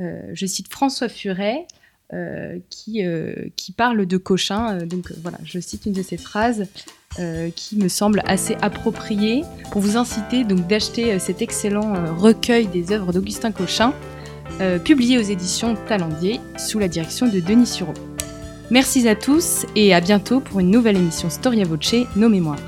Euh, 0.00 0.20
je 0.34 0.46
cite 0.46 0.68
François 0.68 1.08
Furet 1.08 1.66
euh, 2.12 2.58
qui, 2.68 3.04
euh, 3.04 3.34
qui 3.56 3.72
parle 3.72 4.04
de 4.04 4.16
Cochin. 4.16 4.78
donc 4.86 5.12
voilà, 5.22 5.38
je 5.44 5.60
cite 5.60 5.86
une 5.86 5.92
de 5.92 6.02
ses 6.02 6.16
phrases 6.16 6.66
qui 7.56 7.76
me 7.76 7.88
semble 7.88 8.22
assez 8.24 8.54
appropriée 8.62 9.42
pour 9.70 9.82
vous 9.82 9.98
inciter 9.98 10.44
donc 10.44 10.66
d'acheter 10.66 11.18
cet 11.18 11.42
excellent 11.42 12.16
recueil 12.16 12.68
des 12.68 12.90
œuvres 12.90 13.12
d'Augustin 13.12 13.52
Cochin, 13.52 13.92
publié 14.84 15.18
aux 15.18 15.22
éditions 15.22 15.76
Talendier 15.88 16.40
sous 16.56 16.78
la 16.78 16.88
direction 16.88 17.26
de 17.26 17.40
Denis 17.40 17.66
Sureau. 17.66 17.94
Merci 18.70 19.06
à 19.08 19.14
tous 19.14 19.66
et 19.76 19.92
à 19.92 20.00
bientôt 20.00 20.40
pour 20.40 20.60
une 20.60 20.70
nouvelle 20.70 20.96
émission 20.96 21.28
Storia 21.28 21.64
Voce, 21.64 22.06
Nos 22.16 22.28
Mémoires. 22.28 22.58